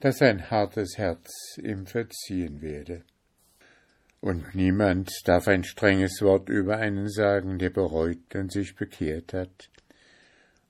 dass 0.01 0.19
sein 0.19 0.51
hartes 0.51 0.99
Herz 0.99 1.59
ihm 1.63 1.87
verziehen 1.87 2.61
werde. 2.63 3.03
Und 4.21 4.55
niemand 4.55 5.11
darf 5.25 5.49
ein 5.49 5.65
strenges 5.65 6.21
Wort 6.21 6.49
über 6.49 6.77
einen 6.77 7.09
sagen, 7.09 7.59
der 7.59 7.71
bereut 7.71 8.35
und 8.35 8.53
sich 8.53 8.75
bekehrt 8.75 9.33
hat. 9.33 9.71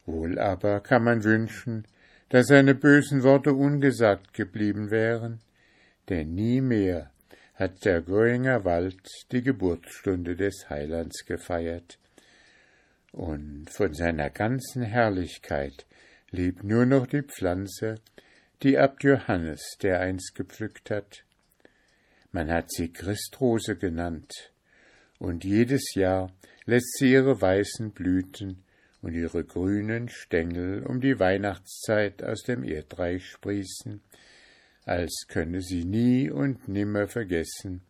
Wohl 0.06 0.38
aber 0.38 0.80
kann 0.80 1.02
man 1.02 1.24
wünschen, 1.24 1.86
dass 2.30 2.46
seine 2.46 2.74
bösen 2.74 3.22
Worte 3.24 3.52
ungesagt 3.52 4.34
geblieben 4.34 4.90
wären, 4.90 5.40
denn 6.08 6.34
nie 6.34 6.60
mehr 6.60 7.10
hat 7.54 7.84
der 7.84 8.00
Gröinger 8.00 8.64
Wald 8.64 9.02
die 9.32 9.42
Geburtsstunde 9.42 10.36
des 10.36 10.70
Heilands 10.70 11.26
gefeiert, 11.26 11.98
und 13.12 13.68
von 13.68 13.92
seiner 13.92 14.30
ganzen 14.30 14.82
Herrlichkeit 14.82 15.84
lebt 16.30 16.62
nur 16.62 16.86
noch 16.86 17.08
die 17.08 17.22
Pflanze, 17.22 17.96
die 18.62 18.78
Abt 18.78 19.02
Johannes 19.02 19.76
dereinst 19.82 20.36
gepflückt 20.36 20.90
hat. 20.90 21.24
Man 22.30 22.48
hat 22.48 22.70
sie 22.70 22.92
Christrose 22.92 23.76
genannt, 23.76 24.52
und 25.18 25.44
jedes 25.44 25.94
Jahr 25.94 26.32
lässt 26.64 26.96
sie 26.98 27.10
ihre 27.10 27.40
weißen 27.40 27.90
Blüten 27.90 28.62
und 29.02 29.14
ihre 29.14 29.44
grünen 29.44 30.08
Stängel 30.08 30.84
um 30.84 31.00
die 31.00 31.18
Weihnachtszeit 31.18 32.22
aus 32.22 32.42
dem 32.42 32.64
Erdreich 32.64 33.26
sprießen, 33.26 34.00
als 34.84 35.26
könne 35.28 35.62
sie 35.62 35.84
nie 35.84 36.30
und 36.30 36.68
nimmer 36.68 37.08
vergessen, 37.08 37.82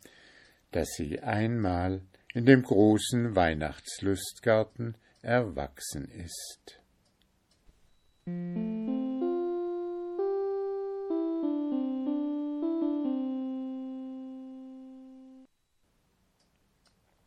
dass 0.70 0.90
sie 0.96 1.20
einmal 1.20 2.02
in 2.34 2.46
dem 2.46 2.62
großen 2.62 3.34
Weihnachtslustgarten 3.34 4.96
erwachsen 5.22 6.08
ist. 6.08 6.80